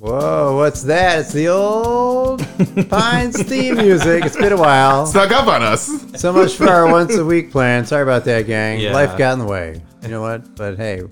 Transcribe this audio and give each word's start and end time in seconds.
Whoa, 0.00 0.54
what's 0.56 0.82
that? 0.84 1.18
It's 1.20 1.32
the 1.32 1.48
old 1.48 2.38
Pines 2.88 3.42
theme 3.42 3.76
music. 3.76 4.24
It's 4.24 4.36
been 4.36 4.52
a 4.52 4.56
while. 4.56 5.06
Snuck 5.06 5.32
up 5.32 5.48
on 5.48 5.60
us. 5.62 5.86
So 6.20 6.32
much 6.32 6.54
for 6.54 6.68
our 6.68 6.88
once 6.88 7.16
a 7.16 7.24
week 7.24 7.50
plan. 7.50 7.84
Sorry 7.84 8.04
about 8.04 8.24
that, 8.26 8.46
gang. 8.46 8.78
Yeah. 8.78 8.92
Life 8.92 9.18
got 9.18 9.32
in 9.32 9.40
the 9.40 9.44
way. 9.46 9.82
You 10.02 10.08
know 10.08 10.20
what? 10.22 10.54
But 10.54 10.76
hey, 10.76 11.02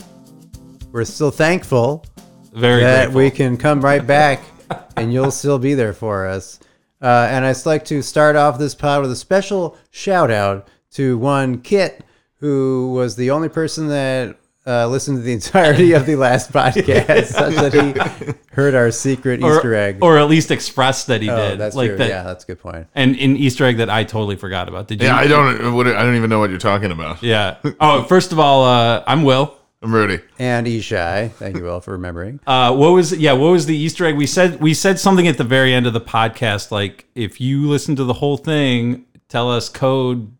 we're 0.92 1.04
still 1.04 1.32
thankful 1.32 2.04
Very 2.52 2.82
that 2.82 3.06
grateful. 3.06 3.18
we 3.18 3.30
can 3.32 3.56
come 3.56 3.80
right 3.80 4.06
back 4.06 4.40
and 4.96 5.12
you'll 5.12 5.32
still 5.32 5.58
be 5.58 5.74
there 5.74 5.92
for 5.92 6.26
us. 6.26 6.60
Uh, 7.02 7.26
and 7.30 7.44
I'd 7.44 7.66
like 7.66 7.84
to 7.86 8.02
start 8.02 8.36
off 8.36 8.56
this 8.56 8.74
pod 8.76 9.02
with 9.02 9.10
a 9.10 9.16
special 9.16 9.76
shout 9.90 10.30
out 10.30 10.68
to 10.92 11.18
one 11.18 11.60
Kit, 11.60 12.04
who 12.36 12.92
was 12.94 13.16
the 13.16 13.32
only 13.32 13.48
person 13.48 13.88
that 13.88 14.38
uh, 14.66 14.88
listened 14.88 15.18
to 15.18 15.22
the 15.22 15.32
entirety 15.32 15.92
of 15.92 16.06
the 16.06 16.16
last 16.16 16.52
podcast, 16.52 17.26
such 17.26 17.54
that 17.54 17.72
he 17.72 18.32
heard 18.52 18.74
our 18.74 18.90
secret 18.90 19.42
or, 19.42 19.56
Easter 19.56 19.74
egg. 19.74 19.98
or 20.02 20.18
at 20.18 20.28
least 20.28 20.50
expressed 20.50 21.06
that 21.06 21.22
he 21.22 21.30
oh, 21.30 21.50
did. 21.50 21.60
that's 21.60 21.76
like 21.76 21.90
true. 21.90 21.98
that, 21.98 22.08
yeah, 22.08 22.22
that's 22.22 22.44
a 22.44 22.46
good 22.48 22.60
point. 22.60 22.86
and 22.94 23.14
an 23.16 23.36
Easter 23.36 23.64
egg 23.64 23.76
that 23.76 23.90
I 23.90 24.04
totally 24.04 24.36
forgot 24.36 24.68
about. 24.68 24.88
Did 24.88 25.00
you? 25.00 25.08
Yeah, 25.08 25.16
I 25.16 25.26
don't. 25.26 25.74
What, 25.74 25.86
I 25.86 26.02
don't 26.02 26.16
even 26.16 26.30
know 26.30 26.38
what 26.38 26.50
you're 26.50 26.58
talking 26.58 26.90
about. 26.90 27.22
Yeah. 27.22 27.58
Oh, 27.80 28.02
first 28.04 28.32
of 28.32 28.38
all, 28.38 28.64
uh, 28.64 29.04
I'm 29.06 29.22
Will. 29.22 29.56
I'm 29.82 29.94
Rudy. 29.94 30.20
And 30.38 30.66
Ishai, 30.66 31.30
thank 31.32 31.56
you, 31.56 31.62
Will, 31.62 31.80
for 31.80 31.92
remembering. 31.92 32.40
Uh, 32.46 32.74
what 32.74 32.90
was 32.90 33.12
yeah? 33.12 33.32
What 33.32 33.50
was 33.50 33.66
the 33.66 33.76
Easter 33.76 34.06
egg? 34.06 34.16
We 34.16 34.26
said 34.26 34.60
we 34.60 34.74
said 34.74 34.98
something 34.98 35.28
at 35.28 35.36
the 35.36 35.44
very 35.44 35.72
end 35.72 35.86
of 35.86 35.92
the 35.92 36.00
podcast, 36.00 36.70
like 36.70 37.06
if 37.14 37.40
you 37.40 37.68
listen 37.68 37.94
to 37.96 38.04
the 38.04 38.14
whole 38.14 38.36
thing, 38.36 39.04
tell 39.28 39.50
us 39.50 39.68
code. 39.68 40.32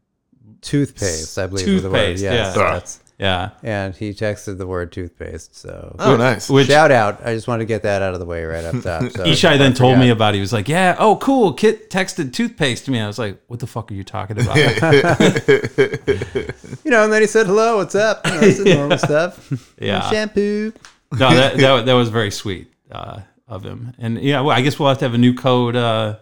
Toothpaste, 0.63 1.39
I 1.39 1.47
believe, 1.47 1.69
was 1.69 1.83
the 1.83 1.91
word. 1.91 1.95
Toothpaste, 1.95 2.23
Yes, 2.25 2.57
yeah. 2.57 2.63
that's, 2.73 3.01
Yeah. 3.19 3.51
and 3.63 3.97
he 3.97 4.11
texted 4.11 4.59
the 4.59 4.67
word 4.67 4.93
toothpaste. 4.93 5.57
So 5.57 5.97
Oh, 5.99 6.17
nice. 6.17 6.51
Which 6.51 6.67
shout 6.67 6.91
out! 6.91 7.25
I 7.27 7.35
just 7.35 7.49
wanted 7.49 7.61
to 7.61 7.65
get 7.67 7.83
that 7.85 8.03
out 8.03 8.13
of 8.13 8.21
the 8.21 8.27
way 8.27 8.45
right 8.45 8.65
up 8.65 8.75
top. 8.83 9.11
So 9.11 9.25
Ishai 9.25 9.57
then 9.57 9.73
told 9.73 9.99
me 9.99 10.11
about. 10.11 10.35
He 10.35 10.41
was 10.41 10.53
like, 10.53 10.69
"Yeah, 10.69 10.97
oh 10.99 11.17
cool." 11.17 11.55
Kit 11.55 11.89
texted 11.91 12.35
toothpaste 12.35 12.85
to 12.85 12.91
me. 12.91 13.01
I 13.01 13.07
was 13.07 13.19
like, 13.19 13.41
"What 13.47 13.61
the 13.61 13.67
fuck 13.67 13.91
are 13.91 13.95
you 13.95 14.05
talking 14.05 14.39
about?" 14.41 14.57
You 16.85 16.91
know, 16.93 17.05
and 17.05 17.13
then 17.13 17.23
he 17.23 17.27
said, 17.27 17.47
"Hello, 17.47 17.79
what's 17.79 17.95
up?" 17.95 18.25
You 18.27 18.33
know, 18.33 18.41
it's 18.43 18.59
the 18.59 18.65
normal 18.75 18.99
stuff. 18.99 19.73
Yeah. 19.81 20.09
shampoo. 20.11 20.73
no, 21.13 21.35
that, 21.35 21.57
that 21.57 21.87
that 21.87 21.93
was 21.95 22.09
very 22.11 22.31
sweet 22.31 22.71
uh, 22.93 23.21
of 23.49 23.65
him. 23.65 23.93
And 23.99 24.21
yeah, 24.21 24.41
well, 24.43 24.57
I 24.57 24.61
guess 24.61 24.79
we'll 24.79 24.89
have 24.89 24.99
to 24.99 25.05
have 25.05 25.15
a 25.15 25.19
new 25.19 25.35
code. 25.35 25.75
Uh, 25.77 26.17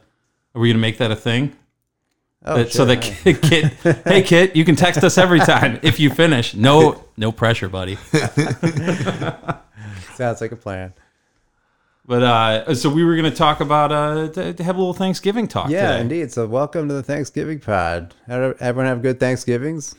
are 0.55 0.61
we 0.61 0.69
gonna 0.71 0.79
make 0.79 0.99
that 0.99 1.11
a 1.11 1.17
thing? 1.17 1.55
Oh, 2.47 2.59
That- 2.59 2.73
so 2.73 2.79
sure. 2.85 2.95
that 2.95 3.03
Kit, 3.03 3.41
Kit, 3.43 3.73
hey 4.07 4.23
Kit, 4.23 4.55
you 4.55 4.65
can 4.65 4.77
text 4.77 5.03
us 5.03 5.17
every 5.19 5.41
time 5.41 5.79
if 5.83 5.99
you 5.99 6.11
finish. 6.11 6.55
No, 6.55 7.05
no 7.17 7.33
pressure, 7.33 7.69
buddy. 7.71 7.97
sounds 10.15 10.41
like 10.41 10.53
a 10.53 10.57
plan. 10.57 10.93
But 12.07 12.23
uh, 12.23 12.75
so 12.75 12.91
we 12.91 13.03
were 13.03 13.17
gonna 13.17 13.31
talk 13.31 13.61
about 13.61 13.91
uh, 13.93 14.29
to, 14.29 14.53
to 14.53 14.63
have 14.65 14.77
a 14.77 14.79
little 14.79 14.93
Thanksgiving 14.93 15.49
talk. 15.49 15.71
Yeah, 15.71 15.89
today. 15.93 16.01
indeed. 16.03 16.33
So 16.33 16.47
welcome 16.47 16.87
to 16.89 16.95
the 16.95 17.03
Thanksgiving 17.03 17.61
pod. 17.61 18.15
Everyone 18.29 18.85
have 18.87 19.01
good 19.01 19.19
Thanksgivings? 19.19 19.95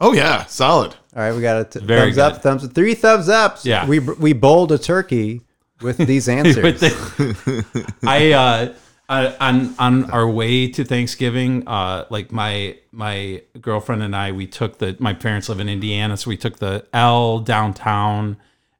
Oh 0.00 0.12
yeah, 0.12 0.44
solid. 0.44 0.92
All 1.16 1.22
right, 1.22 1.34
we 1.34 1.40
got 1.40 1.60
a 1.62 1.64
t- 1.64 1.84
Very 1.84 2.12
thumbs 2.12 2.18
up, 2.18 2.32
good. 2.34 2.42
thumbs 2.42 2.66
three 2.72 2.94
thumbs 2.94 3.28
ups. 3.30 3.64
Yeah. 3.64 3.86
we 3.86 4.00
we 4.00 4.34
bowled 4.34 4.70
a 4.70 4.78
turkey 4.78 5.40
with 5.80 5.96
these 5.96 6.28
answers. 6.38 6.62
With 6.62 6.80
the- 6.80 7.94
I 8.06 8.32
uh, 8.32 8.74
uh, 9.08 9.32
on 9.40 9.74
on 9.78 10.10
our 10.10 10.28
way 10.28 10.68
to 10.68 10.84
Thanksgiving, 10.84 11.66
uh, 11.66 12.04
like 12.10 12.30
my 12.30 12.76
my 12.92 13.42
girlfriend 13.60 14.02
and 14.02 14.14
I, 14.14 14.32
we 14.32 14.46
took 14.46 14.78
the 14.78 14.96
my 14.98 15.14
parents 15.14 15.48
live 15.48 15.60
in 15.60 15.68
Indiana, 15.68 16.16
so 16.16 16.28
we 16.28 16.36
took 16.36 16.58
the 16.58 16.86
L 16.92 17.38
downtown, 17.38 18.36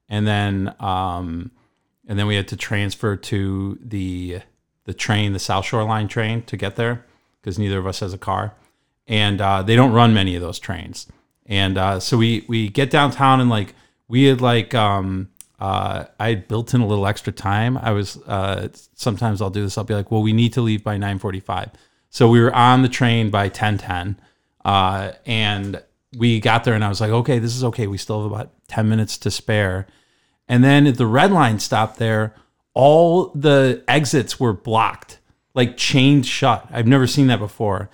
and 0.07 0.27
then 0.27 0.75
um, 0.79 1.51
and 2.07 2.19
then 2.19 2.27
we 2.27 2.35
had 2.35 2.47
to 2.49 2.55
transfer 2.55 3.15
to 3.15 3.79
the 3.81 4.41
the 4.85 4.93
train, 4.93 5.33
the 5.33 5.39
South 5.39 5.65
Shore 5.65 5.83
Line 5.83 6.07
train, 6.07 6.43
to 6.43 6.57
get 6.57 6.75
there 6.75 7.05
because 7.41 7.57
neither 7.57 7.79
of 7.79 7.87
us 7.87 8.01
has 8.01 8.13
a 8.13 8.17
car, 8.17 8.53
and 9.07 9.41
uh, 9.41 9.63
they 9.63 9.75
don't 9.75 9.93
run 9.93 10.13
many 10.13 10.35
of 10.35 10.41
those 10.43 10.59
trains, 10.59 11.07
and 11.47 11.75
uh, 11.75 11.99
so 11.99 12.17
we 12.17 12.45
we 12.47 12.69
get 12.69 12.91
downtown 12.91 13.41
and 13.41 13.49
like 13.49 13.73
we 14.07 14.25
had 14.25 14.41
like 14.41 14.75
um 14.75 15.29
uh, 15.59 16.05
I 16.19 16.29
had 16.29 16.47
built 16.47 16.73
in 16.73 16.81
a 16.81 16.87
little 16.87 17.05
extra 17.05 17.33
time. 17.33 17.77
I 17.77 17.91
was 17.91 18.17
uh, 18.27 18.69
sometimes 18.95 19.41
I'll 19.41 19.49
do 19.49 19.61
this. 19.61 19.77
I'll 19.77 19.83
be 19.83 19.93
like, 19.93 20.11
well, 20.11 20.21
we 20.21 20.33
need 20.33 20.53
to 20.53 20.61
leave 20.61 20.83
by 20.83 20.97
nine 20.97 21.19
forty-five. 21.19 21.71
So 22.09 22.29
we 22.29 22.39
were 22.39 22.53
on 22.53 22.81
the 22.81 22.89
train 22.89 23.29
by 23.29 23.49
ten 23.49 23.77
ten, 23.77 24.19
uh, 24.63 25.11
and 25.25 25.83
we 26.17 26.39
got 26.39 26.63
there, 26.63 26.73
and 26.73 26.83
I 26.83 26.89
was 26.89 27.01
like, 27.01 27.11
okay, 27.11 27.39
this 27.39 27.55
is 27.55 27.63
okay. 27.65 27.87
We 27.87 27.97
still 27.97 28.23
have 28.23 28.31
about 28.31 28.51
ten 28.67 28.87
minutes 28.87 29.17
to 29.19 29.31
spare. 29.31 29.87
And 30.47 30.63
then 30.63 30.87
at 30.87 30.97
the 30.97 31.05
red 31.05 31.31
line 31.31 31.59
stop 31.59 31.97
there, 31.97 32.33
all 32.73 33.25
the 33.35 33.83
exits 33.87 34.39
were 34.39 34.53
blocked, 34.53 35.19
like 35.53 35.77
chained 35.77 36.25
shut. 36.25 36.65
I've 36.71 36.87
never 36.87 37.05
seen 37.05 37.27
that 37.27 37.39
before. 37.39 37.89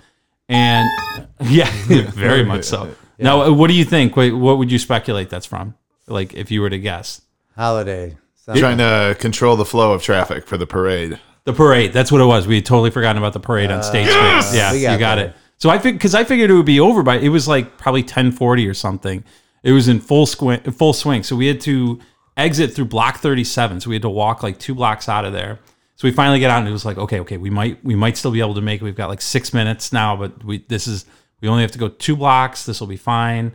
And 0.47 0.87
yeah, 1.41 1.69
very 2.11 2.43
much 2.43 2.65
so. 2.65 2.95
Now, 3.17 3.49
what 3.53 3.67
do 3.67 3.73
you 3.73 3.85
think? 3.85 4.17
Wait, 4.17 4.33
what 4.33 4.57
would 4.57 4.69
you 4.69 4.77
speculate 4.77 5.29
that's 5.29 5.45
from? 5.45 5.75
Like, 6.05 6.33
if 6.33 6.51
you 6.51 6.59
were 6.59 6.69
to 6.69 6.77
guess. 6.77 7.21
Holiday. 7.55 8.17
Sounds- 8.35 8.59
Trying 8.59 8.77
to 8.77 9.15
control 9.19 9.55
the 9.55 9.65
flow 9.65 9.93
of 9.93 10.01
traffic 10.03 10.47
for 10.47 10.57
the 10.57 10.67
parade. 10.67 11.19
The 11.45 11.53
parade. 11.53 11.93
That's 11.93 12.11
what 12.11 12.21
it 12.21 12.25
was. 12.25 12.47
We 12.47 12.55
had 12.55 12.65
totally 12.65 12.91
forgotten 12.91 13.17
about 13.21 13.33
the 13.33 13.39
parade 13.39 13.71
on 13.71 13.79
uh, 13.79 13.83
State 13.83 14.07
Street. 14.07 14.57
Yeah, 14.57 14.71
We 14.73 14.81
got 14.81 14.91
you 14.93 14.99
got 14.99 15.15
that. 15.15 15.27
it. 15.29 15.35
So 15.57 15.69
I 15.69 15.77
figured 15.77 15.99
because 15.99 16.15
I 16.15 16.23
figured 16.23 16.49
it 16.49 16.53
would 16.53 16.65
be 16.65 16.79
over 16.79 17.01
by 17.03 17.17
it 17.17 17.29
was 17.29 17.47
like 17.47 17.77
probably 17.77 18.03
ten 18.03 18.31
forty 18.31 18.67
or 18.67 18.73
something. 18.73 19.23
It 19.63 19.71
was 19.71 19.87
in 19.87 19.99
full 19.99 20.25
squint, 20.25 20.71
full 20.75 20.93
swing. 20.93 21.23
So 21.23 21.35
we 21.35 21.47
had 21.47 21.61
to 21.61 21.99
exit 22.35 22.73
through 22.73 22.85
block 22.85 23.17
thirty 23.19 23.43
seven. 23.43 23.79
So 23.79 23.89
we 23.89 23.95
had 23.95 24.01
to 24.01 24.09
walk 24.09 24.43
like 24.43 24.59
two 24.59 24.75
blocks 24.75 25.07
out 25.07 25.23
of 25.23 25.33
there. 25.33 25.59
So 25.95 26.07
we 26.07 26.11
finally 26.11 26.39
get 26.39 26.51
out 26.51 26.59
and 26.59 26.67
it 26.67 26.71
was 26.71 26.83
like, 26.83 26.97
okay, 26.97 27.19
okay, 27.21 27.37
we 27.37 27.49
might 27.49 27.83
we 27.85 27.95
might 27.95 28.17
still 28.17 28.31
be 28.31 28.41
able 28.41 28.55
to 28.55 28.61
make 28.61 28.81
it. 28.81 28.83
We've 28.83 28.95
got 28.95 29.09
like 29.09 29.21
six 29.21 29.53
minutes 29.53 29.93
now, 29.93 30.15
but 30.17 30.43
we 30.43 30.65
this 30.67 30.87
is 30.87 31.05
we 31.41 31.47
only 31.47 31.61
have 31.61 31.71
to 31.71 31.79
go 31.79 31.87
two 31.87 32.15
blocks. 32.17 32.65
This 32.65 32.79
will 32.79 32.87
be 32.87 32.97
fine. 32.97 33.53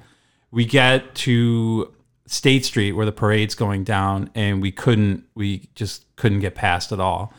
We 0.51 0.65
get 0.65 1.15
to 1.17 1.93
State 2.31 2.65
Street 2.65 2.93
where 2.93 3.05
the 3.05 3.13
parade's 3.13 3.57
going 3.57 3.83
down, 3.83 4.31
and 4.37 4.63
we 4.63 4.71
couldn't 4.71 5.25
we 5.35 5.69
just 5.75 6.05
couldn't 6.15 6.39
get 6.39 6.55
past 6.55 6.93
at 6.93 7.01
all. 7.01 7.35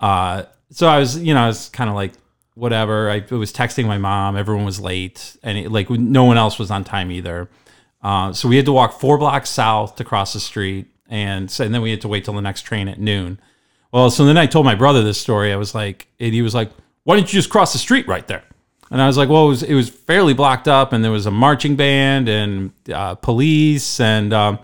Uh, 0.00 0.44
so 0.70 0.88
I 0.88 0.98
was, 0.98 1.18
you 1.18 1.34
know, 1.34 1.42
I 1.42 1.46
was 1.46 1.68
kind 1.68 1.90
of 1.90 1.96
like, 1.96 2.12
whatever. 2.54 3.10
I 3.10 3.22
was 3.30 3.52
texting 3.52 3.86
my 3.86 3.98
mom. 3.98 4.38
Everyone 4.38 4.64
was 4.64 4.80
late, 4.80 5.36
and 5.42 5.58
it, 5.58 5.70
like 5.70 5.90
no 5.90 6.24
one 6.24 6.38
else 6.38 6.58
was 6.58 6.70
on 6.70 6.84
time 6.84 7.10
either. 7.10 7.50
Uh, 8.02 8.32
so 8.32 8.48
we 8.48 8.56
had 8.56 8.64
to 8.64 8.72
walk 8.72 8.98
four 8.98 9.18
blocks 9.18 9.50
south 9.50 9.96
to 9.96 10.04
cross 10.04 10.32
the 10.32 10.40
street, 10.40 10.86
and 11.10 11.50
so 11.50 11.62
and 11.62 11.74
then 11.74 11.82
we 11.82 11.90
had 11.90 12.00
to 12.00 12.08
wait 12.08 12.24
till 12.24 12.34
the 12.34 12.40
next 12.40 12.62
train 12.62 12.88
at 12.88 12.98
noon. 12.98 13.38
Well, 13.92 14.10
so 14.10 14.24
then 14.24 14.38
I 14.38 14.46
told 14.46 14.64
my 14.64 14.74
brother 14.74 15.02
this 15.02 15.20
story. 15.20 15.52
I 15.52 15.56
was 15.56 15.74
like, 15.74 16.08
and 16.18 16.32
he 16.32 16.40
was 16.40 16.54
like, 16.54 16.70
"Why 17.04 17.16
didn't 17.16 17.30
you 17.30 17.38
just 17.38 17.50
cross 17.50 17.74
the 17.74 17.78
street 17.78 18.08
right 18.08 18.26
there?" 18.26 18.44
And 18.90 19.00
I 19.00 19.06
was 19.06 19.16
like, 19.16 19.28
"Well, 19.28 19.46
it 19.46 19.48
was 19.48 19.62
it 19.62 19.74
was 19.74 19.88
fairly 19.88 20.34
blocked 20.34 20.66
up, 20.68 20.92
and 20.92 21.04
there 21.04 21.12
was 21.12 21.26
a 21.26 21.30
marching 21.30 21.76
band 21.76 22.28
and 22.28 22.72
uh, 22.92 23.14
police." 23.14 24.00
And 24.00 24.32
um, 24.32 24.58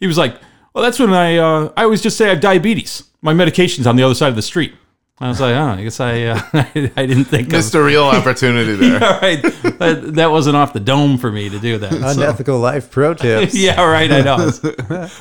he 0.00 0.06
was 0.06 0.16
like, 0.16 0.36
"Well, 0.74 0.82
that's 0.82 0.98
when 0.98 1.12
I 1.12 1.36
uh, 1.36 1.72
I 1.76 1.84
always 1.84 2.00
just 2.00 2.16
say 2.16 2.26
I 2.26 2.28
have 2.30 2.40
diabetes. 2.40 3.02
My 3.22 3.34
medication's 3.34 3.86
on 3.86 3.96
the 3.96 4.02
other 4.02 4.14
side 4.14 4.28
of 4.30 4.36
the 4.36 4.42
street." 4.42 4.74
I 5.18 5.28
was 5.28 5.40
like, 5.40 5.54
"Oh, 5.54 5.64
I 5.78 5.82
guess 5.82 6.00
I 6.00 6.22
uh, 6.24 6.40
I 6.96 7.06
didn't 7.06 7.24
think 7.24 7.48
of 7.48 7.52
Missed 7.52 7.74
a 7.74 7.82
real 7.82 8.04
opportunity 8.04 8.74
there. 8.76 9.02
all 9.02 9.20
right, 9.20 9.42
that, 9.42 10.10
that 10.14 10.30
wasn't 10.30 10.56
off 10.56 10.72
the 10.72 10.80
dome 10.80 11.18
for 11.18 11.30
me 11.30 11.48
to 11.50 11.58
do 11.58 11.76
that." 11.78 11.92
so- 11.92 12.08
Unethical 12.22 12.58
life 12.58 12.90
pro 12.90 13.12
tips. 13.14 13.54
yeah, 13.54 13.82
right. 13.84 14.10
I 14.10 14.20
know. 14.22 14.36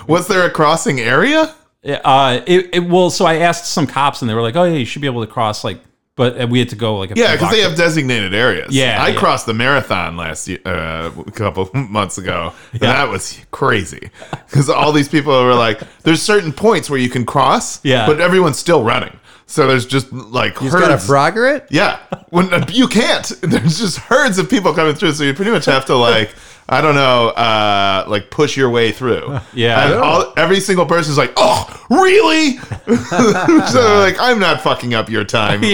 Was 0.07 0.27
there 0.27 0.45
a 0.45 0.49
crossing 0.49 0.99
area? 1.01 1.53
Uh, 1.85 2.41
it, 2.47 2.69
it 2.73 2.79
well, 2.79 3.09
so 3.09 3.25
I 3.25 3.35
asked 3.35 3.65
some 3.67 3.85
cops, 3.85 4.21
and 4.21 4.29
they 4.29 4.33
were 4.33 4.41
like, 4.41 4.55
"Oh, 4.55 4.63
yeah, 4.63 4.75
you 4.77 4.85
should 4.85 5.01
be 5.01 5.07
able 5.07 5.25
to 5.25 5.31
cross." 5.31 5.63
Like, 5.63 5.79
but 6.15 6.39
uh, 6.41 6.47
we 6.47 6.59
had 6.59 6.69
to 6.69 6.75
go 6.75 6.97
like 6.97 7.11
a 7.11 7.13
Yeah, 7.15 7.33
because 7.33 7.51
they 7.51 7.61
have 7.61 7.75
designated 7.75 8.33
areas. 8.33 8.73
Yeah, 8.73 8.97
I 9.03 9.09
yeah. 9.09 9.19
crossed 9.19 9.45
the 9.45 9.53
marathon 9.53 10.15
last 10.17 10.47
year, 10.47 10.59
uh, 10.65 11.11
a 11.27 11.31
couple 11.31 11.69
months 11.73 12.17
ago. 12.17 12.53
And 12.71 12.81
that 12.81 13.09
was 13.09 13.39
crazy 13.51 14.09
because 14.49 14.69
all 14.69 14.91
these 14.91 15.09
people 15.09 15.33
were 15.43 15.53
like, 15.53 15.81
"There's 16.03 16.21
certain 16.21 16.53
points 16.53 16.89
where 16.89 16.99
you 16.99 17.09
can 17.09 17.25
cross, 17.25 17.79
Yeah. 17.83 18.05
but 18.07 18.19
everyone's 18.21 18.57
still 18.59 18.83
running." 18.83 19.19
So 19.47 19.67
there's 19.67 19.85
just 19.85 20.11
like 20.11 20.55
You 20.55 20.69
just 20.71 20.73
gotta 20.79 20.93
herds. 20.93 21.07
frogger 21.07 21.55
it. 21.55 21.67
yeah, 21.69 21.99
when 22.29 22.49
you 22.69 22.87
can't, 22.87 23.27
there's 23.41 23.77
just 23.77 23.97
herds 23.99 24.39
of 24.39 24.49
people 24.49 24.73
coming 24.73 24.95
through. 24.95 25.11
So 25.13 25.23
you 25.23 25.33
pretty 25.35 25.51
much 25.51 25.65
have 25.65 25.85
to 25.85 25.95
like, 25.95 26.31
I 26.67 26.81
don't 26.81 26.95
know, 26.95 27.27
uh, 27.29 28.05
like 28.07 28.31
push 28.31 28.57
your 28.57 28.69
way 28.69 28.91
through. 28.91 29.39
Yeah. 29.53 29.85
and 29.85 29.93
all, 29.95 30.33
every 30.35 30.59
single 30.59 30.85
person's 30.85 31.17
like, 31.17 31.31
"Oh, 31.37 31.85
really?" 31.89 32.57
so 32.97 33.83
they're 33.83 33.99
like, 33.99 34.17
"I'm 34.19 34.39
not 34.39 34.61
fucking 34.61 34.93
up 34.93 35.09
your 35.09 35.23
time." 35.23 35.61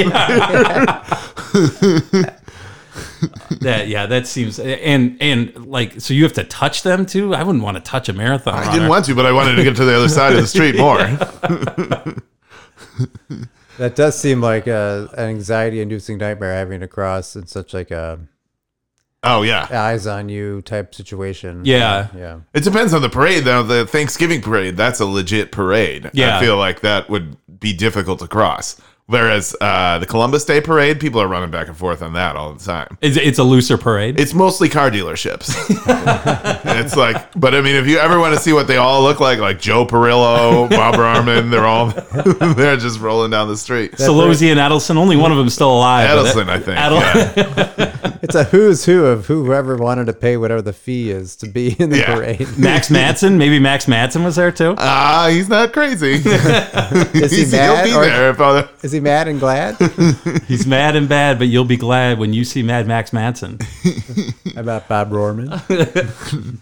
that 3.62 3.88
yeah, 3.88 4.06
that 4.06 4.28
seems 4.28 4.60
and 4.60 5.18
and 5.20 5.66
like 5.66 6.00
so 6.00 6.14
you 6.14 6.24
have 6.24 6.34
to 6.34 6.44
touch 6.44 6.84
them 6.84 7.06
too. 7.06 7.34
I 7.34 7.44
wouldn't 7.44 7.64
want 7.64 7.78
to 7.78 7.82
touch 7.84 8.08
a 8.10 8.14
marathon. 8.14 8.56
I 8.56 8.72
didn't 8.72 8.90
want 8.90 9.06
to, 9.06 9.16
but 9.16 9.26
I 9.26 9.32
wanted 9.32 9.56
to 9.56 9.64
get 9.64 9.76
to 9.78 9.86
the 9.86 9.96
other 9.96 10.10
side 10.10 10.34
of 10.36 10.42
the 10.42 10.48
street 10.48 10.76
more. 10.78 10.98
That 13.78 13.96
does 13.96 14.20
seem 14.20 14.42
like 14.42 14.68
a, 14.68 15.10
an 15.18 15.30
anxiety-inducing 15.30 16.20
nightmare 16.20 16.54
having 16.54 16.82
to 16.82 16.88
cross 16.88 17.36
in 17.36 17.48
such 17.48 17.74
like 17.74 17.90
a 17.90 18.20
Oh 19.23 19.44
yeah. 19.44 19.68
eyes 19.71 20.07
on 20.07 20.29
you 20.29 20.62
type 20.63 20.95
situation. 20.95 21.62
Yeah. 21.63 22.07
Yeah. 22.15 22.39
It 22.53 22.63
depends 22.63 22.94
on 22.94 23.01
the 23.01 23.09
parade 23.09 23.44
though. 23.44 23.63
The 23.63 23.85
Thanksgiving 23.85 24.41
parade, 24.41 24.77
that's 24.77 25.00
a 25.00 25.06
legit 25.06 25.51
parade. 25.51 26.09
Yeah. 26.13 26.38
I 26.38 26.41
feel 26.41 26.57
like 26.57 26.81
that 26.81 27.09
would 27.09 27.38
be 27.59 27.73
difficult 27.73 28.19
to 28.19 28.27
cross. 28.27 28.81
Whereas 29.12 29.54
uh, 29.60 30.00
the 30.00 30.06
Columbus 30.06 30.46
Day 30.46 30.62
parade, 30.62 31.00
people 31.02 31.22
are 31.22 31.28
running 31.28 31.52
back 31.52 31.68
and 31.68 31.75
forth 31.75 32.02
on 32.02 32.13
that 32.13 32.38
all 32.38 32.54
the 32.54 32.63
time. 32.63 32.98
It's, 33.02 33.18
it's 33.18 33.40
a 33.40 33.44
looser 33.44 33.78
parade. 33.78 34.18
It's 34.18 34.34
mostly 34.34 34.69
car 34.69 34.90
dealerships. 34.90 35.54
it's 36.81 36.96
like, 36.96 37.18
but 37.36 37.54
I 37.54 37.60
mean, 37.62 37.75
if 37.75 37.88
you 37.88 37.98
ever 38.00 38.19
want 38.19 38.34
to 38.36 38.40
see 38.40 38.54
what 38.54 38.68
they 38.68 38.78
all 38.78 39.02
look 39.04 39.19
like, 39.19 39.40
like 39.40 39.60
Joe 39.60 39.86
Perillo, 39.86 40.69
Bob 40.69 40.96
Rohrman, 40.96 41.52
they're 41.52 41.66
all 41.66 41.88
they're 42.56 42.78
just 42.78 43.00
rolling 43.02 43.31
down 43.31 43.48
the 43.50 43.58
street. 43.58 43.94
Celozzi 43.94 44.50
and 44.50 44.60
Ettelson. 44.60 44.96
Only 44.96 45.18
one 45.18 45.31
of 45.31 45.38
them 45.38 45.50
still 45.50 45.72
alive. 45.75 46.07
but 46.10 46.25
Ettelson, 46.34 46.50
I 46.50 46.60
think. 46.60 46.80
Edel- 46.80 47.00
Yeah. 47.02 47.88
It's 48.24 48.36
a 48.36 48.44
who's 48.44 48.86
who 48.86 49.06
of 49.07 49.25
whoever 49.25 49.75
wanted 49.78 50.06
to 50.06 50.14
pay 50.14 50.38
whatever 50.38 50.62
the 50.62 50.74
fee 50.74 51.10
is 51.10 51.36
to 51.38 51.48
be 51.48 51.75
in 51.80 51.90
the 51.90 51.98
Yeah. 51.98 52.14
parade. 52.16 52.48
Max 52.56 52.90
Madsen. 52.90 53.38
Maybe 53.38 53.57
Max 53.57 53.88
Madsen 53.88 54.24
was 54.24 54.36
there 54.36 54.52
too. 54.52 54.75
Ah, 54.78 55.28
he's 55.31 55.50
not 55.50 55.74
crazy. 55.74 56.14
Is 56.14 56.24
he 57.31 57.38
He's, 57.40 57.52
he'll 57.52 57.84
be 57.84 57.94
Or 57.96 58.06
there 58.06 58.30
if 58.30 58.40
other. 58.40 58.69
is 58.84 58.92
he 58.92 59.00
mad 59.01 59.27
and 59.27 59.39
glad? 59.39 59.75
He's 60.48 60.65
mad 60.65 60.95
and 60.95 61.09
bad, 61.09 61.38
but 61.38 61.48
you'll 61.48 61.65
be 61.65 61.77
glad 61.77 62.19
when 62.19 62.33
you 62.33 62.44
see 62.44 62.63
Mad 62.63 62.88
Max 62.88 63.12
Madsen. 63.12 63.62
How 64.56 64.62
about 64.62 64.88
Bob 64.88 65.12
Rohrman? 65.12 65.51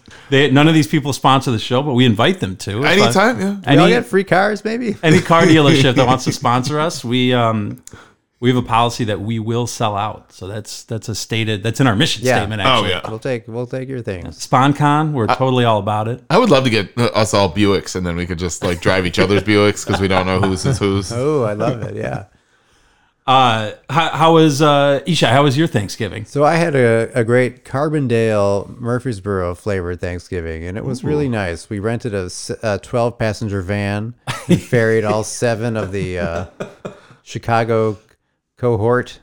They, 0.30 0.48
none 0.48 0.68
of 0.68 0.74
these 0.74 0.86
people 0.86 1.12
sponsor 1.12 1.50
the 1.50 1.58
show, 1.58 1.82
but 1.82 1.94
we 1.94 2.04
invite 2.04 2.38
them 2.38 2.56
to. 2.58 2.84
If, 2.84 2.86
Anytime, 2.86 3.40
yeah. 3.40 3.56
We 3.66 3.78
all 3.78 3.86
Any, 3.86 3.94
get 3.94 4.06
free 4.06 4.22
cars, 4.22 4.64
maybe? 4.64 4.96
any 5.02 5.20
car 5.20 5.42
dealership 5.42 5.96
that 5.96 6.06
wants 6.06 6.22
to 6.24 6.32
sponsor 6.32 6.78
us, 6.78 7.04
we 7.04 7.34
um, 7.34 7.82
we 8.40 8.48
have 8.48 8.56
a 8.56 8.66
policy 8.66 9.04
that 9.04 9.20
we 9.20 9.38
will 9.38 9.66
sell 9.66 9.96
out. 9.96 10.32
So 10.32 10.46
that's 10.48 10.82
that's 10.84 11.08
a 11.08 11.14
stated 11.14 11.62
that's 11.62 11.78
in 11.78 11.86
our 11.86 11.94
mission 11.94 12.24
Yeah. 12.24 12.38
statement. 12.38 12.62
Oh 12.62 12.64
Actually, 12.64 12.88
yeah. 12.90 13.00
We'll 13.10 13.18
take 13.18 13.46
we'll 13.46 13.66
take 13.66 13.88
your 13.88 14.00
things. 14.02 14.38
SponCon, 14.46 15.12
we're 15.12 15.26
totally 15.26 15.64
all 15.64 15.78
about 15.78 16.08
it. 16.08 16.24
I 16.30 16.38
would 16.38 16.48
love 16.50 16.64
to 16.64 16.70
get 16.70 16.96
uh, 16.98 17.04
us 17.14 17.34
all 17.34 17.52
Buicks, 17.52 17.94
and 17.96 18.06
then 18.06 18.16
we 18.16 18.26
could 18.26 18.38
just 18.38 18.64
like 18.64 18.80
drive 18.80 19.04
each 19.06 19.18
other's 19.18 19.42
Buicks 19.42 19.86
because 19.86 20.00
we 20.00 20.08
don't 20.08 20.26
know 20.26 20.40
whose 20.40 20.64
is 20.66 20.78
whose. 20.78 21.12
Oh, 21.14 21.42
I 21.44 21.52
love 21.52 21.82
it. 21.82 21.94
Yeah. 21.96 22.24
Uh, 23.26 23.72
how, 23.88 24.08
how 24.10 24.34
was 24.34 24.60
uh, 24.60 25.00
Isha? 25.06 25.28
How 25.28 25.44
was 25.44 25.56
your 25.56 25.68
Thanksgiving? 25.68 26.24
So 26.24 26.42
I 26.42 26.56
had 26.56 26.74
a, 26.74 27.12
a 27.14 27.22
great 27.22 27.64
Carbondale 27.64 28.76
Murphysboro 28.80 29.56
flavored 29.56 30.00
Thanksgiving, 30.00 30.64
and 30.64 30.76
it 30.76 30.84
was 30.84 31.04
really 31.04 31.28
nice. 31.28 31.70
We 31.70 31.78
rented 31.78 32.12
a, 32.12 32.24
s- 32.24 32.50
a 32.64 32.80
12 32.82 33.18
passenger 33.20 33.62
van 33.62 34.14
and 34.48 34.60
ferried 34.72 35.04
all 35.04 35.22
seven 35.22 35.76
of 35.76 35.92
the 35.92 36.18
uh, 36.18 36.46
Chicago 37.22 37.98
cohort 38.60 39.20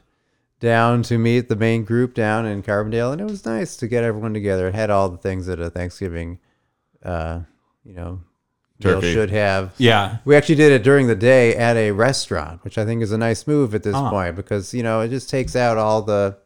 down 0.59 1.03
to 1.03 1.17
meet 1.19 1.47
the 1.47 1.55
main 1.55 1.83
group 1.83 2.15
down 2.15 2.45
in 2.47 2.63
Carbondale, 2.63 3.11
and 3.11 3.21
it 3.21 3.25
was 3.29 3.45
nice 3.45 3.77
to 3.77 3.87
get 3.87 4.03
everyone 4.03 4.33
together. 4.33 4.67
It 4.69 4.75
had 4.75 4.89
all 4.89 5.09
the 5.09 5.17
things 5.17 5.45
that 5.45 5.59
a 5.59 5.69
Thanksgiving, 5.69 6.39
uh, 7.03 7.41
you 7.85 7.93
know, 7.93 8.21
meal 8.83 8.95
Turkey. 8.95 9.13
should 9.13 9.29
have. 9.29 9.73
Yeah, 9.77 10.17
We 10.25 10.35
actually 10.35 10.55
did 10.55 10.71
it 10.71 10.83
during 10.83 11.05
the 11.05 11.15
day 11.15 11.55
at 11.55 11.77
a 11.77 11.91
restaurant, 11.91 12.63
which 12.63 12.77
I 12.79 12.85
think 12.85 13.03
is 13.03 13.11
a 13.11 13.17
nice 13.19 13.45
move 13.45 13.75
at 13.75 13.83
this 13.83 13.95
Ah. 13.95 14.09
point 14.09 14.35
because 14.35 14.73
you 14.73 14.81
know 14.81 15.01
it 15.01 15.09
just 15.09 15.29
takes 15.29 15.55
out 15.55 15.77
all 15.77 16.01
the 16.01 16.37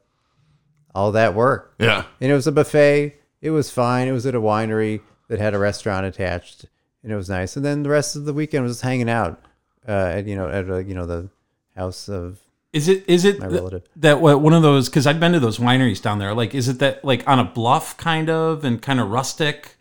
all 0.94 1.14
that 1.14 1.34
work. 1.34 1.74
Yeah. 1.80 2.04
And 2.20 2.30
it 2.30 2.36
was 2.36 2.48
a 2.48 2.52
buffet. 2.52 3.16
It 3.42 3.52
was 3.52 3.72
fine. 3.72 4.10
It 4.10 4.12
was 4.12 4.26
at 4.26 4.36
a 4.36 4.42
winery 4.42 5.00
that 5.30 5.40
had 5.40 5.54
a 5.54 5.58
restaurant 5.60 6.06
attached, 6.06 6.66
and 7.02 7.12
it 7.14 7.16
was 7.16 7.30
nice. 7.30 7.56
And 7.56 7.64
then 7.66 7.84
the 7.84 7.90
rest 7.90 8.18
of 8.18 8.26
the 8.26 8.34
weekend 8.34 8.64
was 8.64 8.74
just 8.74 8.84
hanging 8.84 9.10
out, 9.10 9.42
uh, 9.88 9.92
at 10.18 10.28
you 10.28 10.36
know 10.36 10.50
at 10.50 10.70
a, 10.70 10.84
you 10.84 10.94
know 10.94 11.06
the 11.06 11.30
house 11.78 12.10
of 12.10 12.40
is 12.74 12.88
it 12.88 13.04
is 13.08 13.26
it 13.26 13.40
my 13.40 13.48
th- 13.48 13.60
relative. 13.60 13.84
that 13.98 14.22
one 14.22 14.54
of 14.54 14.62
those? 14.62 14.88
Because 14.90 15.06
I've 15.06 15.20
been 15.20 15.34
to 15.34 15.40
those 15.40 15.58
wineries 15.58 16.02
down 16.02 16.20
there. 16.20 16.34
Like, 16.34 16.56
is 16.56 16.68
it 16.70 16.80
that 16.80 17.04
like 17.04 17.28
on 17.28 17.40
a 17.40 17.44
bluff 17.44 17.98
kind 17.98 18.30
of 18.30 18.64
and 18.64 18.82
kind 18.82 19.00
of 19.00 19.10
rustic? 19.10 19.76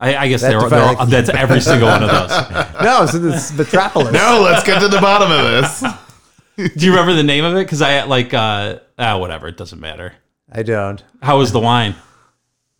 I, 0.00 0.16
I 0.16 0.28
guess 0.28 0.42
That 0.42 0.50
they're, 0.50 0.68
they're, 0.68 1.06
that's 1.06 1.28
every 1.30 1.60
single 1.60 1.88
one 1.88 2.02
of 2.02 2.10
those. 2.10 2.30
no, 2.82 3.06
so 3.06 3.18
this 3.18 3.50
is 3.50 3.56
Metropolis. 3.56 4.12
No, 4.12 4.40
let's 4.44 4.64
get 4.66 4.80
to 4.80 4.88
the 4.88 5.00
bottom 5.00 5.30
of 5.30 5.44
this. 5.50 5.84
Do 6.76 6.84
you 6.84 6.90
remember 6.90 7.14
the 7.14 7.22
name 7.22 7.44
of 7.44 7.54
it? 7.54 7.64
Because 7.64 7.80
I 7.80 8.04
like 8.04 8.34
uh, 8.34 8.80
ah, 8.98 9.18
whatever. 9.18 9.48
It 9.48 9.56
doesn't 9.56 9.80
matter. 9.80 10.12
I 10.52 10.62
don't. 10.62 11.02
How 11.22 11.38
was 11.38 11.52
the 11.52 11.60
wine? 11.60 11.94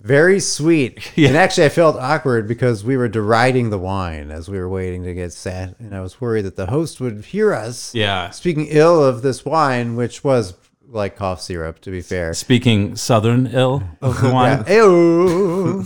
Very 0.05 0.39
sweet. 0.39 1.13
Yeah. 1.17 1.29
And 1.29 1.37
actually, 1.37 1.65
I 1.65 1.71
felt 1.71 1.97
awkward 1.97 2.47
because 2.47 2.85
we 2.85 2.97
were 2.97 3.09
deriding 3.09 3.71
the 3.71 3.79
wine 3.79 4.31
as 4.31 4.49
we 4.49 4.59
were 4.59 4.69
waiting 4.69 5.03
to 5.05 5.15
get 5.15 5.33
sat, 5.33 5.79
and 5.81 5.95
I 5.95 6.01
was 6.01 6.21
worried 6.21 6.43
that 6.45 6.57
the 6.57 6.67
host 6.67 7.01
would 7.01 7.25
hear 7.25 7.53
us 7.55 7.95
Yeah. 7.95 8.31
speaking 8.31 8.67
ill 8.69 9.03
of 9.03 9.23
this 9.23 9.45
wine, 9.45 9.97
which 9.97 10.23
was 10.23 10.55
like 10.87 11.17
cough 11.17 11.41
syrup, 11.41 11.81
to 11.81 11.91
be 11.91 12.03
fair. 12.03 12.35
Speaking 12.35 12.95
Southern 12.97 13.47
ill 13.49 13.83
of 14.03 14.21
the 14.21 14.31
wine. 14.33 14.65
Yeah. 14.69 15.85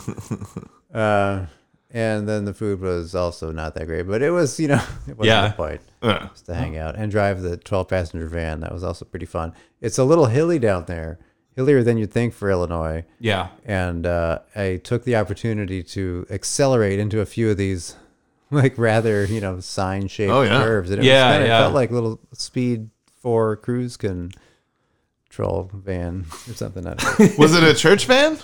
Uh, 0.99 1.45
and 1.91 2.27
then 2.29 2.45
the 2.47 2.55
food 2.55 2.81
was 2.81 3.15
also 3.15 3.53
not 3.53 3.75
that 3.75 3.87
great, 3.87 4.07
but 4.07 4.23
it 4.23 4.31
was, 4.31 4.59
you 4.59 4.69
know, 4.69 4.83
it 5.07 5.17
wasn't 5.19 5.27
Yeah. 5.27 5.49
the 5.49 5.55
point 5.55 5.81
Yeah. 6.03 6.29
just 6.33 6.47
to 6.47 6.55
hang 6.55 6.77
out 6.79 6.97
and 6.97 7.11
drive 7.13 7.43
the 7.43 7.59
12 7.59 7.89
passenger 7.89 8.27
van. 8.27 8.61
That 8.61 8.73
was 8.73 8.83
also 8.83 9.05
pretty 9.05 9.27
fun. 9.27 9.53
It's 9.83 9.99
a 9.99 10.05
little 10.05 10.27
hilly 10.27 10.59
down 10.59 10.87
there, 10.87 11.19
hillier 11.59 11.83
than 11.83 11.99
you'd 11.99 12.13
think 12.13 12.33
for 12.33 12.49
Illinois. 12.49 13.05
Yeah. 13.19 13.49
And 13.65 14.07
uh, 14.07 14.39
I 14.55 14.77
took 14.85 15.03
the 15.03 15.17
opportunity 15.17 15.83
to 15.83 16.25
accelerate 16.31 17.01
into 17.01 17.21
a 17.21 17.27
few 17.27 17.51
of 17.51 17.57
these, 17.57 17.97
like 18.53 18.79
rather, 18.79 19.25
you 19.25 19.41
know, 19.41 19.59
sign 19.59 20.07
shaped 20.07 20.31
Oh, 20.33 20.43
yeah. 20.43 20.63
curves. 20.63 20.89
And 20.93 21.01
it 21.03 21.05
Yeah, 21.05 21.27
was 21.27 21.35
kinda, 21.35 21.47
yeah. 21.49 21.59
felt 21.63 21.75
like 21.75 21.91
little 21.91 22.21
speed 22.33 22.91
four 23.21 23.57
cruise 23.57 23.97
control 23.97 25.69
van 25.75 26.27
or 26.49 26.55
something. 26.55 26.87
I 26.87 26.95
don't 26.95 27.19
know. 27.21 27.29
Was 27.39 27.53
it 27.57 27.65
a 27.65 27.75
church 27.75 28.07
van? 28.07 28.35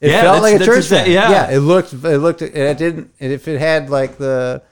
It 0.00 0.10
Yeah, 0.10 0.22
felt 0.22 0.42
like 0.42 0.58
a 0.58 0.64
church 0.64 0.86
van. 0.86 1.10
yeah. 1.10 1.30
yeah. 1.30 1.50
It 1.50 1.58
looked. 1.60 1.92
It 1.92 1.98
looked. 2.18 2.40
It 2.40 2.78
didn't. 2.78 3.12
If 3.18 3.46
it 3.48 3.58
had 3.58 3.90
like 3.90 4.16
the, 4.16 4.62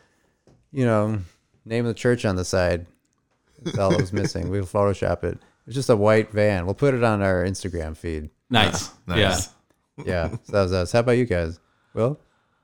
you 0.73 0.87
know, 0.87 1.19
name 1.67 1.85
of 1.85 1.89
the 1.95 2.01
church 2.01 2.25
on 2.25 2.37
the 2.37 2.45
side, 2.47 2.87
that's 3.63 3.77
all 3.79 3.93
it 3.93 4.01
was 4.01 4.13
missing. 4.15 4.49
We'll 4.49 4.65
Photoshop 4.65 5.23
it. 5.25 5.39
It's 5.71 5.77
just 5.77 5.89
a 5.89 5.95
white 5.95 6.33
van. 6.33 6.65
We'll 6.67 6.75
put 6.75 6.95
it 6.95 7.05
on 7.05 7.23
our 7.23 7.45
Instagram 7.45 7.97
feed. 7.97 8.31
Nice. 8.51 8.91
Nice. 9.07 9.49
Yeah. 9.97 10.05
Yeah. 10.05 10.31
so 10.43 10.53
that 10.53 10.63
was 10.63 10.73
us. 10.73 10.91
How 10.91 10.99
about 10.99 11.13
you 11.13 11.27
guys? 11.27 11.61
Well, 11.95 12.19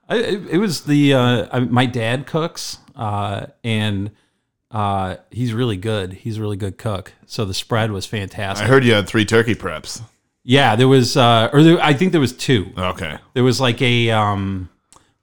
I, 0.09 0.17
it, 0.17 0.47
it 0.55 0.59
was 0.59 0.81
the 0.83 1.15
uh, 1.15 1.47
I, 1.53 1.61
my 1.61 1.87
dad 1.87 2.27
cooks, 2.27 2.79
uh, 2.97 3.47
and 3.63 4.11
uh, 4.73 5.19
he's 5.31 5.53
really 5.53 5.77
good. 5.77 6.15
He's 6.15 6.39
a 6.39 6.41
really 6.41 6.57
good 6.57 6.79
cook. 6.79 7.13
So 7.27 7.45
the 7.45 7.55
spread 7.55 7.93
was 7.93 8.07
fantastic. 8.07 8.67
I 8.67 8.69
heard 8.69 8.85
you 8.85 8.93
had 8.95 9.07
three 9.07 9.25
turkey 9.25 9.55
preps. 9.55 10.03
yeah, 10.43 10.75
there 10.75 10.89
was, 10.89 11.17
uh, 11.17 11.49
or 11.53 11.63
there, 11.63 11.81
I 11.81 11.93
think 11.93 12.11
there 12.11 12.21
was 12.21 12.33
two. 12.33 12.73
Okay. 12.77 13.19
There 13.35 13.45
was 13.45 13.61
like 13.61 13.81
a 13.83 14.11
um, 14.11 14.69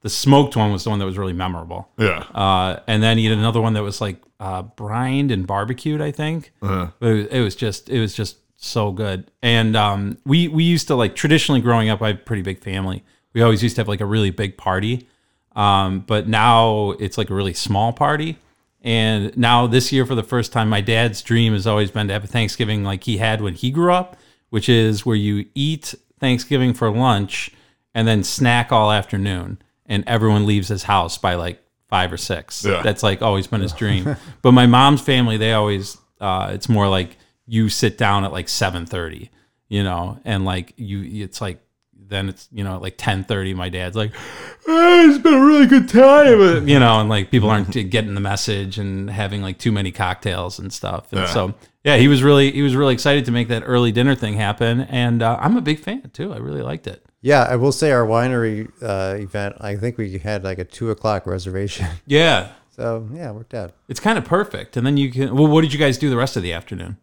the 0.00 0.08
smoked 0.08 0.56
one 0.56 0.72
was 0.72 0.84
the 0.84 0.90
one 0.90 1.00
that 1.00 1.06
was 1.06 1.18
really 1.18 1.34
memorable. 1.34 1.90
Yeah. 1.98 2.20
Uh, 2.34 2.80
and 2.86 3.02
then 3.02 3.18
he 3.18 3.26
had 3.26 3.36
another 3.36 3.60
one 3.60 3.74
that 3.74 3.82
was 3.82 4.00
like 4.00 4.22
uh, 4.44 4.60
brined 4.60 5.30
and 5.30 5.46
barbecued, 5.46 6.02
I 6.02 6.10
think. 6.10 6.52
Uh-huh. 6.60 6.88
It 7.00 7.06
was, 7.06 7.26
it 7.28 7.40
was 7.40 7.56
just 7.56 7.88
it 7.88 7.98
was 7.98 8.14
just 8.14 8.36
so 8.58 8.92
good. 8.92 9.30
And 9.42 9.74
um, 9.74 10.18
we 10.26 10.48
we 10.48 10.64
used 10.64 10.86
to 10.88 10.94
like 10.94 11.16
traditionally 11.16 11.62
growing 11.62 11.88
up, 11.88 12.02
I 12.02 12.08
have 12.08 12.16
a 12.16 12.20
pretty 12.20 12.42
big 12.42 12.62
family. 12.62 13.02
We 13.32 13.40
always 13.40 13.62
used 13.62 13.76
to 13.76 13.80
have 13.80 13.88
like 13.88 14.02
a 14.02 14.06
really 14.06 14.30
big 14.30 14.58
party. 14.58 15.08
Um, 15.56 16.00
but 16.00 16.28
now 16.28 16.90
it's 16.92 17.16
like 17.16 17.30
a 17.30 17.34
really 17.34 17.54
small 17.54 17.94
party. 17.94 18.36
And 18.82 19.34
now 19.34 19.66
this 19.66 19.92
year, 19.92 20.04
for 20.04 20.14
the 20.14 20.22
first 20.22 20.52
time, 20.52 20.68
my 20.68 20.82
dad's 20.82 21.22
dream 21.22 21.54
has 21.54 21.66
always 21.66 21.90
been 21.90 22.08
to 22.08 22.12
have 22.12 22.24
a 22.24 22.26
Thanksgiving 22.26 22.84
like 22.84 23.04
he 23.04 23.16
had 23.16 23.40
when 23.40 23.54
he 23.54 23.70
grew 23.70 23.94
up, 23.94 24.18
which 24.50 24.68
is 24.68 25.06
where 25.06 25.16
you 25.16 25.46
eat 25.54 25.94
Thanksgiving 26.20 26.74
for 26.74 26.90
lunch 26.90 27.50
and 27.94 28.06
then 28.06 28.22
snack 28.22 28.72
all 28.72 28.92
afternoon, 28.92 29.62
and 29.86 30.04
everyone 30.06 30.44
leaves 30.44 30.68
his 30.68 30.82
house 30.82 31.16
by 31.16 31.34
like 31.34 31.63
five 31.94 32.12
or 32.12 32.16
six. 32.16 32.64
Yeah. 32.64 32.82
That's 32.82 33.02
like 33.04 33.22
always 33.22 33.46
been 33.46 33.60
his 33.60 33.72
dream. 33.72 34.16
but 34.42 34.50
my 34.52 34.66
mom's 34.66 35.00
family, 35.00 35.36
they 35.36 35.52
always, 35.52 35.96
uh, 36.20 36.50
it's 36.52 36.68
more 36.68 36.88
like 36.88 37.16
you 37.46 37.68
sit 37.68 37.96
down 37.96 38.24
at 38.24 38.32
like 38.32 38.48
seven 38.48 38.84
thirty, 38.84 39.30
you 39.68 39.84
know, 39.84 40.18
and 40.24 40.44
like 40.44 40.72
you, 40.76 41.24
it's 41.24 41.40
like 41.40 41.60
then 42.06 42.28
it's 42.28 42.48
you 42.52 42.64
know 42.64 42.78
like 42.78 42.94
ten 42.98 43.22
thirty. 43.22 43.54
My 43.54 43.68
dad's 43.68 43.96
like, 43.96 44.12
"Eh, 44.12 45.06
it's 45.08 45.18
been 45.18 45.34
a 45.34 45.44
really 45.46 45.66
good 45.66 45.88
time, 45.88 46.66
you 46.72 46.78
know, 46.80 46.98
and 47.00 47.08
like 47.08 47.30
people 47.30 47.48
aren't 47.48 47.70
getting 47.90 48.14
the 48.14 48.20
message 48.20 48.76
and 48.78 49.08
having 49.08 49.40
like 49.40 49.58
too 49.58 49.70
many 49.72 49.92
cocktails 49.92 50.58
and 50.58 50.72
stuff. 50.72 51.12
And 51.12 51.20
Yeah. 51.20 51.26
so 51.26 51.54
yeah, 51.84 51.96
he 51.96 52.08
was 52.08 52.22
really 52.24 52.50
he 52.50 52.62
was 52.62 52.74
really 52.74 52.94
excited 52.94 53.24
to 53.26 53.30
make 53.30 53.48
that 53.48 53.62
early 53.66 53.92
dinner 53.92 54.14
thing 54.16 54.34
happen, 54.34 54.80
and 54.82 55.22
uh, 55.22 55.38
I'm 55.40 55.56
a 55.56 55.60
big 55.62 55.78
fan 55.78 56.10
too. 56.12 56.32
I 56.32 56.38
really 56.38 56.62
liked 56.62 56.86
it. 56.88 57.04
Yeah. 57.24 57.42
I 57.48 57.56
will 57.56 57.72
say 57.72 57.90
our 57.90 58.06
winery 58.06 58.70
uh, 58.82 59.16
event. 59.18 59.56
I 59.60 59.76
think 59.76 59.96
we 59.98 60.18
had 60.18 60.44
like 60.44 60.58
a 60.58 60.64
two 60.64 60.90
o'clock 60.90 61.26
reservation. 61.26 61.86
Yeah, 62.06 62.52
So 62.76 63.08
yeah, 63.12 63.30
it 63.30 63.34
worked 63.34 63.54
out. 63.54 63.72
it's 63.88 64.00
kind 64.00 64.18
of 64.18 64.24
perfect. 64.24 64.76
And 64.76 64.86
then 64.86 64.96
you 64.96 65.10
can. 65.10 65.34
Well, 65.34 65.48
what 65.48 65.62
did 65.62 65.72
you 65.72 65.78
guys 65.78 65.96
do 65.98 66.10
the 66.10 66.16
rest 66.16 66.36
of 66.36 66.42
the 66.42 66.52
afternoon? 66.52 66.98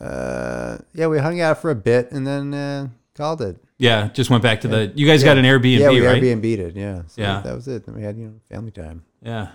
Uh, 0.00 0.78
yeah, 0.94 1.06
we 1.08 1.18
hung 1.18 1.40
out 1.40 1.58
for 1.60 1.70
a 1.70 1.74
bit 1.74 2.12
and 2.12 2.26
then 2.26 2.54
uh, 2.54 2.88
called 3.14 3.42
it. 3.42 3.56
Yeah, 3.78 4.08
just 4.08 4.30
went 4.30 4.42
back 4.42 4.60
to 4.62 4.68
the. 4.68 4.92
You 4.94 5.06
guys 5.06 5.22
got 5.24 5.38
an 5.38 5.44
Airbnb, 5.44 5.78
yeah, 5.78 5.90
we 5.90 6.04
right? 6.06 6.22
Airbnb'd 6.22 6.58
it. 6.60 6.76
Yeah. 6.76 7.02
So 7.06 7.22
Yeah. 7.22 7.40
That 7.42 7.54
was 7.54 7.68
it. 7.68 7.86
Then 7.86 7.94
we 7.94 8.02
had 8.02 8.16
you 8.16 8.26
know 8.26 8.34
family 8.48 8.70
time, 8.72 9.04
Yeah, 9.22 9.48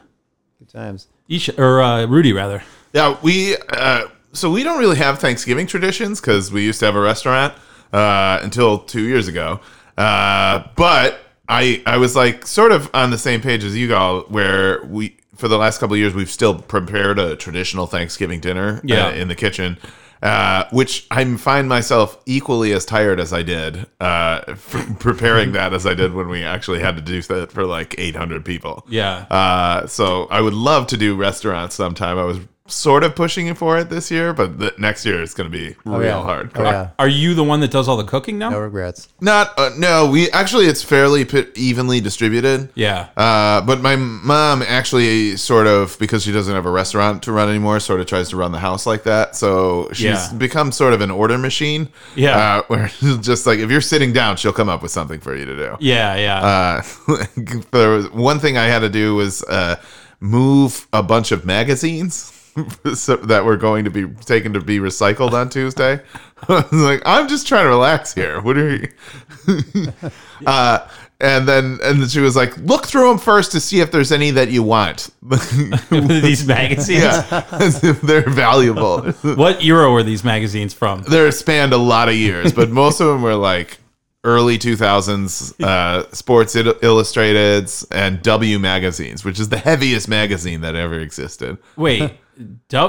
good 0.60 0.70
times. 0.70 1.08
Each 1.28 1.50
or 1.58 1.82
uh, 1.82 2.06
Rudy 2.08 2.34
rather. 2.34 2.64
Yeah, 2.94 3.18
we 3.22 3.56
uh, 3.70 4.08
so 4.34 4.50
we 4.52 4.64
don't 4.64 4.80
really 4.80 4.98
have 4.98 5.20
Thanksgiving 5.20 5.68
traditions 5.68 6.20
because 6.22 6.52
we 6.52 6.64
used 6.64 6.80
to 6.80 6.86
have 6.86 6.96
a 6.96 7.02
restaurant. 7.02 7.54
Uh, 7.94 8.40
until 8.42 8.80
two 8.80 9.04
years 9.04 9.28
ago. 9.30 9.60
Uh, 9.98 10.64
but 10.76 11.20
I 11.48 11.82
I 11.86 11.98
was 11.98 12.16
like 12.16 12.46
sort 12.48 12.72
of 12.72 12.90
on 12.94 13.12
the 13.12 13.18
same 13.18 13.42
page 13.42 13.64
as 13.64 13.78
you 13.78 13.88
all, 13.96 14.22
where 14.24 14.84
we 14.86 15.18
for 15.36 15.48
the 15.48 15.58
last 15.58 15.80
couple 15.80 15.94
of 15.94 16.00
years 16.00 16.14
we've 16.14 16.30
still 16.30 16.56
prepared 16.60 17.20
a 17.20 17.36
traditional 17.36 17.86
Thanksgiving 17.88 18.40
dinner 18.40 18.82
Yeah. 18.84 19.08
uh, 19.08 19.12
in 19.12 19.28
the 19.28 19.36
kitchen. 19.36 19.78
Uh, 20.22 20.64
which 20.72 21.06
I 21.12 21.26
find 21.36 21.68
myself 21.68 22.18
equally 22.26 22.72
as 22.72 22.86
tired 22.86 23.20
as 23.20 23.34
I 23.34 23.44
did 23.44 23.86
uh, 24.00 24.40
preparing 25.00 25.52
that 25.52 25.74
as 25.74 25.86
I 25.86 25.96
did 25.96 26.14
when 26.14 26.30
we 26.30 26.46
actually 26.46 26.80
had 26.80 26.96
to 26.96 27.02
do 27.02 27.22
that 27.24 27.52
for 27.52 27.66
like 27.66 27.94
800 27.98 28.46
people. 28.46 28.86
Yeah. 28.88 29.26
Uh, 29.30 29.86
so 29.86 30.28
I 30.32 30.40
would 30.40 30.54
love 30.54 30.88
to 30.88 30.98
do 30.98 31.18
restaurants 31.18 31.76
sometime. 31.76 32.18
I 32.18 32.24
was 32.24 32.40
sort 32.68 33.04
of 33.04 33.14
pushing 33.14 33.54
for 33.56 33.78
it 33.78 33.90
this 33.90 34.10
year, 34.10 34.34
but 34.34 34.58
the, 34.58 34.74
next 34.78 35.06
year 35.06 35.22
it's 35.22 35.34
going 35.34 35.52
to 35.52 35.58
be 35.58 35.76
real 35.84 36.02
yeah. 36.02 36.22
hard. 36.22 36.52
Oh, 36.56 36.64
yeah. 36.64 36.90
Are 36.98 37.10
you 37.10 37.34
the 37.34 37.44
one 37.44 37.60
that 37.60 37.72
does 37.72 37.90
all 37.90 37.98
the 37.98 38.06
cooking 38.06 38.38
now? 38.38 38.52
No 38.52 38.60
regrets. 38.60 39.10
Not 39.20 39.58
uh, 39.60 39.72
no. 39.78 40.10
We 40.10 40.32
actually 40.32 40.68
it's 40.68 40.82
fairly 40.82 41.26
p- 41.26 41.46
evenly 41.56 42.00
distributed. 42.00 42.70
Yeah. 42.76 43.10
Uh, 43.18 43.62
but 43.62 43.82
my 43.82 43.98
mom 43.98 44.62
actually 44.62 45.36
sort 45.36 45.68
of 45.68 45.98
because 46.00 46.24
she 46.24 46.32
doesn't 46.32 46.54
have 46.54 46.66
a 46.66 46.72
restaurant 46.72 47.24
to 47.24 47.34
run 47.34 47.50
anymore, 47.50 47.82
sort 47.82 48.00
of 48.00 48.08
tries 48.08 48.30
to 48.30 48.38
run 48.38 48.54
the 48.54 48.60
house 48.60 48.86
like 48.86 49.04
that. 49.04 49.36
So 49.36 49.90
she's 49.92 50.06
Yeah. 50.06 50.34
become 50.38 50.72
sort 50.72 50.94
of 50.94 51.02
an 51.02 51.12
order 51.12 51.38
machine. 51.38 51.90
Yeah. 52.16 52.38
Uh, 52.38 52.62
where 52.68 52.88
just 53.20 53.46
like 53.46 53.60
if 53.60 53.70
you're 53.70 53.82
sitting 53.82 54.14
down, 54.14 54.38
she'll 54.38 54.54
come 54.54 54.70
up 54.70 54.82
with 54.82 54.92
something 54.92 55.20
for 55.20 55.36
you 55.36 55.46
to 55.46 55.56
do. 55.56 55.76
Yeah, 55.82 56.16
yeah. 56.16 56.82
Uh, 57.08 57.18
there 57.72 57.90
was 57.90 58.10
one 58.12 58.40
thing 58.40 58.58
I 58.58 58.66
had 58.66 58.80
to 58.80 58.90
do 58.90 59.16
was 59.16 59.44
uh, 59.44 59.76
move 60.22 60.88
a 60.94 61.04
bunch 61.04 61.34
of 61.34 61.46
magazines 61.46 62.33
so, 62.94 63.16
that 63.16 63.46
were 63.46 63.58
going 63.58 63.86
to 63.86 63.92
be 63.92 64.08
taken 64.26 64.54
to 64.54 64.62
be 64.62 64.80
recycled 64.80 65.34
on 65.34 65.50
Tuesday. 65.50 66.02
I 66.48 66.54
was 66.54 66.72
like, 66.72 67.02
I'm 67.06 67.28
just 67.28 67.48
trying 67.48 67.66
to 67.66 67.70
relax 67.70 68.14
here. 68.14 68.42
What 68.42 68.58
are 68.58 68.76
you? 68.76 68.88
uh, 70.46 70.88
and 71.20 71.48
then 71.48 71.80
and 71.84 72.02
then 72.02 72.08
she 72.10 72.20
was 72.20 72.36
like, 72.36 72.58
look 72.58 72.86
through 72.86 73.08
them 73.08 73.18
first 73.18 73.54
to 73.54 73.62
see 73.62 73.80
if 73.80 73.92
there's 73.92 74.12
any 74.12 74.32
that 74.32 74.52
you 74.52 74.62
want. 74.62 75.10
these 75.90 76.46
magazines, 76.46 77.02
yeah, 77.02 77.46
if 77.62 78.02
they're 78.02 78.30
valuable. 78.30 79.04
What 79.22 79.64
era 79.64 79.90
were 79.90 80.04
these 80.04 80.24
magazines 80.24 80.74
from? 80.74 81.04
They're 81.04 81.32
spanned 81.32 81.72
a 81.72 81.78
lot 81.78 82.10
of 82.10 82.16
years, 82.16 82.52
but 82.52 82.72
most 82.72 83.00
of 83.00 83.08
them 83.08 83.22
were 83.22 83.36
like 83.36 83.80
early 84.26 84.58
2000s 84.58 85.62
uh, 85.64 86.10
Sports 86.12 86.56
Il- 86.56 86.76
Illustrated 86.82 87.70
and 87.92 88.22
W 88.22 88.60
magazines, 88.60 89.26
which 89.26 89.40
is 89.40 89.50
the 89.50 89.58
heaviest 89.58 90.08
magazine 90.08 90.62
that 90.62 90.76
ever 90.76 91.00
existed. 91.00 91.58
Wait, 91.76 92.14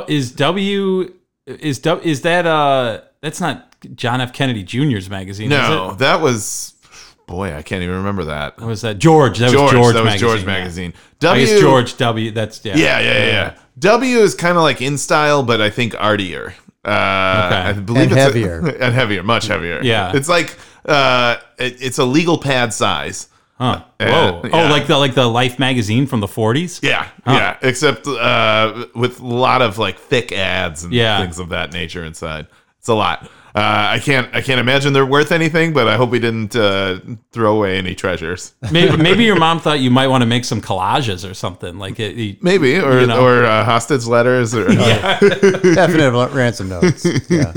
is 0.09 0.33
W 0.33 1.13
is 1.47 1.79
du- 1.79 2.01
is 2.01 2.23
that 2.23 2.47
uh 2.47 3.01
that's 3.21 3.41
not 3.41 3.71
John 3.95 4.21
F. 4.21 4.33
Kennedy 4.33 4.63
Jr.'s 4.63 5.11
magazine? 5.11 5.51
No, 5.51 5.91
is 5.91 5.97
that 5.99 6.21
was 6.21 6.75
boy, 7.27 7.55
I 7.55 7.63
can't 7.63 7.83
even 7.83 7.97
remember 7.97 8.25
that. 8.25 8.55
it? 8.59 8.63
Or 8.63 8.69
was 8.69 8.83
that 8.83 8.99
George? 8.99 9.39
That 9.39 9.51
George, 9.51 9.73
was 9.73 9.73
George. 9.73 9.95
that 9.95 10.01
was 10.05 10.13
magazine, 10.13 10.29
George 10.29 10.41
yeah. 10.41 10.47
magazine. 10.47 10.93
I 10.97 11.17
W, 11.21 11.47
guess 11.47 11.61
George 11.61 11.97
W. 11.97 12.31
That's 12.31 12.65
yeah. 12.65 12.77
Yeah, 12.77 13.01
yeah, 13.01 13.13
yeah, 13.13 13.27
yeah. 13.27 13.55
W 13.79 14.19
is 14.19 14.35
kind 14.35 14.57
of 14.57 14.63
like 14.63 14.81
in 14.83 14.99
style, 14.99 15.43
but 15.43 15.61
I 15.61 15.71
think 15.71 15.95
artier. 16.01 16.55
Uh, 16.85 16.91
I 16.91 17.73
believe 17.73 18.05
And 18.05 18.13
it's 18.13 18.21
a- 18.21 18.23
heavier. 18.23 18.59
and 18.81 18.95
heavier, 18.95 19.23
much 19.23 19.47
heavier. 19.47 19.81
Yeah. 19.83 20.13
it's 20.15 20.29
like 20.29 20.59
uh, 20.85 21.37
it, 21.59 21.81
it's 21.83 21.99
a 21.99 22.05
legal 22.05 22.39
pad 22.39 22.75
size. 22.75 23.29
Huh. 23.59 23.85
Uh, 24.01 24.07
Whoa. 24.07 24.41
yeah. 24.45 24.51
Oh, 24.67 24.71
like 24.71 24.87
the 24.89 24.99
like 24.99 25.15
the 25.15 25.27
Life 25.29 25.59
magazine 25.61 26.07
from 26.07 26.21
the 26.21 26.27
40s. 26.27 26.83
Yeah, 26.83 27.09
yeah. 27.27 27.57
Except 27.63 28.07
uh, 28.07 28.87
with 28.95 29.21
a 29.21 29.27
lot 29.27 29.63
of 29.63 29.79
like 29.79 29.99
thick 29.99 30.33
ads 30.33 30.83
and 30.85 30.93
Yeah. 30.93 31.21
things 31.23 31.39
of 31.39 31.51
that 31.51 31.73
nature 31.73 32.05
inside. 32.05 32.49
It's 32.81 32.89
a 32.89 32.95
lot. 32.95 33.25
Uh, 33.57 33.61
I 33.95 34.01
can't. 34.01 34.29
I 34.35 34.41
can't 34.43 34.59
imagine 34.59 34.93
they're 34.93 35.07
worth 35.07 35.31
anything, 35.31 35.73
but 35.73 35.87
I 35.87 35.95
hope 35.97 36.11
we 36.11 36.19
didn't 36.19 36.57
uh, 36.57 36.99
throw 37.31 37.57
away 37.57 37.79
any 37.79 37.95
treasures. 37.95 38.53
Maybe, 38.73 38.97
maybe 39.09 39.23
your 39.23 39.39
mom 39.39 39.61
thought 39.61 39.79
you 39.79 39.93
might 39.93 40.09
want 40.09 40.23
to 40.23 40.27
make 40.27 40.45
some 40.45 40.61
collages 40.61 41.29
or 41.29 41.35
something. 41.35 41.79
Like 41.79 42.01
it, 42.01 42.19
it- 42.19 42.43
Maybe, 42.43 42.77
or 42.81 43.01
You 43.03 43.07
know. 43.07 43.25
or 43.25 43.45
uh, 43.45 43.65
hostage 43.65 44.07
letters, 44.07 44.57
or 44.57 44.67
Definite 44.75 46.33
ransom 46.33 46.69
notes. 46.71 47.07
Yeah. 47.31 47.53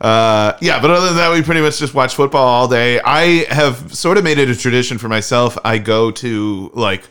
Uh, 0.00 0.56
yeah, 0.60 0.80
but 0.80 0.90
other 0.90 1.06
than 1.06 1.16
that, 1.16 1.32
we 1.32 1.42
pretty 1.42 1.60
much 1.60 1.78
just 1.78 1.94
watch 1.94 2.14
football 2.14 2.46
all 2.46 2.68
day. 2.68 3.00
I 3.00 3.44
have 3.52 3.94
sort 3.94 4.18
of 4.18 4.24
made 4.24 4.38
it 4.38 4.48
a 4.50 4.56
tradition 4.56 4.98
for 4.98 5.08
myself. 5.08 5.56
I 5.64 5.78
go 5.78 6.10
to 6.10 6.70
like 6.74 7.08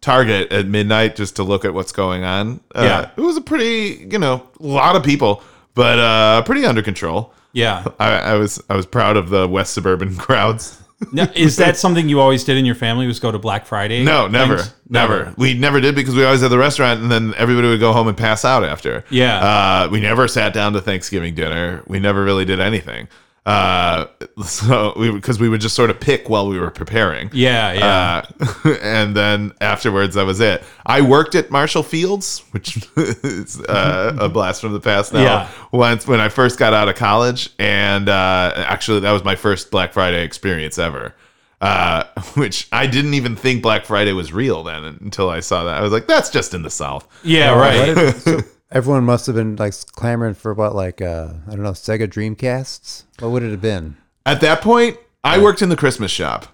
Target 0.00 0.52
at 0.52 0.66
midnight 0.66 1.16
just 1.16 1.36
to 1.36 1.42
look 1.42 1.64
at 1.64 1.74
what's 1.74 1.90
going 1.92 2.22
on. 2.24 2.60
Uh, 2.74 2.82
Yeah. 2.84 3.10
it 3.16 3.20
was 3.20 3.36
a 3.36 3.40
pretty, 3.40 4.06
you 4.10 4.18
know, 4.18 4.46
a 4.60 4.66
lot 4.66 4.94
of 4.94 5.02
people, 5.02 5.42
but 5.74 5.98
uh, 5.98 6.42
pretty 6.42 6.64
under 6.64 6.82
control. 6.82 7.32
yeah. 7.52 7.84
I, 7.98 8.10
I 8.12 8.34
was 8.34 8.62
I 8.70 8.76
was 8.76 8.86
proud 8.86 9.16
of 9.16 9.30
the 9.30 9.48
West 9.48 9.72
suburban 9.74 10.14
crowds. 10.26 10.80
Now, 11.12 11.28
is 11.34 11.56
that 11.56 11.76
something 11.76 12.08
you 12.08 12.20
always 12.20 12.42
did 12.44 12.56
in 12.56 12.64
your 12.64 12.74
family? 12.74 13.06
Was 13.06 13.20
go 13.20 13.30
to 13.30 13.38
Black 13.38 13.66
Friday? 13.66 14.02
No, 14.02 14.28
never, 14.28 14.58
things? 14.58 14.74
never. 14.88 15.34
We 15.36 15.52
never 15.52 15.80
did 15.80 15.94
because 15.94 16.14
we 16.14 16.24
always 16.24 16.40
had 16.40 16.50
the 16.50 16.58
restaurant, 16.58 17.02
and 17.02 17.10
then 17.10 17.34
everybody 17.36 17.68
would 17.68 17.80
go 17.80 17.92
home 17.92 18.08
and 18.08 18.16
pass 18.16 18.44
out 18.44 18.64
after. 18.64 19.04
Yeah. 19.10 19.38
Uh, 19.38 19.88
we 19.90 20.00
never 20.00 20.26
sat 20.26 20.54
down 20.54 20.72
to 20.72 20.80
Thanksgiving 20.80 21.34
dinner. 21.34 21.82
We 21.86 22.00
never 22.00 22.24
really 22.24 22.46
did 22.46 22.60
anything. 22.60 23.08
Uh, 23.46 24.06
so 24.44 24.92
we 24.96 25.10
because 25.12 25.38
we 25.38 25.48
would 25.48 25.60
just 25.60 25.76
sort 25.76 25.88
of 25.88 26.00
pick 26.00 26.28
while 26.28 26.48
we 26.48 26.58
were 26.58 26.70
preparing. 26.70 27.30
Yeah, 27.32 27.72
yeah. 27.72 28.24
Uh, 28.64 28.74
and 28.82 29.16
then 29.16 29.52
afterwards, 29.60 30.16
that 30.16 30.26
was 30.26 30.40
it. 30.40 30.64
I 30.84 31.00
worked 31.00 31.36
at 31.36 31.50
Marshall 31.50 31.84
Fields, 31.84 32.40
which 32.50 32.76
is 32.96 33.60
uh, 33.62 34.16
a 34.18 34.28
blast 34.28 34.60
from 34.60 34.72
the 34.72 34.80
past 34.80 35.12
now. 35.12 35.22
Yeah. 35.22 35.48
Once 35.70 36.06
when 36.08 36.20
I 36.20 36.28
first 36.28 36.58
got 36.58 36.74
out 36.74 36.88
of 36.88 36.96
college, 36.96 37.50
and 37.60 38.08
uh, 38.08 38.52
actually 38.56 39.00
that 39.00 39.12
was 39.12 39.22
my 39.24 39.36
first 39.36 39.70
Black 39.70 39.92
Friday 39.92 40.24
experience 40.24 40.78
ever. 40.78 41.14
Uh, 41.58 42.04
which 42.34 42.68
I 42.70 42.86
didn't 42.86 43.14
even 43.14 43.34
think 43.34 43.62
Black 43.62 43.86
Friday 43.86 44.12
was 44.12 44.30
real 44.30 44.62
then 44.62 44.84
until 45.00 45.30
I 45.30 45.40
saw 45.40 45.64
that. 45.64 45.76
I 45.78 45.80
was 45.80 45.90
like, 45.90 46.06
that's 46.06 46.28
just 46.28 46.52
in 46.52 46.62
the 46.62 46.68
South. 46.70 47.08
yeah, 47.24 47.52
What 47.54 47.96
right. 47.96 48.14
so 48.14 48.40
everyone 48.70 49.04
must 49.04 49.26
have 49.26 49.34
been 49.36 49.56
like 49.56 49.74
clamoring 49.92 50.34
for 50.34 50.54
what, 50.54 50.74
like 50.74 51.00
uh, 51.00 51.28
I 51.46 51.50
don't 51.50 51.62
know, 51.62 51.72
Sega 51.72 52.06
Dreamcasts. 52.08 53.04
What 53.20 53.30
would 53.30 53.42
it 53.42 53.50
have 53.50 53.60
been? 53.62 53.96
At 54.24 54.40
that 54.40 54.60
point, 54.60 54.98
I 55.24 55.38
worked 55.38 55.62
in 55.62 55.68
the 55.68 55.76
Christmas 55.76 56.10
shop. 56.10 56.46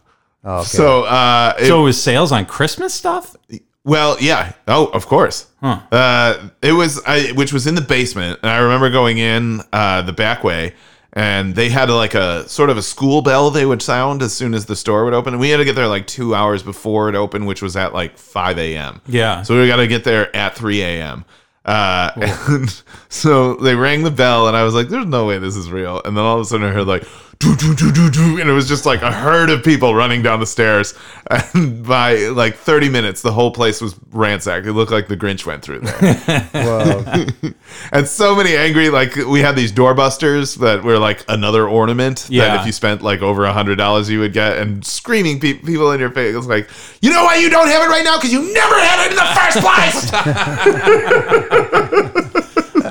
Oh, 0.45 0.57
okay. 0.59 0.65
So, 0.67 1.03
uh, 1.05 1.55
it- 1.59 1.67
So 1.67 1.81
it 1.81 1.85
was 1.85 2.03
sales 2.03 2.33
on 2.33 2.47
Christmas 2.47 2.93
stuff? 2.95 3.37
Well, 3.85 4.17
yeah. 4.21 4.53
Oh, 4.69 4.87
of 4.87 5.07
course. 5.07 5.47
Huh. 5.61 5.81
Uh, 5.91 6.49
it 6.63 6.73
was, 6.73 7.01
I, 7.07 7.33
which 7.33 7.53
was 7.53 7.67
in 7.67 7.75
the 7.75 7.81
basement, 7.81 8.39
and 8.43 8.51
I 8.51 8.59
remember 8.59 8.91
going 8.91 9.19
in 9.19 9.61
uh, 9.73 10.03
the 10.03 10.13
back 10.13 10.45
way, 10.45 10.75
and 11.13 11.55
they 11.55 11.69
had 11.69 11.91
like 11.91 12.15
a 12.15 12.49
sort 12.49 12.71
of 12.71 12.77
a 12.77 12.83
school 12.83 13.23
bell 13.23 13.51
they 13.51 13.67
would 13.67 13.83
sound 13.83 14.23
as 14.23 14.33
soon 14.33 14.55
as 14.55 14.67
the 14.67 14.77
store 14.77 15.05
would 15.05 15.15
open, 15.15 15.35
and 15.35 15.41
we 15.41 15.51
had 15.51 15.57
to 15.59 15.65
get 15.65 15.75
there 15.75 15.89
like 15.89 16.07
two 16.07 16.35
hours 16.35 16.63
before 16.63 17.09
it 17.09 17.15
opened, 17.15 17.47
which 17.47 17.61
was 17.63 17.77
at 17.77 17.93
like 17.93 18.17
five 18.19 18.57
a.m. 18.59 19.01
Yeah. 19.07 19.43
So 19.43 19.61
we 19.61 19.67
got 19.69 19.77
to 19.77 19.87
get 19.89 20.05
there 20.05 20.35
at 20.35 20.55
three 20.57 20.83
a.m. 20.83 21.25
Uh, 21.65 22.11
and 22.49 22.83
so 23.09 23.55
they 23.57 23.75
rang 23.75 24.03
the 24.03 24.11
bell, 24.11 24.49
and 24.49 24.57
I 24.57 24.65
was 24.65 24.75
like, 24.75 24.89
"There's 24.89 25.07
no 25.07 25.27
way 25.27 25.39
this 25.39 25.57
is 25.57 25.71
real." 25.71 26.03
And 26.05 26.17
then 26.17 26.25
all 26.25 26.37
of 26.37 26.43
a 26.43 26.45
sudden, 26.45 26.67
I 26.67 26.71
heard 26.71 26.87
like, 26.87 27.05
doo, 27.43 27.57
doo, 27.57 27.75
doo, 27.75 27.91
doo, 27.93 28.11
doo, 28.11 28.39
and 28.41 28.49
it 28.49 28.53
was 28.53 28.69
just 28.69 28.87
like 28.87 29.03
a 29.03 29.11
herd 29.11 29.51
of 29.51 29.65
people 29.65 29.95
running 29.95 30.23
down 30.23 30.39
the 30.41 30.47
stairs. 30.47 30.95
And 31.55 31.83
by 31.87 32.15
like 32.29 32.57
30 32.57 32.91
minutes, 32.91 33.23
the 33.23 33.33
whole 33.33 33.51
place 33.53 33.81
was 33.81 33.95
ransacked. 34.11 34.67
It 34.67 34.75
looked 34.75 34.93
like 34.93 35.09
the 35.09 35.17
Grinch 35.17 35.47
went 35.47 35.63
through 35.63 35.81
there, 35.81 36.53
and 37.93 38.07
so 38.07 38.35
many 38.37 38.55
angry. 38.55 38.91
Like 38.91 39.17
we 39.17 39.41
had 39.41 39.57
these 39.57 39.73
doorbusters 39.73 40.59
that 40.59 40.83
were 40.85 40.99
like 40.99 41.25
another 41.29 41.67
ornament 41.67 42.19
that 42.25 42.31
Yeah. 42.33 42.61
if 42.61 42.67
you 42.67 42.73
spent 42.73 43.01
like 43.03 43.23
over 43.23 43.45
a 43.47 43.53
hundred 43.53 43.77
dollars, 43.77 44.11
you 44.11 44.21
would 44.21 44.35
get, 44.35 44.59
and 44.59 44.85
screaming 44.85 45.41
pe- 45.41 45.55
people 45.55 45.91
in 45.93 46.01
your 46.01 46.11
face. 46.11 46.35
It 46.35 46.37
was 46.37 46.49
like, 46.49 46.69
you 47.01 47.09
know 47.11 47.25
why 47.25 47.37
you 47.37 47.49
don't 47.49 47.69
have 47.69 47.83
it 47.83 47.89
right 47.89 48.05
now? 48.05 48.19
Because 48.19 48.33
you 48.33 48.53
never 48.53 48.75
had 48.79 49.07
it 49.07 49.13
in 49.13 49.17
the 49.17 49.35
first 49.39 49.59
place. 49.65 50.11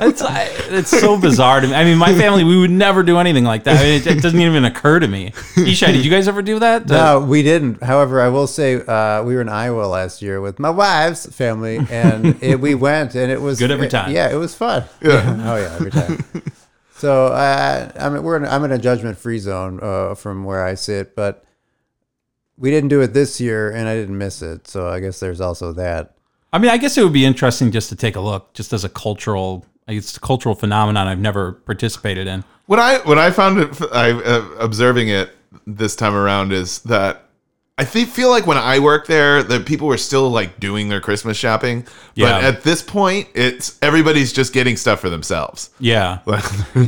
It's 0.02 0.22
it's 0.26 0.90
so 0.90 1.18
bizarre 1.20 1.62
to 1.62 1.68
me. 1.68 1.74
I 1.74 1.84
mean, 1.84 1.98
my 1.98 2.14
family 2.16 2.44
we 2.44 2.58
would 2.60 2.72
never 2.72 3.04
do 3.04 3.18
anything 3.18 3.44
like 3.44 3.64
that. 3.66 3.80
I 3.80 3.84
mean, 3.84 3.94
it, 4.02 4.08
it 4.08 4.22
doesn't 4.22 4.40
even 4.40 4.66
occur 4.66 5.00
to 5.00 5.08
me. 5.08 5.32
Ishai, 5.56 5.94
did 5.94 6.04
you 6.04 6.10
guys 6.10 6.28
ever 6.28 6.42
do 6.42 6.60
that? 6.60 6.88
No, 6.88 7.20
we 7.20 7.44
didn't. 7.44 7.84
However, 7.84 8.20
I 8.20 8.30
will 8.30 8.48
say 8.48 8.76
uh, 8.76 9.24
we 9.24 9.36
were 9.36 9.42
in 9.42 9.50
Iowa 9.50 9.86
last 9.86 10.22
year 10.22 10.42
with 10.42 10.60
my 10.60 10.70
wife's 10.70 11.28
family, 11.28 11.80
and 11.90 12.38
it, 12.42 12.60
we 12.60 12.74
went, 12.76 13.16
and 13.16 13.32
it 13.32 13.42
was 13.42 13.60
Good 13.60 13.72
every 13.72 13.88
time. 13.90 14.12
yeah, 14.12 14.32
it 14.32 14.38
was 14.38 14.56
fun. 14.56 14.86
Yeah. 15.02 15.36
oh 15.52 15.56
yeah, 15.56 15.76
every 15.76 15.92
time. 15.92 16.24
so 16.96 17.28
uh, 17.28 17.92
I 18.00 18.10
mean, 18.10 18.24
we're 18.24 18.38
in, 18.38 18.46
I'm 18.46 18.64
in 18.64 18.72
a 18.72 18.80
judgment 18.80 19.18
free 19.18 19.40
zone 19.40 19.80
uh, 19.82 20.16
from 20.16 20.44
where 20.46 20.66
I 20.66 20.74
sit, 20.74 21.16
but 21.16 21.44
we 22.58 22.72
didn't 22.72 22.90
do 22.90 23.02
it 23.02 23.14
this 23.14 23.40
year, 23.40 23.72
and 23.72 23.88
I 23.88 23.96
didn't 23.96 24.18
miss 24.18 24.42
it. 24.42 24.68
So 24.68 24.88
I 24.88 25.00
guess 25.00 25.20
there's 25.20 25.42
also 25.42 25.74
that. 25.74 26.16
I 26.54 26.60
mean, 26.60 26.70
I 26.70 26.78
guess 26.78 26.98
it 26.98 27.04
would 27.04 27.14
be 27.14 27.26
interesting 27.26 27.72
just 27.72 27.90
to 27.90 27.96
take 27.96 28.16
a 28.16 28.20
look, 28.20 28.54
just 28.54 28.74
as 28.74 28.84
a 28.84 28.90
cultural. 28.90 29.66
It's 29.88 30.16
a 30.18 30.20
cultural 30.20 30.56
phenomenon 30.56 31.08
I've 31.08 31.20
never 31.20 31.54
participated 31.54 32.28
in. 32.28 32.44
what 32.68 32.80
I 32.80 33.00
what 33.00 33.18
I 33.18 33.32
found 33.32 33.60
it, 33.60 33.82
I 33.94 34.12
uh, 34.12 34.42
observing 34.60 35.10
it 35.10 35.32
this 35.68 35.96
time 35.96 36.16
around 36.16 36.54
is 36.54 36.80
that 36.84 37.26
I 37.78 37.84
thi- 37.86 38.06
feel 38.06 38.30
like 38.30 38.46
when 38.46 38.58
I 38.58 38.78
worked 38.80 39.08
there, 39.08 39.42
that 39.42 39.66
people 39.66 39.88
were 39.88 39.98
still 39.98 40.30
like 40.30 40.60
doing 40.60 40.88
their 40.90 41.02
Christmas 41.02 41.36
shopping. 41.36 41.88
Yeah. 42.14 42.34
But 42.34 42.44
at 42.44 42.64
this 42.64 42.84
point, 42.84 43.28
it's 43.34 43.78
everybody's 43.82 44.32
just 44.32 44.54
getting 44.54 44.78
stuff 44.78 45.00
for 45.00 45.10
themselves. 45.10 45.72
Yeah. 45.80 46.20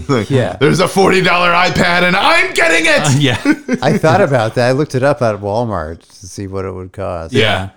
Like, 0.08 0.30
Yeah. 0.30 0.56
There's 0.58 0.80
a 0.80 0.88
forty 0.88 1.22
dollar 1.22 1.50
iPad, 1.52 2.04
and 2.04 2.16
I'm 2.16 2.54
getting 2.54 2.86
it. 2.86 3.20
Yeah. 3.22 3.42
I 3.82 3.98
thought 3.98 4.22
about 4.22 4.56
that. 4.56 4.70
I 4.70 4.72
looked 4.74 4.94
it 4.96 5.04
up 5.04 5.22
at 5.22 5.38
Walmart 5.38 6.02
to 6.20 6.28
see 6.28 6.46
what 6.48 6.64
it 6.66 6.72
would 6.72 6.94
cost. 6.94 7.34
yeah. 7.34 7.72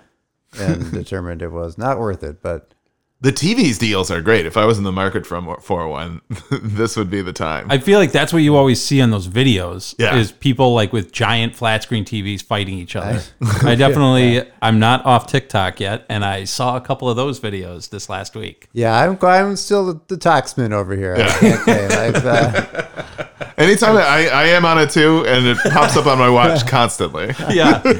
and 0.59 0.91
determined 0.91 1.41
it 1.41 1.51
was 1.51 1.77
not 1.77 1.99
worth 1.99 2.23
it. 2.23 2.41
But 2.41 2.73
The 3.19 3.31
TV's 3.31 3.79
deals 3.79 4.11
are 4.11 4.21
great. 4.21 4.45
If 4.45 4.57
I 4.57 4.65
was 4.65 4.77
in 4.77 4.83
the 4.83 4.91
market 4.91 5.25
for 5.25 5.59
for 5.59 5.87
one, 5.87 6.21
this 6.51 6.95
would 6.95 7.09
be 7.09 7.23
the 7.23 7.33
time. 7.33 7.65
I 7.71 7.79
feel 7.79 7.97
like 7.97 8.11
that's 8.11 8.31
what 8.31 8.43
you 8.43 8.55
always 8.55 8.81
see 8.81 9.01
on 9.01 9.09
those 9.09 9.27
videos. 9.27 9.95
Yeah. 9.97 10.15
Is 10.17 10.31
people 10.31 10.75
like 10.75 10.93
with 10.93 11.11
giant 11.11 11.55
flat 11.55 11.81
screen 11.81 12.05
TVs 12.05 12.43
fighting 12.43 12.75
each 12.75 12.95
other. 12.95 13.23
I 13.63 13.73
definitely, 13.73 14.47
I'm 14.61 14.79
not 14.79 15.03
off 15.05 15.25
TikTok 15.25 15.79
yet, 15.79 16.05
and 16.09 16.23
I 16.23 16.43
saw 16.43 16.77
a 16.77 16.81
couple 16.81 17.09
of 17.09 17.15
those 17.15 17.39
videos 17.39 17.89
this 17.89 18.07
last 18.07 18.35
week. 18.35 18.67
yeah, 18.73 18.95
I'm 18.95 19.17
I'm 19.21 19.55
still 19.55 19.93
the, 19.93 20.01
the 20.09 20.17
taxman 20.17 20.71
over 20.71 20.95
here. 20.95 21.15
I 21.15 21.27
can't 21.39 21.61
claim. 21.61 21.91
I've, 21.91 22.25
uh, 22.25 23.25
Anytime 23.57 23.97
I, 23.97 24.29
I 24.29 24.43
am 24.49 24.65
on 24.65 24.77
it 24.77 24.91
too, 24.91 25.25
and 25.27 25.47
it 25.47 25.57
pops 25.73 25.97
up 25.97 26.05
on 26.05 26.19
my 26.19 26.29
watch 26.29 26.67
constantly. 26.67 27.33
Yeah. 27.53 27.81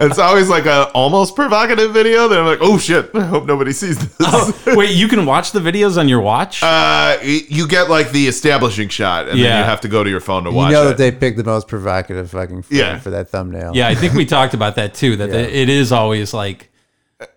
It's 0.00 0.18
always 0.18 0.48
like 0.48 0.66
a 0.66 0.84
almost 0.92 1.34
provocative 1.34 1.92
video 1.92 2.28
that 2.28 2.38
I'm 2.38 2.46
like, 2.46 2.60
oh 2.60 2.78
shit, 2.78 3.10
I 3.14 3.24
hope 3.24 3.46
nobody 3.46 3.72
sees 3.72 3.98
this. 3.98 4.76
Wait, 4.76 4.90
you 4.94 5.08
can 5.08 5.26
watch 5.26 5.50
the 5.50 5.58
videos 5.58 5.98
on 5.98 6.08
your 6.08 6.20
watch? 6.20 6.62
Uh, 6.62 7.18
you 7.22 7.66
get 7.66 7.90
like 7.90 8.12
the 8.12 8.28
establishing 8.28 8.88
shot, 8.90 9.22
and 9.28 9.30
then 9.30 9.38
you 9.38 9.64
have 9.64 9.80
to 9.80 9.88
go 9.88 10.04
to 10.04 10.10
your 10.10 10.20
phone 10.20 10.44
to 10.44 10.52
watch 10.52 10.66
it. 10.66 10.68
you 10.68 10.72
know 10.76 10.84
it. 10.84 10.88
that 10.90 10.98
they 10.98 11.10
picked 11.10 11.36
the 11.36 11.42
most 11.44 11.66
provocative 11.66 12.30
fucking 12.30 12.64
Yeah. 12.70 13.00
for 13.00 13.10
that 13.10 13.28
thumbnail. 13.30 13.72
yeah, 13.74 13.88
I 13.88 13.96
think 13.96 14.12
we 14.14 14.24
talked 14.24 14.54
about 14.54 14.76
that 14.76 14.94
too. 14.94 15.16
That 15.16 15.30
the, 15.30 15.56
it 15.58 15.68
is 15.68 15.90
always 15.90 16.32
like, 16.32 16.70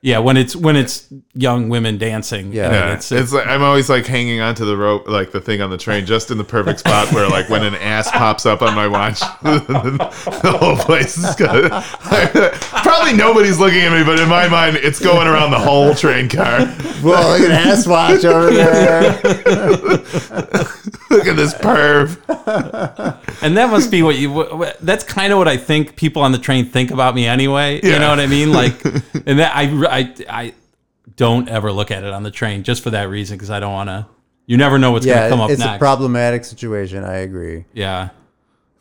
yeah, 0.02 0.20
when 0.20 0.38
it's 0.38 0.56
when 0.56 0.76
it's 0.76 1.12
young 1.34 1.68
women 1.70 1.98
dancing. 1.98 2.54
Yeah. 2.54 2.68
I 2.68 2.70
mean, 2.72 2.80
Yeah, 2.80 2.94
it's, 2.94 3.12
it's, 3.12 3.34
like 3.34 3.48
I'm 3.48 3.64
always 3.64 3.90
like 3.90 4.06
hanging 4.06 4.40
onto 4.40 4.64
the 4.64 4.78
rope, 4.78 5.08
like 5.08 5.32
the 5.32 5.42
thing 5.42 5.60
on 5.62 5.72
the 5.72 5.78
train, 5.78 6.06
just 6.06 6.30
in 6.30 6.38
the 6.38 6.44
perfect 6.44 6.80
spot 6.82 7.12
where, 7.14 7.28
like, 7.28 7.50
when 7.50 7.64
an 7.64 7.74
ass 7.76 8.12
pops 8.12 8.46
up 8.46 8.62
on 8.62 8.76
my 8.76 8.88
watch, 8.88 9.20
the 9.42 10.58
whole 10.60 10.76
place 10.78 11.18
is 11.18 11.34
good. 11.36 11.72
Probably 12.84 13.14
nobody's 13.14 13.58
looking 13.58 13.82
at 13.82 13.92
me, 13.92 14.04
but 14.04 14.20
in 14.20 14.30
my 14.30 14.48
mind, 14.48 14.78
it's 14.78 15.00
going 15.00 15.28
around 15.28 15.50
the 15.50 15.60
whole 15.60 15.96
train 15.96 16.30
car. 16.30 16.60
Well, 17.04 17.40
look 17.40 17.50
at 17.50 17.68
ass 17.68 17.88
watch 17.88 18.24
over 18.24 18.52
there. 18.52 19.20
Look 21.12 21.28
at 21.28 21.36
this 21.36 21.54
perv. 21.54 22.18
and 23.44 23.58
that 23.58 23.70
must 23.70 23.92
be 23.92 24.02
what 24.02 24.18
you. 24.18 24.32
wh- 24.34 24.62
wh- 24.66 24.72
That's 24.82 25.04
kind 25.04 25.34
of 25.34 25.40
what 25.40 25.48
I 25.50 25.58
think 25.58 25.98
people 25.98 26.22
on 26.22 26.32
the 26.32 26.38
train 26.38 26.66
think 26.66 26.90
about 26.90 27.16
me 27.16 27.26
anyway. 27.28 27.82
You 27.84 28.00
know 28.00 28.10
what 28.10 28.22
I 28.22 28.28
mean? 28.28 28.54
Like, 28.54 28.82
and 28.86 29.40
that 29.40 29.52
I 29.54 29.71
I 29.90 30.14
I 30.30 30.54
don't 31.16 31.50
ever 31.50 31.72
look 31.72 31.92
at 31.92 32.04
it 32.04 32.14
on 32.14 32.24
the 32.24 32.32
train 32.32 32.64
just 32.64 32.84
for 32.84 32.90
that 32.92 33.10
reason 33.10 33.38
because 33.38 33.50
I 33.50 33.60
don't 33.60 33.74
want 33.74 33.90
to. 33.90 34.06
You 34.46 34.58
never 34.58 34.78
know 34.78 34.92
what's 34.92 35.06
Yeah, 35.06 35.16
gonna 35.20 35.30
come 35.30 35.42
up 35.42 35.50
it's 35.52 35.60
next. 35.60 35.76
a 35.76 35.80
problematic 35.80 36.44
situation. 36.46 37.04
I 37.04 37.18
agree. 37.18 37.66
yeah. 37.74 38.10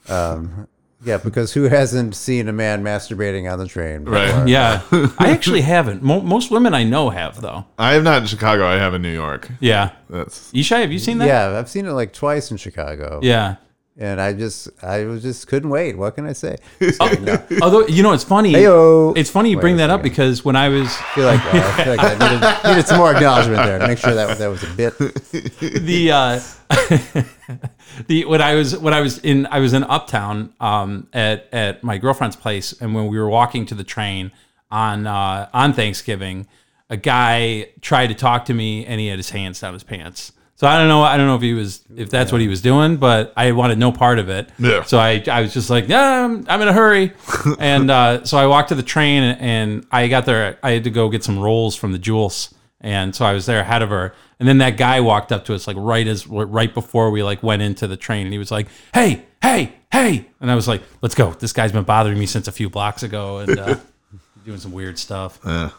Um, 0.08 0.66
yeah, 1.02 1.16
because 1.16 1.52
who 1.54 1.64
hasn't 1.64 2.14
seen 2.14 2.46
a 2.48 2.52
man 2.52 2.82
masturbating 2.82 3.50
on 3.50 3.58
the 3.58 3.66
train? 3.66 4.04
Right. 4.04 4.46
Yeah, 4.48 4.82
I 5.18 5.30
actually 5.30 5.62
haven't. 5.62 6.02
Mo- 6.02 6.20
most 6.20 6.50
women 6.50 6.74
I 6.74 6.84
know 6.84 7.08
have 7.10 7.40
though. 7.40 7.64
I 7.78 7.92
have 7.94 8.02
not 8.04 8.22
in 8.22 8.28
Chicago. 8.28 8.66
I 8.66 8.74
have 8.74 8.92
in 8.94 9.00
New 9.02 9.12
York. 9.12 9.48
Yeah, 9.60 9.92
That's 10.10 10.52
Ishai, 10.52 10.80
have 10.80 10.92
you 10.92 10.98
seen 10.98 11.18
that? 11.18 11.26
Yeah, 11.28 11.58
I've 11.58 11.68
seen 11.70 11.86
it 11.86 11.92
like 11.92 12.12
twice 12.12 12.50
in 12.50 12.56
Chicago. 12.58 13.20
yeah. 13.22 13.56
And 14.00 14.18
I 14.18 14.32
just, 14.32 14.68
I 14.82 15.04
was 15.04 15.22
just 15.22 15.46
couldn't 15.46 15.68
wait. 15.68 15.96
What 15.96 16.14
can 16.14 16.26
I 16.26 16.32
say? 16.32 16.56
Although 17.00 17.86
you 17.86 18.02
know, 18.02 18.12
it's 18.12 18.24
funny. 18.24 18.54
Heyo. 18.54 19.16
It's 19.16 19.30
funny 19.30 19.50
you 19.50 19.60
bring 19.60 19.76
that 19.76 19.90
up 19.90 20.02
because 20.02 20.44
when 20.44 20.56
I 20.56 20.70
was 20.70 20.88
I 20.88 21.14
feel 21.14 21.24
like, 21.26 21.44
uh, 21.44 21.50
I 21.52 21.84
feel 21.84 21.96
like 21.96 22.20
I 22.20 22.30
needed, 22.30 22.64
needed 22.70 22.88
some 22.88 22.98
more 22.98 23.14
acknowledgement 23.14 23.62
there 23.62 23.78
to 23.78 23.86
make 23.86 23.98
sure 23.98 24.14
that 24.14 24.38
that 24.38 24.48
was 24.48 24.62
a 24.62 24.70
bit. 24.74 24.96
the 24.98 26.10
uh 26.12 26.40
the 28.06 28.24
when 28.24 28.40
I 28.40 28.54
was 28.54 28.76
when 28.78 28.94
I 28.94 29.00
was 29.00 29.18
in 29.18 29.46
I 29.46 29.60
was 29.60 29.74
in 29.74 29.84
Uptown 29.84 30.54
um 30.60 31.06
at 31.12 31.48
at 31.52 31.84
my 31.84 31.98
girlfriend's 31.98 32.36
place 32.36 32.72
and 32.80 32.94
when 32.94 33.08
we 33.08 33.18
were 33.18 33.28
walking 33.28 33.66
to 33.66 33.74
the 33.74 33.84
train 33.84 34.32
on 34.70 35.06
uh 35.06 35.48
on 35.52 35.74
Thanksgiving 35.74 36.46
a 36.88 36.96
guy 36.96 37.68
tried 37.80 38.08
to 38.08 38.14
talk 38.14 38.46
to 38.46 38.54
me 38.54 38.84
and 38.84 38.98
he 38.98 39.06
had 39.08 39.18
his 39.18 39.30
hands 39.30 39.60
down 39.60 39.74
his 39.74 39.84
pants. 39.84 40.32
So 40.60 40.66
I 40.66 40.76
don't 40.76 40.88
know 40.88 41.00
I 41.00 41.16
don't 41.16 41.26
know 41.26 41.36
if 41.36 41.40
he 41.40 41.54
was 41.54 41.82
if 41.96 42.10
that's 42.10 42.30
what 42.32 42.42
he 42.42 42.46
was 42.46 42.60
doing 42.60 42.98
but 42.98 43.32
I 43.34 43.52
wanted 43.52 43.78
no 43.78 43.92
part 43.92 44.18
of 44.18 44.28
it. 44.28 44.50
Yeah. 44.58 44.82
So 44.82 44.98
I 44.98 45.24
I 45.26 45.40
was 45.40 45.54
just 45.54 45.70
like, 45.70 45.88
"Yeah, 45.88 46.26
I'm, 46.26 46.44
I'm 46.50 46.60
in 46.60 46.68
a 46.68 46.72
hurry." 46.74 47.14
and 47.58 47.90
uh 47.90 48.24
so 48.24 48.36
I 48.36 48.46
walked 48.46 48.68
to 48.68 48.74
the 48.74 48.82
train 48.82 49.22
and, 49.22 49.40
and 49.40 49.86
I 49.90 50.08
got 50.08 50.26
there 50.26 50.58
I 50.62 50.72
had 50.72 50.84
to 50.84 50.90
go 50.90 51.08
get 51.08 51.24
some 51.24 51.38
rolls 51.38 51.76
from 51.76 51.92
the 51.92 51.98
Jewels 51.98 52.52
and 52.82 53.16
so 53.16 53.24
I 53.24 53.32
was 53.32 53.46
there 53.46 53.60
ahead 53.60 53.80
of 53.80 53.88
her. 53.88 54.14
And 54.38 54.46
then 54.46 54.58
that 54.58 54.76
guy 54.76 55.00
walked 55.00 55.32
up 55.32 55.46
to 55.46 55.54
us 55.54 55.66
like 55.66 55.78
right 55.78 56.06
as 56.06 56.26
right 56.26 56.74
before 56.74 57.10
we 57.10 57.22
like 57.22 57.42
went 57.42 57.62
into 57.62 57.86
the 57.86 57.96
train, 57.96 58.26
and 58.26 58.32
he 58.32 58.38
was 58.38 58.50
like, 58.50 58.68
"Hey, 58.92 59.24
hey, 59.42 59.72
hey!" 59.90 60.26
And 60.40 60.50
I 60.50 60.54
was 60.54 60.68
like, 60.68 60.82
"Let's 61.00 61.14
go." 61.14 61.32
This 61.32 61.54
guy's 61.54 61.72
been 61.72 61.84
bothering 61.84 62.18
me 62.18 62.26
since 62.26 62.48
a 62.48 62.52
few 62.52 62.68
blocks 62.68 63.02
ago, 63.02 63.38
and 63.38 63.58
uh, 63.58 63.76
doing 64.44 64.58
some 64.58 64.72
weird 64.72 64.98
stuff. 64.98 65.40
Yeah. 65.44 65.70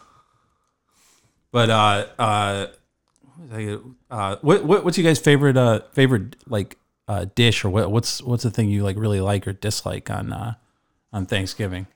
But 1.50 1.70
uh, 1.70 2.06
uh, 2.18 2.66
what, 2.66 2.70
was 2.70 2.70
I- 2.70 2.81
uh, 4.10 4.36
what, 4.42 4.64
what 4.64 4.84
what's 4.84 4.98
you 4.98 5.04
guys' 5.04 5.18
favorite 5.18 5.56
uh 5.56 5.80
favorite 5.92 6.36
like 6.46 6.76
uh 7.08 7.26
dish 7.34 7.64
or 7.64 7.70
what 7.70 7.90
what's 7.90 8.22
what's 8.22 8.42
the 8.42 8.50
thing 8.50 8.68
you 8.68 8.82
like 8.82 8.96
really 8.96 9.20
like 9.20 9.46
or 9.46 9.52
dislike 9.52 10.10
on 10.10 10.32
uh 10.32 10.54
on 11.12 11.26
Thanksgiving? 11.26 11.86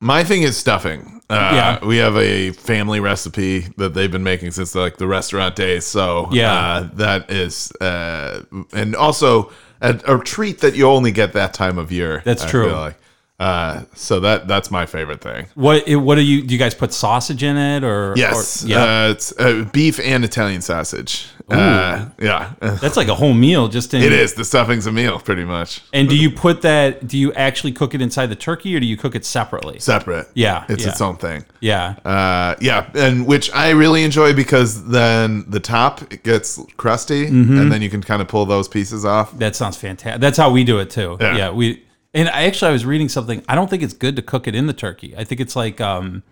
My 0.00 0.22
thing 0.22 0.42
is 0.42 0.56
stuffing. 0.56 1.20
Uh, 1.28 1.50
Yeah. 1.80 1.84
we 1.86 1.96
have 1.96 2.16
a 2.16 2.52
family 2.52 3.00
recipe 3.00 3.66
that 3.78 3.94
they've 3.94 4.10
been 4.10 4.22
making 4.22 4.52
since 4.52 4.74
like 4.76 4.96
the 4.96 5.08
restaurant 5.08 5.56
days. 5.56 5.84
So 5.86 6.28
Yeah. 6.30 6.52
uh, 6.54 6.88
that 6.94 7.30
is, 7.30 7.72
uh, 7.80 8.44
and 8.72 8.94
also 8.94 9.50
a, 9.80 10.00
a 10.06 10.18
treat 10.22 10.60
that 10.60 10.76
you 10.76 10.86
only 10.88 11.10
get 11.10 11.32
that 11.32 11.52
time 11.52 11.78
of 11.78 11.90
year. 11.90 12.22
That's 12.24 12.44
I 12.44 12.48
true. 12.48 12.70
like. 12.70 12.96
Uh, 13.38 13.82
so 13.94 14.18
that 14.18 14.48
that's 14.48 14.68
my 14.70 14.84
favorite 14.84 15.20
thing. 15.20 15.46
What 15.54 15.88
what 15.88 16.16
do 16.16 16.22
you 16.22 16.42
do? 16.42 16.52
You 16.54 16.58
guys 16.58 16.74
put 16.74 16.92
sausage 16.92 17.44
in 17.44 17.56
it 17.56 17.84
or 17.84 18.14
Yes, 18.16 18.64
Or, 18.64 18.68
yeah, 18.68 18.82
uh, 19.06 19.10
it's 19.10 19.32
uh, 19.38 19.64
beef 19.72 20.00
and 20.00 20.24
Italian 20.24 20.60
sausage. 20.60 21.26
Uh, 21.48 22.08
yeah, 22.18 22.52
that's 22.60 22.96
like 22.96 23.08
a 23.08 23.14
whole 23.14 23.32
meal 23.32 23.68
just 23.68 23.94
in 23.94 24.02
it 24.02 24.12
is. 24.12 24.34
The 24.34 24.44
stuffing's 24.44 24.86
a 24.86 24.92
meal, 24.92 25.18
pretty 25.20 25.44
much 25.44 25.80
And 25.94 26.08
do 26.08 26.16
you 26.16 26.30
put 26.30 26.62
that? 26.62 27.06
Do 27.06 27.16
you 27.16 27.32
actually 27.34 27.72
cook 27.72 27.94
it 27.94 28.02
inside 28.02 28.26
the 28.26 28.36
turkey, 28.36 28.74
or 28.76 28.80
do 28.80 28.86
you 28.86 28.96
cook 28.96 29.14
it 29.14 29.24
separately? 29.24 29.78
separate. 29.78 30.26
Yeah, 30.34 30.64
it's 30.68 30.84
yeah. 30.84 30.90
its 30.90 31.00
own 31.00 31.16
thing. 31.16 31.44
Yeah, 31.60 31.94
Uh, 32.04 32.56
yeah, 32.60 32.90
and 32.94 33.24
which 33.26 33.50
I 33.54 33.70
really 33.70 34.02
enjoy 34.02 34.34
because 34.34 34.88
then 34.88 35.44
the 35.48 35.60
top 35.60 36.12
it 36.12 36.22
gets 36.24 36.58
crusty, 36.76 37.26
Mm-hmm. 37.26 37.58
and 37.58 37.72
then 37.72 37.82
you 37.82 37.88
can 37.90 38.02
kind 38.02 38.20
of 38.20 38.26
pull 38.28 38.44
those 38.46 38.66
pieces 38.68 39.04
off. 39.04 39.36
that 39.38 39.54
sounds 39.56 39.76
fantastic. 39.76 40.20
That's 40.20 40.36
how 40.38 40.50
we 40.50 40.64
do 40.64 40.80
it 40.80 40.90
too. 40.90 41.16
Yeah. 41.20 41.36
Yeah, 41.36 41.50
we. 41.52 41.84
And 42.18 42.28
I 42.28 42.42
actually 42.44 42.70
I 42.70 42.72
was 42.72 42.84
reading 42.84 43.08
something. 43.08 43.44
I 43.48 43.54
don't 43.54 43.70
think 43.70 43.82
it's 43.82 43.94
good 43.94 44.16
to 44.16 44.22
cook 44.22 44.46
it 44.48 44.54
in 44.54 44.66
the 44.66 44.72
turkey. 44.72 45.14
I 45.16 45.24
think 45.24 45.40
it's 45.40 45.54
like 45.54 45.80
um, 45.80 46.22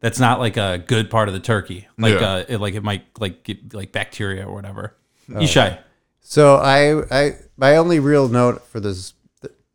that's 0.00 0.20
not 0.20 0.38
like 0.38 0.56
a 0.56 0.78
good 0.86 1.10
part 1.10 1.28
of 1.28 1.34
the 1.34 1.40
turkey. 1.40 1.88
Like 1.98 2.20
Yeah. 2.20 2.32
uh, 2.32 2.44
it, 2.48 2.58
like 2.58 2.74
it 2.74 2.82
might 2.82 3.04
like 3.18 3.42
get 3.42 3.74
like 3.74 3.90
bacteria 3.92 4.46
or 4.46 4.54
whatever. 4.54 4.96
Oh. 5.30 5.34
Ishai. 5.38 5.78
So 6.20 6.56
I, 6.56 7.02
I, 7.10 7.36
my 7.56 7.76
only 7.76 7.98
real 7.98 8.28
note 8.28 8.64
for 8.66 8.78
this 8.80 9.14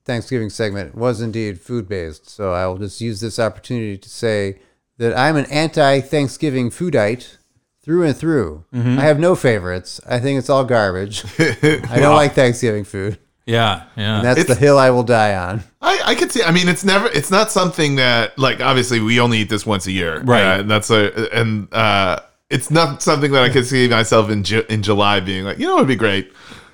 Thanksgiving 0.05 0.49
segment 0.49 0.95
was 0.95 1.19
indeed 1.19 1.59
food 1.59 1.87
based. 1.89 2.29
So 2.29 2.53
I 2.53 2.65
will 2.67 2.77
just 2.77 3.01
use 3.01 3.19
this 3.19 3.37
opportunity 3.37 3.97
to 3.97 4.09
say 4.09 4.59
that 4.97 5.17
I'm 5.17 5.35
an 5.35 5.45
anti-Thanksgiving 5.45 6.69
foodite 6.69 7.37
through 7.81 8.03
and 8.03 8.15
through. 8.15 8.63
Mm-hmm. 8.73 8.99
I 8.99 9.03
have 9.03 9.19
no 9.19 9.35
favorites. 9.35 9.99
I 10.07 10.19
think 10.19 10.39
it's 10.39 10.49
all 10.49 10.63
garbage. 10.63 11.25
I 11.39 11.97
don't 11.99 12.15
like 12.15 12.33
Thanksgiving 12.33 12.85
food. 12.85 13.19
Yeah, 13.47 13.83
yeah. 13.95 14.21
That's 14.21 14.43
the 14.45 14.53
hill 14.55 14.77
I 14.77 14.89
will 14.91 15.03
die 15.03 15.35
on. 15.35 15.63
I, 15.81 15.99
I 16.05 16.15
could 16.15 16.31
see. 16.31 16.43
I 16.43 16.51
mean, 16.51 16.67
it's 16.67 16.83
never. 16.83 17.07
It's 17.07 17.31
not 17.31 17.49
something 17.49 17.95
that 17.95 18.37
like 18.37 18.59
obviously 18.61 18.99
we 18.99 19.19
only 19.19 19.39
eat 19.39 19.49
this 19.49 19.65
once 19.65 19.87
a 19.87 19.91
year, 19.91 20.19
Right. 20.21 20.43
Uh, 20.57 20.59
and 20.59 20.69
that's 20.69 20.89
a 20.91 21.33
and 21.33 21.73
uh, 21.73 22.19
it's 22.49 22.69
not 22.69 23.01
something 23.01 23.31
that 23.31 23.43
I 23.43 23.49
could 23.49 23.65
see 23.65 23.87
myself 23.87 24.29
in 24.29 24.43
Ju- 24.43 24.65
in 24.69 24.83
July 24.83 25.21
being 25.21 25.45
like, 25.45 25.57
you 25.59 25.65
know, 25.65 25.77
it'd 25.77 25.87
be 25.87 25.95
great, 25.95 26.31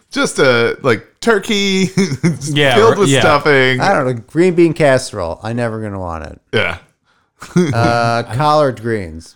just 0.10 0.40
a 0.40 0.76
like 0.82 1.06
turkey, 1.20 1.90
Yeah, 2.42 2.76
filled 2.76 2.98
with 2.98 3.10
yeah. 3.10 3.20
stuffing, 3.22 3.80
I 3.80 3.94
don't 3.94 4.06
know. 4.08 4.14
Green 4.28 4.56
bean 4.56 4.74
casserole. 4.74 5.40
I'm 5.44 5.56
never 5.58 5.80
gonna 5.80 6.00
want 6.00 6.26
it. 6.26 6.42
yeah. 6.54 6.80
Uh, 7.56 8.24
collard 8.36 8.82
greens. 8.82 9.36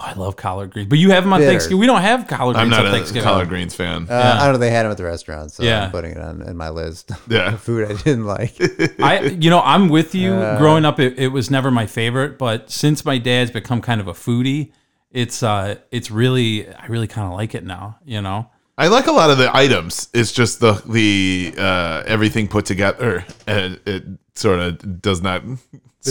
Oh, 0.00 0.04
I 0.04 0.12
love 0.14 0.36
collard 0.36 0.70
greens, 0.70 0.88
but 0.88 0.98
you 0.98 1.10
have 1.10 1.24
them 1.24 1.32
on 1.32 1.40
Bitter. 1.40 1.50
Thanksgiving. 1.50 1.78
We 1.80 1.86
don't 1.86 2.00
have 2.02 2.26
collard 2.28 2.54
greens 2.56 2.64
I'm 2.64 2.70
not 2.70 2.80
on 2.80 2.86
a 2.86 2.90
Thanksgiving. 2.96 3.22
collard 3.24 3.48
greens 3.48 3.74
fan. 3.74 4.06
Uh, 4.08 4.38
I 4.40 4.44
don't 4.44 4.52
know. 4.54 4.58
They 4.58 4.70
had 4.70 4.84
them 4.84 4.92
at 4.92 4.96
the 4.96 5.04
restaurant, 5.04 5.50
so 5.50 5.62
Yeah. 5.64 5.84
I'm 5.86 5.90
putting 5.90 6.12
it 6.12 6.18
on 6.18 6.42
in 6.42 6.56
my 6.56 6.68
list. 6.68 7.10
Yeah. 7.28 7.56
food 7.56 7.90
I 7.90 7.94
didn't 7.94 8.24
like. 8.26 8.54
I, 9.02 9.20
you 9.22 9.50
know, 9.50 9.60
I'm 9.60 9.88
with 9.88 10.14
you. 10.14 10.32
Uh. 10.34 10.58
Growing 10.58 10.84
up, 10.84 11.00
it, 11.00 11.18
it 11.18 11.28
was 11.28 11.50
never 11.50 11.70
my 11.70 11.86
favorite, 11.86 12.38
but 12.38 12.70
since 12.70 13.04
my 13.04 13.18
dad's 13.18 13.50
become 13.50 13.80
kind 13.80 14.00
of 14.00 14.06
a 14.08 14.12
foodie, 14.14 14.72
it's 15.10 15.42
uh, 15.42 15.76
it's 15.90 16.10
really, 16.10 16.68
I 16.68 16.86
really 16.86 17.06
kind 17.08 17.26
of 17.26 17.32
like 17.34 17.54
it 17.54 17.64
now. 17.64 17.98
You 18.04 18.20
know, 18.22 18.50
I 18.76 18.88
like 18.88 19.06
a 19.08 19.12
lot 19.12 19.30
of 19.30 19.38
the 19.38 19.50
items. 19.56 20.08
It's 20.14 20.32
just 20.32 20.60
the 20.60 20.74
the 20.86 21.54
uh, 21.58 22.02
everything 22.06 22.46
put 22.46 22.66
together. 22.66 23.24
And 23.46 23.80
it 23.86 24.04
sort 24.38 24.60
of 24.60 25.02
does 25.02 25.20
not 25.20 25.42
There's 25.44 25.58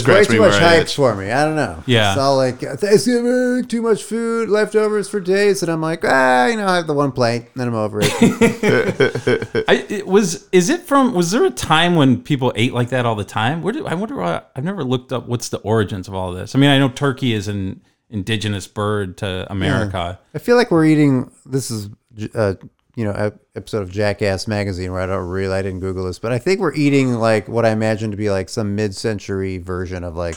way 0.06 0.24
scratch 0.24 0.30
me 0.30 0.36
too 0.36 0.42
where 0.42 0.50
much 0.52 0.62
I 0.62 0.70
hype 0.76 0.82
itch. 0.84 0.96
for 0.96 1.16
me. 1.16 1.32
I 1.32 1.46
don't 1.46 1.56
know. 1.56 1.84
Yeah. 1.86 2.12
It's 2.12 2.20
all 2.20 2.36
like 2.36 2.60
Thanksgiving, 2.60 3.66
too 3.68 3.82
much 3.82 4.04
food, 4.04 4.50
leftovers 4.50 5.10
for 5.10 5.20
days, 5.20 5.64
and 5.64 5.72
I'm 5.72 5.82
like, 5.82 6.04
ah, 6.04 6.48
you 6.48 6.58
know, 6.58 6.68
I 6.68 6.76
have 6.76 6.88
the 6.88 6.94
one 6.94 7.12
plate, 7.12 7.44
and 7.44 7.52
then 7.56 7.68
I'm 7.70 7.76
over 7.76 8.00
it. 8.04 8.12
I, 9.68 9.86
it 9.90 10.06
was 10.08 10.48
is 10.52 10.70
it 10.70 10.82
from 10.82 11.14
was 11.14 11.32
there 11.32 11.46
a 11.46 11.50
time 11.52 11.96
when 11.96 12.22
people 12.22 12.52
ate 12.56 12.74
like 12.74 12.90
that 12.90 13.06
all 13.06 13.16
the 13.16 13.24
time? 13.24 13.62
Where 13.62 13.74
do 13.74 13.86
I 13.88 13.94
wonder? 13.94 14.16
why- 14.16 14.42
I've 14.56 14.64
never 14.64 14.84
looked 14.84 15.12
up 15.14 15.28
what's 15.28 15.50
the 15.50 15.60
origins 15.60 16.08
of 16.08 16.14
all 16.14 16.32
this. 16.34 16.54
I 16.56 16.60
mean, 16.60 16.70
I 16.70 16.78
know 16.80 16.90
turkey 16.90 17.34
is 17.34 17.48
an 17.48 17.82
indigenous 18.10 18.68
bird 18.68 19.18
to 19.18 19.46
America. 19.50 20.20
I 20.34 20.40
feel 20.40 20.56
like 20.58 20.72
we're 20.72 20.86
eating. 20.86 21.32
This 21.46 21.72
is, 21.72 21.90
uh, 22.36 22.56
you 22.98 23.04
know, 23.06 23.12
ep- 23.12 23.40
episode 23.56 23.84
of 23.84 23.92
Jackass 23.92 24.48
magazine 24.48 24.92
where 24.92 25.00
I 25.02 25.06
don't 25.06 25.28
really, 25.30 25.54
I 25.54 25.62
didn't 25.62 25.82
Google 25.82 26.06
this, 26.06 26.18
but 26.18 26.32
I 26.32 26.40
think 26.40 26.60
we're 26.60 26.74
eating 26.74 27.14
like 27.14 27.48
what 27.48 27.64
I 27.64 27.70
imagine 27.70 28.10
to 28.12 28.18
be 28.18 28.32
like 28.32 28.50
some 28.50 28.76
mid-century 28.76 29.60
version 29.60 30.04
of 30.04 30.16
like, 30.16 30.36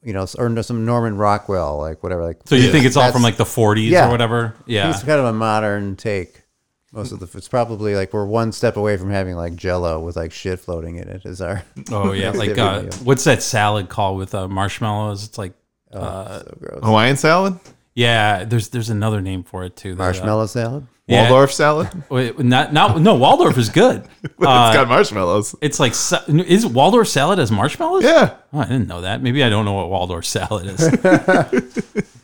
you 0.00 0.12
know, 0.12 0.24
or 0.38 0.62
some 0.62 0.84
Norman 0.84 1.16
Rockwell, 1.16 1.78
like 1.78 2.04
whatever. 2.04 2.22
Like, 2.24 2.38
So 2.46 2.54
you 2.54 2.70
think 2.70 2.86
it's 2.86 2.96
all 2.96 3.10
from 3.10 3.22
like 3.22 3.36
the 3.36 3.42
40s 3.42 3.88
Yeah. 3.90 4.06
or 4.06 4.12
whatever? 4.12 4.54
Yeah. 4.64 4.90
It's 4.90 5.00
kind 5.02 5.18
of 5.18 5.26
a 5.26 5.32
modern 5.32 5.96
take. 5.96 6.42
Most 6.92 7.10
of 7.12 7.18
the 7.18 7.28
it's 7.36 7.48
probably 7.48 7.94
like 7.96 8.12
we're 8.14 8.24
one 8.24 8.52
step 8.52 8.76
away 8.78 8.96
from 8.96 9.10
having 9.10 9.34
like 9.34 9.56
Jello 9.56 10.00
with 10.00 10.16
like 10.16 10.32
shit 10.32 10.58
floating 10.60 10.96
in 10.96 11.08
it. 11.08 11.26
Is 11.26 11.42
our 11.42 11.62
Oh 11.90 12.12
yeah, 12.12 12.30
like 12.34 12.56
uh, 12.56 12.84
what's 13.04 13.24
that 13.24 13.42
salad 13.42 13.90
called 13.90 14.16
with 14.18 14.34
uh, 14.34 14.48
marshmallows? 14.48 15.24
It's 15.24 15.36
like 15.36 15.52
so 15.92 16.56
gross. 16.60 16.80
Hawaiian 16.82 17.16
salad, 17.16 17.58
yeah. 18.04 18.44
There's 18.44 18.68
there's 18.68 18.90
another 18.90 19.20
name 19.20 19.42
for 19.42 19.64
it 19.64 19.74
too. 19.76 19.94
that, 19.94 20.02
uh, 20.02 20.06
Marshmallow 20.06 20.46
salad. 20.46 20.86
Yeah. 21.06 21.22
Waldorf 21.22 21.52
salad. 21.54 21.88
wait, 22.10 22.38
not 22.38 22.72
not 22.72 23.00
no 23.00 23.14
Waldorf 23.14 23.56
is 23.56 23.70
good. 23.70 24.04
it's 24.24 24.34
Uh, 24.40 24.72
got 24.74 24.88
marshmallows. 24.88 25.54
it's 25.62 25.80
like 25.80 25.94
sa- 25.94 26.22
is 26.28 26.66
Waldorf 26.66 27.08
salad 27.08 27.38
as 27.38 27.50
marshmallows? 27.50 28.04
Yeah, 28.04 28.34
Oh, 28.52 28.60
I 28.60 28.64
didn't 28.64 28.88
know 28.88 29.00
that. 29.00 29.22
Maybe 29.22 29.42
I 29.42 29.48
don't 29.48 29.64
know 29.64 29.72
what 29.72 29.88
Waldorf 29.88 30.26
salad 30.26 30.66
is. 30.66 30.80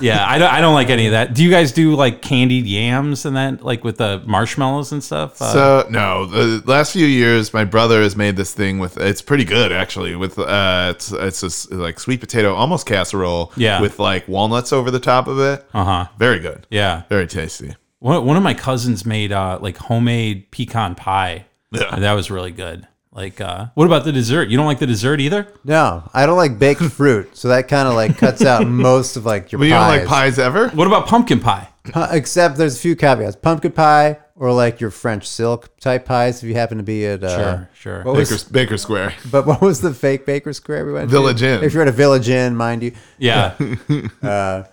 yeah, 0.00 0.24
I 0.28 0.38
don't. 0.38 0.52
I 0.52 0.60
don't 0.60 0.74
like 0.74 0.90
any 0.90 1.06
of 1.06 1.12
that. 1.12 1.34
Do 1.34 1.44
you 1.44 1.50
guys 1.50 1.72
do 1.72 1.94
like 1.94 2.22
candied 2.22 2.66
yams 2.66 3.24
and 3.24 3.36
that, 3.36 3.62
like 3.64 3.84
with 3.84 3.98
the 3.98 4.22
marshmallows 4.26 4.92
and 4.92 5.02
stuff? 5.02 5.40
Uh, 5.40 5.52
So 5.52 5.86
no, 5.90 6.26
the 6.26 6.62
last 6.66 6.92
few 6.92 7.06
years, 7.06 7.52
my 7.54 7.64
brother 7.64 8.02
has 8.02 8.16
made 8.16 8.36
this 8.36 8.52
thing 8.54 8.78
with. 8.78 8.96
It's 8.98 9.22
pretty 9.22 9.44
good 9.44 9.72
actually. 9.72 10.16
With 10.16 10.38
uh, 10.38 10.92
it's 10.94 11.12
it's 11.12 11.66
a 11.70 11.74
like 11.74 12.00
sweet 12.00 12.20
potato, 12.20 12.54
almost 12.54 12.86
casserole. 12.86 13.52
Yeah. 13.56 13.80
with 13.80 13.98
like 13.98 14.26
walnuts 14.28 14.72
over 14.72 14.90
the 14.90 15.00
top 15.00 15.26
of 15.28 15.38
it. 15.38 15.64
uh 15.74 15.84
huh. 15.84 16.06
Very 16.18 16.38
good. 16.40 16.66
Yeah. 16.70 17.02
Very 17.08 17.26
tasty. 17.26 17.74
One, 18.00 18.24
one 18.26 18.36
of 18.36 18.42
my 18.42 18.54
cousins 18.54 19.06
made 19.06 19.30
uh, 19.30 19.58
like 19.62 19.76
homemade 19.76 20.50
pecan 20.50 20.94
pie. 20.96 21.46
Yeah. 21.70 21.96
That 22.00 22.12
was 22.14 22.30
really 22.30 22.50
good. 22.50 22.86
Like, 23.14 23.40
uh, 23.42 23.66
what 23.74 23.84
about 23.84 24.04
the 24.04 24.12
dessert? 24.12 24.48
You 24.48 24.56
don't 24.56 24.64
like 24.64 24.78
the 24.78 24.86
dessert 24.86 25.20
either? 25.20 25.46
No, 25.64 26.08
I 26.14 26.24
don't 26.24 26.38
like 26.38 26.58
baked 26.58 26.80
fruit, 26.98 27.36
so 27.36 27.48
that 27.48 27.68
kind 27.68 27.86
of 27.86 27.94
like 27.94 28.16
cuts 28.16 28.42
out 28.42 28.66
most 28.66 29.16
of 29.16 29.26
like 29.26 29.52
your 29.52 29.58
But 29.58 29.64
you 29.66 29.70
don't 29.74 29.86
like 29.88 30.06
pies 30.06 30.38
ever? 30.38 30.68
What 30.70 30.86
about 30.86 31.06
pumpkin 31.06 31.38
pie? 31.40 31.68
Pu- 31.84 32.06
Except 32.10 32.56
there's 32.56 32.76
a 32.76 32.80
few 32.80 32.96
caveats: 32.96 33.36
pumpkin 33.36 33.72
pie 33.72 34.18
or 34.34 34.50
like 34.52 34.80
your 34.80 34.90
French 34.90 35.28
silk 35.28 35.76
type 35.78 36.06
pies. 36.06 36.42
If 36.42 36.48
you 36.48 36.54
happen 36.54 36.78
to 36.78 36.84
be 36.84 37.04
at 37.04 37.22
uh, 37.22 37.36
Sure, 37.36 37.68
sure. 37.74 38.02
What 38.04 38.16
was, 38.16 38.30
Baker, 38.44 38.52
Baker 38.52 38.78
Square. 38.78 39.14
but 39.30 39.44
what 39.46 39.60
was 39.60 39.82
the 39.82 39.92
fake 39.92 40.24
Baker 40.24 40.52
Square 40.54 40.86
we 40.86 40.92
went 40.94 41.10
to? 41.10 41.12
Village 41.12 41.42
Inn. 41.42 41.62
If 41.62 41.74
you're 41.74 41.82
at 41.82 41.88
a 41.88 41.92
Village 41.92 42.28
Inn, 42.30 42.56
mind 42.56 42.82
you. 42.82 42.92
Yeah. 43.18 43.54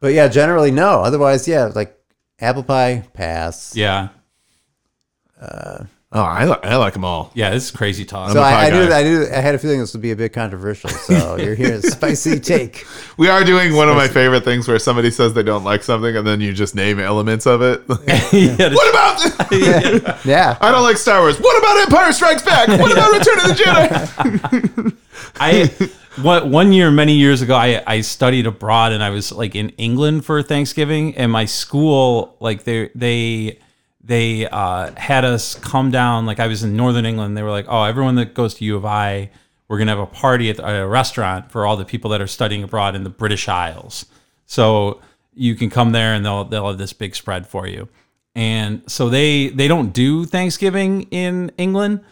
But 0.00 0.14
yeah, 0.14 0.26
generally 0.26 0.72
no. 0.72 1.00
Otherwise, 1.02 1.46
yeah, 1.46 1.70
like 1.74 1.96
apple 2.40 2.64
pie, 2.64 3.04
pass. 3.14 3.76
yeah. 3.76 4.08
Oh, 6.14 6.20
I, 6.20 6.44
li- 6.44 6.58
I 6.62 6.76
like 6.76 6.92
them 6.92 7.06
all. 7.06 7.30
Yeah. 7.34 7.50
This 7.50 7.64
is 7.64 7.70
crazy 7.70 8.04
talk. 8.04 8.32
So 8.32 8.38
a 8.38 8.42
pie 8.42 8.64
I, 8.64 8.66
I 8.66 8.70
knew. 8.70 8.92
I 8.92 9.02
knew 9.02 9.26
I 9.32 9.40
had 9.40 9.54
a 9.54 9.58
feeling 9.58 9.78
this 9.80 9.94
would 9.94 10.02
be 10.02 10.10
a 10.10 10.16
bit 10.16 10.34
controversial. 10.34 10.90
So 10.90 11.36
you're 11.40 11.54
here, 11.54 11.80
spicy 11.80 12.38
take. 12.38 12.86
We 13.18 13.28
are 13.28 13.44
doing 13.44 13.74
one 13.76 13.88
of 13.88 13.94
my 13.94 14.08
favorite 14.08 14.42
things 14.42 14.66
where 14.66 14.78
somebody 14.78 15.10
says 15.10 15.34
they 15.34 15.42
don't 15.42 15.64
like 15.64 15.82
something 15.82 16.16
and 16.16 16.26
then 16.26 16.40
you 16.40 16.52
just 16.52 16.74
name 16.74 16.98
elements 16.98 17.46
of 17.46 17.60
it. 17.62 17.82
yeah, 18.32 18.72
what 18.72 18.90
about? 18.90 20.24
Yeah, 20.24 20.56
I 20.60 20.70
don't 20.72 20.82
like 20.82 20.96
Star 20.96 21.20
Wars. 21.20 21.38
What 21.38 21.58
about 21.58 21.76
Empire 21.82 22.12
Strikes 22.12 22.42
Back? 22.42 22.68
What 22.68 22.90
about 22.90 23.12
Return 23.12 23.38
of 23.38 23.56
the 23.56 23.62
Jedi? 23.62 24.96
I 25.36 25.90
one 26.22 26.50
one 26.50 26.72
year 26.72 26.90
many 26.90 27.14
years 27.14 27.42
ago 27.42 27.54
I, 27.54 27.82
I 27.86 28.00
studied 28.00 28.46
abroad 28.46 28.92
and 28.92 29.02
I 29.02 29.10
was 29.10 29.30
like 29.30 29.54
in 29.54 29.70
England 29.70 30.24
for 30.24 30.42
Thanksgiving 30.42 31.16
and 31.16 31.30
my 31.30 31.44
school 31.44 32.36
like 32.40 32.64
they 32.64 32.90
they 32.94 33.58
they 34.04 34.48
uh, 34.48 34.92
had 34.96 35.24
us 35.24 35.54
come 35.54 35.90
down. 35.90 36.26
Like 36.26 36.40
I 36.40 36.46
was 36.46 36.62
in 36.62 36.76
northern 36.76 37.06
England. 37.06 37.36
They 37.36 37.42
were 37.42 37.50
like 37.50 37.66
oh 37.68 37.84
everyone 37.84 38.16
that 38.16 38.34
goes 38.34 38.54
to 38.54 38.64
U 38.64 38.76
of 38.76 38.84
I 38.84 39.30
we're 39.68 39.78
gonna 39.78 39.92
have 39.92 40.00
a 40.00 40.06
party 40.06 40.50
at 40.50 40.58
a 40.58 40.86
restaurant 40.86 41.50
for 41.50 41.66
all 41.66 41.76
the 41.76 41.84
people 41.84 42.10
that 42.10 42.20
are 42.20 42.26
studying 42.26 42.62
abroad 42.62 42.94
in 42.94 43.04
the 43.04 43.10
British 43.10 43.48
Isles. 43.48 44.06
So 44.46 45.00
you 45.34 45.54
can 45.54 45.70
come 45.70 45.92
there 45.92 46.14
and 46.14 46.24
they'll 46.24 46.44
they'll 46.44 46.68
have 46.68 46.78
this 46.78 46.92
big 46.92 47.14
spread 47.14 47.46
for 47.46 47.66
you. 47.66 47.88
And 48.34 48.82
so 48.86 49.08
they 49.08 49.48
they 49.48 49.68
don't 49.68 49.92
do 49.92 50.24
Thanksgiving 50.24 51.02
in 51.10 51.52
England. 51.58 52.04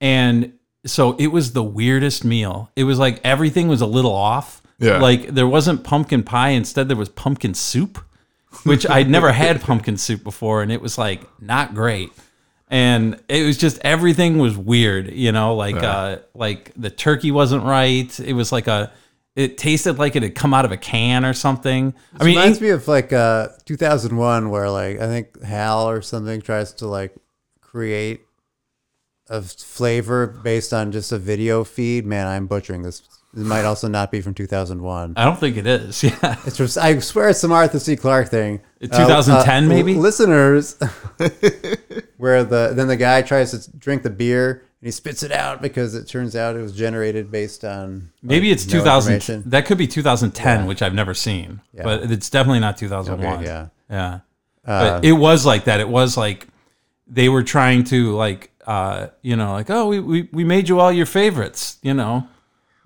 And 0.00 0.52
so 0.86 1.16
it 1.16 1.28
was 1.28 1.52
the 1.52 1.62
weirdest 1.62 2.24
meal. 2.24 2.70
It 2.76 2.84
was 2.84 2.98
like 2.98 3.20
everything 3.24 3.68
was 3.68 3.80
a 3.80 3.86
little 3.86 4.12
off. 4.12 4.62
Yeah. 4.78 4.98
Like 4.98 5.28
there 5.28 5.48
wasn't 5.48 5.84
pumpkin 5.84 6.22
pie, 6.22 6.50
instead 6.50 6.88
there 6.88 6.96
was 6.96 7.08
pumpkin 7.08 7.54
soup, 7.54 7.98
which 8.64 8.88
I'd 8.88 9.08
never 9.08 9.32
had 9.32 9.60
pumpkin 9.60 9.96
soup 9.96 10.22
before 10.24 10.62
and 10.62 10.70
it 10.72 10.80
was 10.80 10.98
like 10.98 11.22
not 11.40 11.74
great. 11.74 12.10
And 12.70 13.18
it 13.28 13.46
was 13.46 13.56
just 13.56 13.78
everything 13.82 14.38
was 14.38 14.56
weird, 14.56 15.12
you 15.12 15.32
know, 15.32 15.54
like 15.54 15.76
uh 15.82 16.18
like 16.34 16.72
the 16.76 16.90
turkey 16.90 17.30
wasn't 17.30 17.64
right. 17.64 18.18
It 18.20 18.34
was 18.34 18.52
like 18.52 18.66
a 18.66 18.92
it 19.36 19.56
tasted 19.56 19.98
like 19.98 20.16
it 20.16 20.22
had 20.22 20.34
come 20.34 20.52
out 20.52 20.64
of 20.64 20.72
a 20.72 20.76
can 20.76 21.24
or 21.24 21.32
something. 21.32 21.94
I 22.18 22.24
mean, 22.24 22.36
It 22.36 22.40
reminds 22.40 22.60
me 22.60 22.70
of 22.70 22.86
like 22.88 23.12
uh 23.12 23.48
2001 23.64 24.50
where 24.50 24.68
like 24.70 25.00
I 25.00 25.06
think 25.06 25.42
Hal 25.42 25.88
or 25.88 26.02
something 26.02 26.42
tries 26.42 26.72
to 26.74 26.86
like 26.86 27.14
create 27.60 28.22
a 29.30 29.42
flavor 29.42 30.26
based 30.26 30.72
on 30.72 30.90
just 30.90 31.12
a 31.12 31.18
video 31.18 31.64
feed. 31.64 32.04
Man, 32.04 32.26
I'm 32.26 32.46
butchering 32.46 32.82
this. 32.82 33.02
It 33.38 33.44
might 33.44 33.64
also 33.64 33.86
not 33.88 34.10
be 34.10 34.20
from 34.20 34.34
2001. 34.34 35.14
I 35.16 35.24
don't 35.24 35.38
think 35.38 35.56
it 35.56 35.66
is. 35.66 36.02
Yeah. 36.08 36.36
It's 36.46 36.56
just, 36.56 36.78
I 36.78 36.98
swear 37.00 37.28
it's 37.28 37.40
some 37.40 37.52
Arthur 37.52 37.78
C. 37.78 37.94
Clarke 37.94 38.28
thing. 38.28 38.60
Uh, 38.82 38.86
2010 38.86 39.68
maybe? 39.68 39.94
Listeners, 39.94 40.76
where 42.16 42.44
the 42.44 42.72
then 42.74 42.88
the 42.88 42.96
guy 42.96 43.22
tries 43.22 43.50
to 43.50 43.78
drink 43.78 44.02
the 44.02 44.10
beer 44.10 44.62
and 44.80 44.86
he 44.86 44.90
spits 44.90 45.22
it 45.22 45.32
out 45.32 45.60
because 45.60 45.94
it 45.94 46.06
turns 46.06 46.36
out 46.36 46.56
it 46.56 46.62
was 46.62 46.72
generated 46.72 47.30
based 47.30 47.64
on 47.64 48.10
Maybe 48.22 48.48
like, 48.48 48.56
it's 48.56 48.66
no 48.66 48.78
2000. 48.78 49.44
That 49.50 49.66
could 49.66 49.78
be 49.78 49.86
2010, 49.86 50.66
which 50.66 50.82
I've 50.82 50.94
never 50.94 51.14
seen, 51.14 51.60
yeah. 51.72 51.82
but 51.82 52.10
it's 52.10 52.30
definitely 52.30 52.60
not 52.60 52.76
2001. 52.76 53.34
Okay, 53.34 53.44
yeah. 53.44 53.68
yeah. 53.90 54.20
but 54.64 55.04
it 55.04 55.12
was 55.12 55.44
like 55.44 55.64
that. 55.64 55.80
It 55.80 55.88
was 55.88 56.16
like 56.16 56.46
they 57.08 57.28
were 57.28 57.42
trying 57.42 57.84
to 57.84 58.14
like, 58.14 58.52
uh, 58.66 59.08
you 59.22 59.36
know, 59.36 59.52
like 59.52 59.70
oh, 59.70 59.88
we, 59.88 60.00
we 60.00 60.28
we 60.32 60.44
made 60.44 60.68
you 60.68 60.78
all 60.78 60.92
your 60.92 61.06
favorites, 61.06 61.78
you 61.82 61.94
know, 61.94 62.28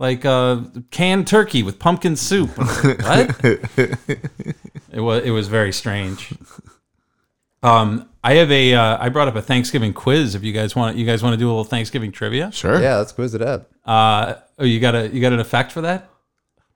like 0.03 0.25
uh, 0.25 0.63
canned 0.91 1.29
turkey 1.29 1.63
with 1.63 1.79
pumpkin 1.79 2.17
soup. 2.17 2.59
Like, 2.59 3.41
what? 3.43 3.71
it 4.91 5.01
was 5.01 5.23
it 5.25 5.31
was 5.31 5.47
very 5.47 5.73
strange. 5.73 6.35
Um, 7.63 8.11
I 8.25 8.35
have 8.35 8.51
a 8.51 8.75
uh, 8.75 8.99
I 9.01 9.09
brought 9.11 9.29
up 9.29 9.37
a 9.37 9.43
Thanksgiving 9.43 9.93
quiz. 9.93 10.35
If 10.35 10.43
you 10.43 10.53
guys 10.53 10.75
want, 10.75 10.97
you 10.97 11.07
guys 11.07 11.23
want 11.23 11.35
to 11.35 11.37
do 11.39 11.47
a 11.47 11.51
little 11.51 11.65
Thanksgiving 11.65 12.11
trivia? 12.11 12.51
Sure. 12.51 12.83
Yeah, 12.83 12.97
let's 12.97 13.13
quiz 13.13 13.35
it 13.35 13.43
up. 13.43 13.71
Uh, 13.87 14.35
oh, 14.59 14.65
you 14.65 14.81
got 14.81 14.97
a 14.97 15.09
you 15.09 15.21
got 15.21 15.33
an 15.33 15.39
effect 15.39 15.71
for 15.71 15.83
that? 15.83 16.11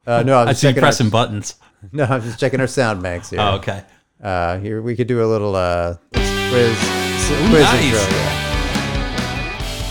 Uh, 0.06 0.22
no, 0.22 0.38
I'm 0.38 0.46
I 0.46 0.52
just 0.52 0.60
see 0.60 0.68
you 0.68 0.70
checking 0.70 0.82
pressing 0.82 1.06
our, 1.06 1.10
buttons. 1.10 1.56
No, 1.92 2.04
I'm 2.04 2.22
just 2.22 2.40
checking 2.40 2.60
our 2.60 2.66
sound 2.66 3.02
banks 3.02 3.30
here. 3.30 3.40
Oh, 3.40 3.56
okay. 3.56 3.82
Uh, 4.20 4.58
here 4.58 4.80
we 4.80 4.96
could 4.96 5.06
do 5.06 5.22
a 5.22 5.26
little 5.26 5.54
uh, 5.54 5.96
quiz, 6.12 6.78
quiz 7.50 7.52
nice. 7.52 7.84
intro. 7.84 8.00
Yeah. 8.00 8.45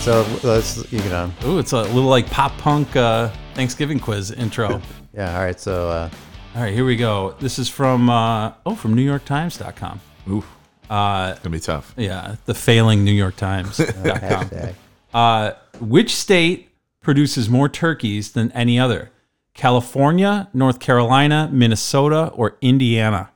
So 0.06 0.24
let's 0.44 0.92
you 0.92 1.00
know. 1.10 1.32
Ooh, 1.44 1.58
it's 1.58 1.72
a 1.72 1.82
little 1.82 2.04
like 2.08 2.30
pop 2.30 2.56
punk 2.58 2.94
uh, 2.94 3.28
Thanksgiving 3.54 3.98
quiz 3.98 4.30
intro. 4.30 4.80
Yeah. 5.12 5.34
All 5.34 5.42
right. 5.44 5.58
So 5.58 5.88
uh, 5.88 6.10
All 6.54 6.62
right, 6.62 6.72
here 6.74 6.84
we 6.84 6.94
go. 6.94 7.34
This 7.40 7.58
is 7.58 7.68
from 7.68 8.08
uh, 8.08 8.52
oh 8.66 8.76
from 8.76 8.94
NewYorkTimes.com. 8.94 10.00
Ooh, 10.28 10.44
Uh, 10.88 11.30
it's 11.32 11.40
gonna 11.40 11.56
be 11.56 11.58
tough. 11.58 11.92
yeah, 11.96 12.36
the 12.44 12.54
failing 12.54 13.02
New 13.02 13.10
York 13.14 13.34
Times. 13.34 13.80
uh, 15.14 15.52
which 15.80 16.14
state 16.14 16.68
produces 17.00 17.48
more 17.48 17.68
turkeys 17.68 18.30
than 18.30 18.52
any 18.52 18.78
other? 18.78 19.10
California, 19.54 20.48
North 20.54 20.78
Carolina, 20.78 21.48
Minnesota, 21.50 22.28
or 22.34 22.58
Indiana? 22.60 23.30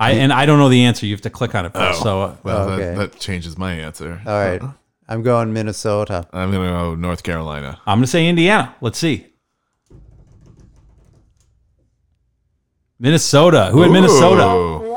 I 0.00 0.12
and 0.12 0.32
I 0.32 0.46
don't 0.46 0.58
know 0.58 0.68
the 0.68 0.84
answer. 0.84 1.06
You 1.06 1.14
have 1.14 1.20
to 1.22 1.30
click 1.30 1.54
on 1.54 1.64
it 1.66 1.72
first. 1.72 2.00
Oh. 2.00 2.04
So 2.04 2.22
uh, 2.22 2.36
Well, 2.42 2.70
Okay. 2.70 2.94
that, 2.94 3.12
that 3.12 3.20
changes 3.20 3.56
my 3.56 3.72
answer. 3.72 4.20
All 4.26 4.32
right. 4.32 4.60
I'm 5.08 5.22
going 5.22 5.52
Minnesota. 5.52 6.26
I'm 6.32 6.50
gonna 6.50 6.70
go 6.70 6.94
North 6.94 7.22
Carolina. 7.22 7.80
I'm 7.86 7.98
gonna 7.98 8.06
say 8.06 8.28
Indiana. 8.28 8.74
Let's 8.80 8.98
see. 8.98 9.26
Minnesota. 12.98 13.70
Who 13.72 13.82
had 13.82 13.90
Minnesota? 13.90 14.44
Ooh. 14.46 14.92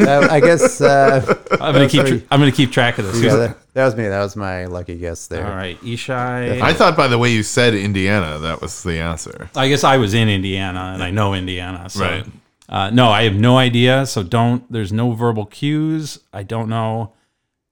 Uh, 0.00 0.28
I 0.30 0.40
guess. 0.40 0.80
Uh, 0.80 1.20
I'm 1.52 1.72
gonna 1.72 1.88
keep. 1.88 2.06
sorry. 2.06 2.20
Tr- 2.20 2.26
I'm 2.30 2.40
gonna 2.40 2.52
keep 2.52 2.70
track 2.72 2.98
of 2.98 3.06
this. 3.06 3.20
yeah, 3.22 3.36
that, 3.36 3.56
that 3.74 3.84
was 3.86 3.96
me. 3.96 4.06
That 4.08 4.20
was 4.22 4.36
my 4.36 4.66
lucky 4.66 4.96
guess 4.98 5.26
there. 5.26 5.44
All 5.46 5.54
right, 5.56 5.80
Ishai. 5.80 6.60
I 6.60 6.72
thought 6.72 6.96
by 6.96 7.08
the 7.08 7.18
way 7.18 7.30
you 7.32 7.42
said 7.42 7.74
Indiana, 7.74 8.38
that 8.38 8.60
was 8.60 8.82
the 8.82 8.98
answer. 8.98 9.48
I 9.56 9.68
guess 9.68 9.82
I 9.84 9.96
was 9.96 10.14
in 10.14 10.28
Indiana 10.28 10.90
and 10.94 11.02
I 11.02 11.10
know 11.10 11.34
Indiana. 11.34 11.88
So. 11.88 12.04
Right. 12.04 12.26
Uh, 12.70 12.88
no, 12.90 13.08
I 13.10 13.24
have 13.24 13.34
no 13.34 13.58
idea. 13.58 14.06
So 14.06 14.22
don't. 14.22 14.70
There's 14.72 14.92
no 14.92 15.12
verbal 15.12 15.44
cues. 15.44 16.20
I 16.32 16.44
don't 16.44 16.68
know 16.68 17.12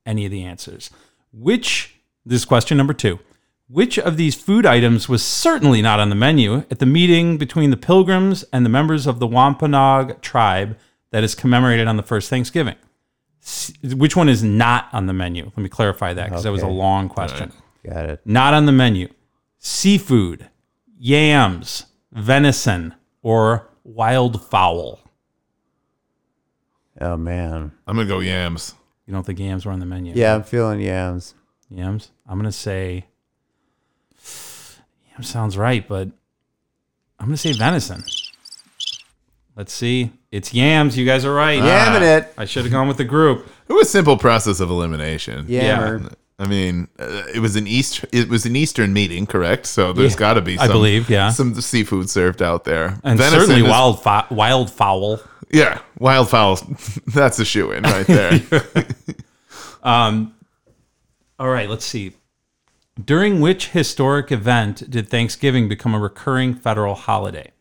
any 0.04 0.26
of 0.26 0.32
the 0.32 0.42
answers. 0.42 0.90
Which 1.32 1.94
this 2.26 2.40
is 2.40 2.44
question 2.44 2.76
number 2.76 2.92
two. 2.92 3.20
Which 3.68 3.98
of 3.98 4.16
these 4.16 4.34
food 4.34 4.66
items 4.66 5.08
was 5.08 5.22
certainly 5.22 5.82
not 5.82 6.00
on 6.00 6.08
the 6.08 6.14
menu 6.14 6.64
at 6.70 6.78
the 6.78 6.87
meeting 6.87 7.37
between 7.37 7.70
the 7.70 7.76
Pilgrims 7.76 8.42
and 8.52 8.64
the 8.64 8.70
members 8.70 9.06
of 9.06 9.18
the 9.18 9.26
Wampanoag 9.26 10.20
tribe 10.22 10.76
that 11.11 11.22
is 11.22 11.34
commemorated 11.34 11.87
on 11.87 11.96
the 11.96 12.02
first 12.02 12.30
Thanksgiving? 12.30 12.76
Which 13.82 14.16
one 14.16 14.28
is 14.28 14.42
not 14.42 14.88
on 14.92 15.06
the 15.06 15.12
menu? 15.12 15.44
Let 15.44 15.58
me 15.58 15.68
clarify 15.68 16.14
that 16.14 16.28
because 16.30 16.44
that 16.44 16.52
was 16.52 16.62
a 16.62 16.68
long 16.68 17.08
question. 17.08 17.52
Got 17.84 18.06
it. 18.06 18.20
Not 18.24 18.54
on 18.54 18.66
the 18.66 18.72
menu. 18.72 19.08
Seafood, 19.58 20.48
yams, 20.98 21.87
venison, 22.12 22.94
or 23.22 23.67
wild 23.88 24.42
fowl. 24.42 25.01
Oh 27.01 27.16
man. 27.16 27.72
I'm 27.87 27.96
gonna 27.96 28.09
go 28.09 28.20
yams. 28.20 28.74
You 29.07 29.12
don't 29.14 29.24
think 29.24 29.38
yams 29.38 29.64
were 29.64 29.72
on 29.72 29.81
the 29.81 29.87
menu? 29.87 30.12
Yeah, 30.14 30.35
I'm 30.35 30.42
feeling 30.42 30.81
yams. 30.81 31.35
Yams. 31.70 32.11
I'm 32.27 32.38
gonna 32.38 32.53
say 32.53 33.07
yam 35.11 35.22
sounds 35.22 35.57
right, 35.57 35.87
but 35.87 36.09
I'm 37.18 37.27
gonna 37.27 37.37
say 37.37 37.53
venison. 37.53 38.05
Let's 39.57 39.72
see. 39.72 40.12
It's 40.31 40.53
yams. 40.55 40.96
You 40.96 41.05
guys 41.07 41.24
are 41.24 41.35
right. 41.35 41.61
Yamming 41.61 42.03
ah. 42.03 42.16
it. 42.16 42.35
I 42.37 42.44
should 42.44 42.64
have 42.64 42.72
gone 42.72 42.87
with 42.87 42.98
the 42.98 43.05
group. 43.05 43.48
It 43.68 43.72
was 43.72 43.90
simple 43.90 44.16
process 44.16 44.61
of 44.61 44.70
elimination. 44.70 45.46
Yammer. 45.48 46.11
I 46.38 46.46
mean, 46.46 46.87
uh, 47.01 47.24
it 47.35 47.40
was 47.40 47.57
an 47.57 47.66
east. 47.66 48.05
It 48.12 48.29
was 48.29 48.46
an 48.46 48.55
Eastern 48.55 48.92
meeting, 48.92 49.27
correct? 49.27 49.66
So 49.66 49.92
there's 49.92 50.12
Yeah, 50.12 50.18
got 50.18 50.35
to 50.35 50.40
be, 50.40 50.57
some, 50.57 50.64
I 50.68 50.72
believe, 50.72 51.11
yeah. 51.11 51.31
some 51.31 51.53
seafood 51.61 52.09
served 52.09 52.42
out 52.42 52.64
there, 52.64 52.98
And 53.03 53.18
Venison 53.18 53.40
certainly 53.40 53.62
is- 53.62 53.68
wild 53.68 54.03
fo- 54.03 54.27
wild 54.31 54.70
fowl. 54.70 55.20
Yeah, 55.51 55.81
wildfowl. 55.98 57.05
That's 57.14 57.38
a 57.38 57.44
shoe 57.44 57.72
in 57.72 57.83
right 57.85 58.07
there. 58.07 58.40
um, 59.83 60.35
All 61.38 61.48
right, 61.48 61.68
let's 61.68 61.85
see. 61.87 62.12
During 63.03 63.40
which 63.40 63.68
historic 63.68 64.31
event 64.31 64.90
did 64.90 65.09
Thanksgiving 65.09 65.68
become 65.68 65.94
a 65.94 65.98
recurring 65.98 66.55
federal 66.55 66.94
holiday? 66.94 67.53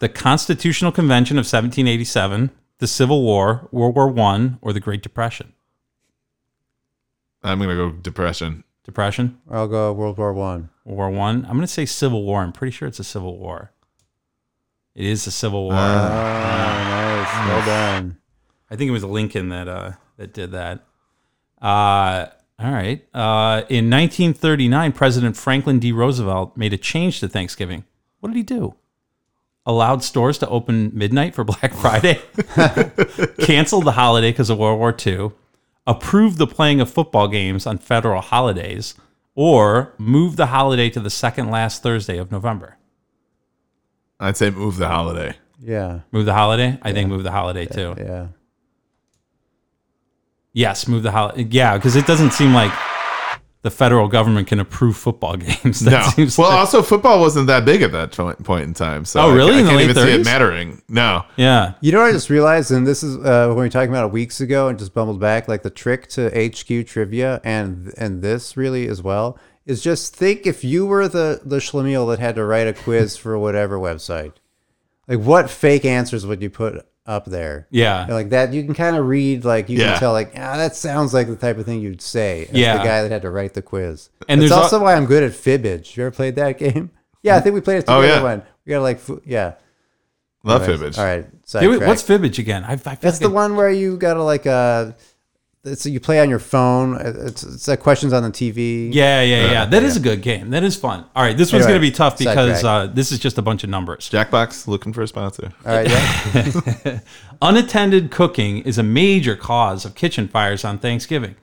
The 0.00 0.08
Constitutional 0.08 0.92
Convention 0.92 1.36
of 1.36 1.42
1787, 1.44 2.50
the 2.78 2.86
Civil 2.86 3.22
War, 3.22 3.68
World 3.70 3.94
War 3.94 4.08
One, 4.08 4.58
or 4.60 4.72
the 4.72 4.80
Great 4.80 5.02
Depression? 5.02 5.52
I'm 7.42 7.58
gonna 7.58 7.74
go 7.74 7.90
depression. 7.90 8.64
Depression, 8.84 9.38
I'll 9.48 9.68
go 9.68 9.92
World 9.92 10.18
War 10.18 10.32
One. 10.32 10.70
World 10.84 10.98
War 10.98 11.10
One. 11.10 11.44
I'm 11.44 11.52
going 11.52 11.60
to 11.60 11.68
say 11.68 11.86
Civil 11.86 12.24
War. 12.24 12.42
I'm 12.42 12.50
pretty 12.50 12.72
sure 12.72 12.88
it's 12.88 12.98
a 12.98 13.04
Civil 13.04 13.38
War. 13.38 13.70
It 14.96 15.06
is 15.06 15.24
the 15.24 15.30
Civil 15.30 15.66
War. 15.66 15.74
Oh, 15.74 15.76
nice. 15.76 17.48
Well 17.48 17.64
done. 17.64 18.18
I 18.68 18.76
think 18.76 18.88
it 18.88 18.92
was 18.92 19.04
Lincoln 19.04 19.50
that 19.50 19.68
uh, 19.68 19.92
that 20.16 20.34
did 20.34 20.50
that. 20.50 20.84
Uh, 21.60 22.26
all 22.58 22.72
right. 22.72 23.06
Uh, 23.14 23.62
in 23.68 23.88
1939, 23.88 24.92
President 24.92 25.36
Franklin 25.36 25.78
D. 25.78 25.92
Roosevelt 25.92 26.56
made 26.56 26.72
a 26.72 26.78
change 26.78 27.20
to 27.20 27.28
Thanksgiving. 27.28 27.84
What 28.18 28.30
did 28.30 28.36
he 28.36 28.42
do? 28.42 28.74
Allowed 29.64 30.02
stores 30.02 30.38
to 30.38 30.48
open 30.48 30.90
midnight 30.92 31.36
for 31.36 31.44
Black 31.44 31.72
Friday, 31.80 32.20
canceled 33.38 33.84
the 33.84 33.92
holiday 33.92 34.32
because 34.32 34.50
of 34.50 34.58
World 34.58 34.80
War 34.80 34.94
II, 35.06 35.30
approved 35.86 36.38
the 36.38 36.46
playing 36.46 36.80
of 36.80 36.90
football 36.90 37.28
games 37.28 37.66
on 37.66 37.78
federal 37.78 38.20
holidays, 38.20 38.94
or 39.34 39.94
move 39.98 40.36
the 40.36 40.46
holiday 40.46 40.90
to 40.90 41.00
the 41.00 41.10
second 41.10 41.50
last 41.50 41.82
Thursday 41.82 42.18
of 42.18 42.30
November. 42.30 42.76
I'd 44.20 44.36
say 44.36 44.50
move 44.50 44.76
the 44.76 44.88
holiday. 44.88 45.34
Yeah. 45.58 46.00
Move 46.12 46.26
the 46.26 46.34
holiday? 46.34 46.78
I 46.82 46.92
think 46.92 47.08
move 47.08 47.22
the 47.22 47.32
holiday 47.32 47.66
too. 47.66 47.94
Yeah. 47.98 48.28
Yes, 50.52 50.86
move 50.86 51.02
the 51.02 51.12
holiday. 51.12 51.46
Yeah, 51.50 51.76
because 51.76 51.96
it 51.96 52.06
doesn't 52.06 52.32
seem 52.32 52.52
like 52.52 52.72
the 53.62 53.70
federal 53.70 54.08
government 54.08 54.48
can 54.48 54.58
approve 54.60 54.96
football 54.96 55.36
games. 55.46 55.80
That 55.80 55.90
No. 55.90 56.02
seems 56.10 56.36
well, 56.36 56.50
like- 56.50 56.58
also 56.58 56.82
football 56.82 57.20
wasn't 57.20 57.46
that 57.46 57.64
big 57.64 57.80
at 57.82 57.92
that 57.92 58.12
point 58.12 58.42
point 58.44 58.64
in 58.64 58.74
time. 58.74 59.04
So 59.04 59.20
Oh, 59.22 59.34
really? 59.34 59.54
I, 59.54 59.58
in 59.60 59.64
can't 59.66 59.76
late 59.76 59.84
even 59.90 59.96
see 59.96 60.02
30s? 60.02 60.18
it 60.20 60.24
mattering. 60.24 60.82
No. 60.88 61.24
yeah. 61.36 61.74
You 61.80 61.92
know 61.92 62.00
what 62.00 62.08
I 62.08 62.12
just 62.12 62.28
realized, 62.30 62.70
and 62.72 62.86
this 62.86 63.02
is 63.02 63.16
uh, 63.24 63.46
when 63.48 63.56
we 63.56 63.62
were 63.62 63.68
talking 63.68 63.90
about 63.90 64.06
it 64.06 64.12
weeks 64.12 64.40
ago, 64.40 64.68
and 64.68 64.78
just 64.78 64.92
bumbled 64.94 65.20
back. 65.20 65.46
Like 65.48 65.62
the 65.62 65.70
trick 65.70 66.08
to 66.08 66.28
HQ 66.30 66.86
trivia, 66.86 67.40
and 67.44 67.92
and 67.96 68.20
this 68.22 68.56
really 68.56 68.88
as 68.88 69.00
well 69.02 69.38
is 69.64 69.80
just 69.80 70.16
think 70.16 70.44
if 70.44 70.64
you 70.64 70.84
were 70.84 71.06
the 71.06 71.40
the 71.44 71.58
schlemiel 71.58 72.08
that 72.10 72.18
had 72.18 72.34
to 72.34 72.44
write 72.44 72.66
a 72.66 72.72
quiz 72.72 73.16
for 73.16 73.38
whatever 73.38 73.78
website, 73.78 74.32
like 75.06 75.20
what 75.20 75.48
fake 75.48 75.84
answers 75.84 76.26
would 76.26 76.42
you 76.42 76.50
put 76.50 76.84
up 77.06 77.24
there? 77.26 77.66
Yeah. 77.70 78.06
Like 78.08 78.30
that, 78.30 78.52
you 78.52 78.62
can 78.64 78.74
kind 78.74 78.96
of 78.96 79.06
read, 79.06 79.44
like 79.44 79.68
you 79.68 79.78
Yeah. 79.78 79.92
can 79.92 79.98
tell, 80.00 80.12
like 80.12 80.32
ah, 80.36 80.56
that 80.56 80.76
sounds 80.76 81.12
like 81.14 81.26
the 81.26 81.36
type 81.36 81.58
of 81.58 81.64
thing 81.66 81.80
you'd 81.80 82.00
say. 82.02 82.48
Yeah. 82.52 82.78
the 82.78 82.84
guy 82.84 83.02
that 83.02 83.10
had 83.10 83.22
to 83.22 83.30
write 83.30 83.54
the 83.54 83.62
quiz. 83.62 84.08
And 84.20 84.30
And 84.30 84.40
there's 84.40 84.50
there's 84.50 84.58
al- 84.58 84.64
also 84.64 84.82
why 84.82 84.94
I'm 84.94 85.06
good 85.06 85.22
at 85.22 85.32
fibbage. 85.32 85.96
You 85.96 86.04
ever 86.04 86.10
played 86.10 86.36
that 86.36 86.58
game? 86.58 86.90
Yeah, 87.22 87.36
I 87.36 87.40
think 87.40 87.54
we 87.54 87.60
played 87.60 87.78
it 87.78 87.84
Oh, 87.88 88.00
together 88.02 88.18
yeah. 88.18 88.22
one. 88.22 88.42
We 88.66 88.70
got 88.70 88.82
like, 88.82 88.98
fu- 89.00 89.22
yeah. 89.24 89.54
Love 90.44 90.62
Anyways, 90.62 90.96
fibbage. 90.96 90.98
All 90.98 91.04
right. 91.04 91.26
Hey, 91.80 91.86
what's 91.86 92.02
fibbage 92.02 92.38
again? 92.38 92.64
I, 92.64 92.72
I 92.72 92.76
That's 92.76 93.04
like 93.04 93.18
the 93.20 93.30
one 93.30 93.54
where 93.56 93.70
you 93.70 93.96
gotta 93.96 94.22
like 94.24 94.44
uh, 94.46 94.92
it's 95.64 95.86
you 95.86 96.00
play 96.00 96.20
on 96.20 96.28
your 96.28 96.38
phone. 96.38 96.96
It's 97.00 97.42
it's 97.42 97.68
like 97.68 97.80
questions 97.80 98.12
on 98.12 98.22
the 98.22 98.30
TV. 98.30 98.92
Yeah, 98.92 99.22
yeah, 99.22 99.50
yeah. 99.50 99.64
That 99.64 99.82
is 99.82 99.96
a 99.96 100.00
good 100.00 100.20
game. 100.22 100.50
That 100.50 100.64
is 100.64 100.76
fun. 100.76 101.04
All 101.14 101.22
right, 101.22 101.36
this 101.36 101.52
one's 101.52 101.64
Anyway, 101.64 101.78
going 101.78 101.86
to 101.86 101.92
be 101.92 101.96
tough 101.96 102.18
because 102.18 102.64
uh, 102.64 102.88
this 102.88 103.12
is 103.12 103.18
just 103.18 103.38
a 103.38 103.42
bunch 103.42 103.62
of 103.62 103.70
numbers. 103.70 104.10
Jackbox 104.10 104.66
looking 104.66 104.92
for 104.92 105.02
a 105.02 105.08
sponsor. 105.08 105.52
All 105.64 105.74
right. 105.74 105.88
Yeah. 105.88 107.00
Unattended 107.42 108.10
cooking 108.10 108.58
is 108.58 108.78
a 108.78 108.82
major 108.82 109.36
cause 109.36 109.84
of 109.84 109.94
kitchen 109.94 110.28
fires 110.28 110.64
on 110.64 110.78
Thanksgiving. 110.78 111.36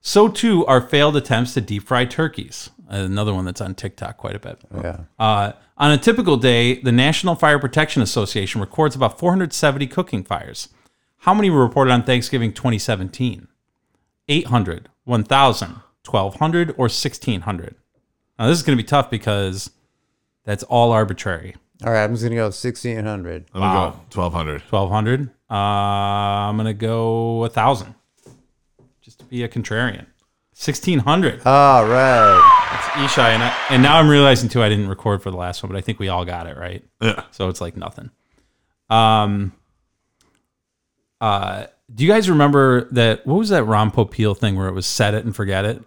So 0.00 0.28
too 0.28 0.64
are 0.66 0.80
failed 0.80 1.16
attempts 1.16 1.54
to 1.54 1.60
deep 1.60 1.82
fry 1.82 2.04
turkeys. 2.04 2.70
Another 2.88 3.34
one 3.34 3.44
that's 3.44 3.60
on 3.60 3.74
TikTok 3.74 4.16
quite 4.16 4.36
a 4.36 4.38
bit. 4.38 4.58
yeah. 4.74 5.00
Uh, 5.18 5.52
on 5.76 5.90
a 5.90 5.98
typical 5.98 6.36
day, 6.36 6.80
the 6.80 6.92
National 6.92 7.34
Fire 7.34 7.58
Protection 7.58 8.00
Association 8.00 8.60
records 8.60 8.96
about 8.96 9.18
470 9.18 9.86
cooking 9.88 10.24
fires. 10.24 10.68
How 11.18 11.34
many 11.34 11.50
were 11.50 11.62
reported 11.62 11.90
on 11.90 12.04
Thanksgiving 12.04 12.52
2017? 12.52 13.48
800, 14.28 14.88
1,000, 15.04 15.68
1,200, 16.04 16.70
or 16.70 16.84
1,600? 16.84 17.74
Now, 18.38 18.46
this 18.48 18.58
is 18.58 18.62
going 18.62 18.76
to 18.76 18.82
be 18.82 18.86
tough 18.86 19.10
because 19.10 19.70
that's 20.44 20.62
all 20.64 20.92
arbitrary. 20.92 21.56
All 21.84 21.92
right. 21.92 22.04
I'm 22.04 22.12
just 22.12 22.22
gonna 22.22 22.36
go 22.36 22.48
sixteen 22.48 23.04
hundred. 23.04 23.44
I'm 23.52 23.60
gonna 23.60 23.90
go 23.90 24.00
twelve 24.08 24.32
hundred. 24.32 24.62
1,200. 24.62 25.30
Uh, 25.50 25.54
I'm 25.54 26.56
going 26.56 26.66
to 26.66 26.74
go 26.74 27.34
1,000 27.36 27.94
just 29.00 29.20
to 29.20 29.24
be 29.26 29.44
a 29.44 29.48
contrarian. 29.48 30.06
1,600. 30.58 31.46
All 31.46 31.86
right. 31.86 32.70
It's 32.72 33.12
Ishai. 33.14 33.28
And, 33.28 33.42
I, 33.42 33.56
and 33.70 33.82
now 33.82 33.98
I'm 33.98 34.08
realizing, 34.08 34.48
too, 34.48 34.62
I 34.62 34.68
didn't 34.68 34.88
record 34.88 35.22
for 35.22 35.30
the 35.30 35.36
last 35.36 35.62
one, 35.62 35.70
but 35.70 35.78
I 35.78 35.82
think 35.82 36.00
we 36.00 36.08
all 36.08 36.24
got 36.24 36.46
it 36.48 36.56
right. 36.56 36.82
Yeah. 37.00 37.24
so 37.30 37.48
it's 37.48 37.60
like 37.60 37.76
nothing. 37.76 38.10
Um, 38.90 39.52
uh, 41.20 41.66
do 41.94 42.04
you 42.04 42.10
guys 42.10 42.28
remember 42.28 42.88
that? 42.92 43.26
What 43.26 43.36
was 43.36 43.50
that 43.50 43.64
Ron 43.64 43.90
Popeil 43.90 44.36
thing 44.36 44.56
where 44.56 44.68
it 44.68 44.72
was 44.72 44.86
set 44.86 45.14
it 45.14 45.24
and 45.24 45.34
forget 45.34 45.64
it? 45.64 45.82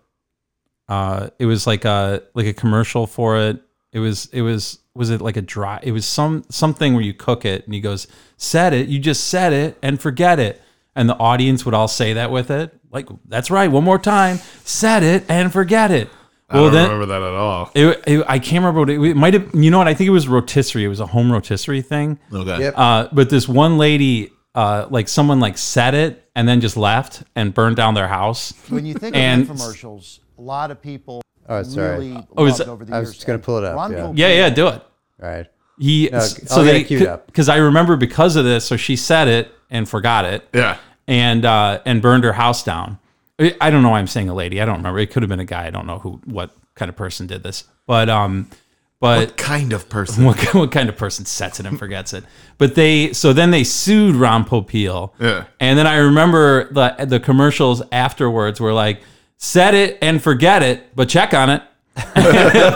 Uh, 0.88 1.30
it 1.38 1.46
was 1.46 1.68
like 1.68 1.86
a 1.86 2.24
like 2.34 2.48
a 2.48 2.54
commercial 2.54 3.06
for 3.06 3.38
it. 3.38 3.62
It 3.92 4.00
was 4.00 4.28
it 4.32 4.42
was 4.42 4.80
was 4.96 5.10
it 5.10 5.22
like 5.22 5.38
a 5.38 5.42
dry? 5.42 5.80
It 5.84 5.92
was 5.92 6.06
some 6.06 6.44
something 6.50 6.94
where 6.94 7.04
you 7.04 7.14
cook 7.14 7.46
it 7.46 7.66
and 7.66 7.74
he 7.74 7.82
goes 7.82 8.08
set 8.38 8.74
it. 8.74 8.88
You 8.88 9.00
just 9.00 9.28
set 9.28 9.54
it 9.54 9.78
and 9.82 10.02
forget 10.02 10.40
it, 10.40 10.62
and 10.96 11.10
the 11.10 11.18
audience 11.18 11.66
would 11.66 11.74
all 11.74 11.88
say 11.88 12.14
that 12.14 12.32
with 12.32 12.50
it. 12.50 12.74
Like 12.92 13.08
that's 13.28 13.52
right. 13.52 13.70
One 13.70 13.84
more 13.84 14.00
time, 14.00 14.38
set 14.64 15.04
it 15.04 15.26
and 15.30 15.52
forget 15.52 15.92
it. 15.92 16.10
I 16.52 16.58
don't 16.58 16.74
remember 16.74 17.06
that 17.06 17.22
at 17.22 17.34
all. 17.34 17.72
It, 17.76 18.04
it, 18.08 18.26
I 18.28 18.40
can't 18.40 18.64
remember 18.64 18.80
what 18.80 18.90
it, 18.90 19.00
it 19.00 19.16
might 19.16 19.36
have. 19.36 19.54
You 19.54 19.70
know 19.70 19.78
what? 19.78 19.88
I 19.88 19.94
think 19.94 20.08
it 20.08 20.12
was 20.12 20.28
rotisserie. 20.28 20.84
It 20.84 20.88
was 20.88 21.00
a 21.00 21.06
home 21.06 21.32
rotisserie 21.32 21.84
thing. 21.84 22.18
Okay. 22.34 22.60
Yep. 22.60 22.74
Uh, 22.76 23.08
but 23.12 23.30
this 23.30 23.48
one 23.48 23.78
lady, 23.78 24.32
uh, 24.60 24.88
like 24.90 25.08
someone 25.08 25.40
like 25.40 25.58
said 25.58 25.94
it 25.94 26.30
and 26.36 26.48
then 26.48 26.60
just 26.62 26.76
left 26.78 27.24
and 27.36 27.54
burned 27.54 27.76
down 27.78 27.94
their 27.94 28.08
house. 28.08 28.54
When 28.70 28.86
you 28.86 28.94
think 28.94 29.16
And- 29.16 29.42
of 29.44 29.56
infomercials, 29.56 30.20
a 30.38 30.42
lot 30.42 30.72
of 30.72 30.82
people 30.82 31.22
Oh, 31.48 31.64
sorry. 31.64 31.98
really 32.10 32.28
Oh, 32.38 32.46
is 32.46 32.60
loved 32.60 32.70
over 32.70 32.86
the 32.86 32.94
I 32.94 32.98
years. 32.98 33.08
was 33.10 33.16
just 33.16 33.28
gonna 33.28 33.40
pull 33.40 33.58
it 33.58 33.64
up, 33.64 33.76
Ron 33.76 33.92
yeah. 33.92 34.12
Yeah, 34.16 34.28
yeah, 34.40 34.50
do 34.50 34.68
it. 34.68 34.82
All 35.24 35.30
right. 35.30 35.48
He 35.80 36.10
No, 36.12 36.20
so 36.20 36.58
I'll 36.58 36.66
get 36.66 36.72
they 36.74 36.82
it 36.82 36.88
queued 36.88 37.08
up. 37.08 37.26
because 37.28 37.48
I 37.50 37.56
remember 37.58 37.96
because 37.96 38.36
of 38.36 38.44
this. 38.46 38.66
So 38.66 38.76
she 38.76 38.96
said 38.98 39.28
it 39.30 39.52
and 39.70 39.88
forgot 39.88 40.26
it. 40.26 40.48
Yeah. 40.54 40.78
and 41.08 41.46
uh, 41.46 41.80
and 41.86 42.02
burned 42.02 42.24
her 42.26 42.34
house 42.34 42.64
down. 42.64 43.00
I 43.40 43.56
I 43.62 43.70
don't 43.72 43.82
know 43.82 43.90
why 43.92 44.00
I'm 44.00 44.08
saying 44.08 44.28
a 44.30 44.34
lady. 44.34 44.62
I 44.62 44.66
don't 44.66 44.78
remember. 44.78 45.00
It 45.00 45.10
could 45.12 45.24
have 45.24 45.30
been 45.30 45.40
a 45.40 45.46
guy. 45.46 45.66
I 45.68 45.70
don't 45.70 45.88
know 45.88 46.00
who 46.00 46.20
what 46.26 46.52
kind 46.76 46.90
of 46.90 46.96
person 46.98 47.26
did 47.28 47.42
this. 47.44 47.64
But 47.88 48.10
um, 48.10 48.50
but 49.00 49.20
What 49.20 49.38
kind 49.38 49.74
of 49.74 49.90
person? 49.90 50.26
what, 50.26 50.38
what 50.54 50.72
kind 50.72 50.90
of 50.90 50.98
person 50.98 51.26
sets 51.26 51.60
it 51.60 51.66
and 51.66 51.80
forgets 51.80 52.14
it? 52.14 52.24
But 52.58 52.76
they 52.76 53.14
so 53.14 53.34
then 53.34 53.52
they 53.52 53.64
sued 53.64 54.16
Ron 54.16 54.46
Popeil. 54.46 55.14
Yeah. 55.20 55.46
And 55.60 55.78
then 55.80 55.88
I 55.88 55.98
remember 55.98 56.72
the 56.74 57.06
the 57.06 57.20
commercials 57.20 57.82
afterwards 57.92 58.60
were 58.60 58.74
like, 58.74 59.02
set 59.38 59.74
it 59.74 59.98
and 60.02 60.22
forget 60.22 60.64
it, 60.64 60.96
but 60.96 61.08
check 61.10 61.34
on 61.34 61.50
it. 61.50 61.64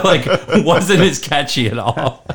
like 0.04 0.26
wasn't 0.64 1.00
as 1.00 1.18
catchy 1.18 1.66
at 1.68 1.78
all. 1.78 2.26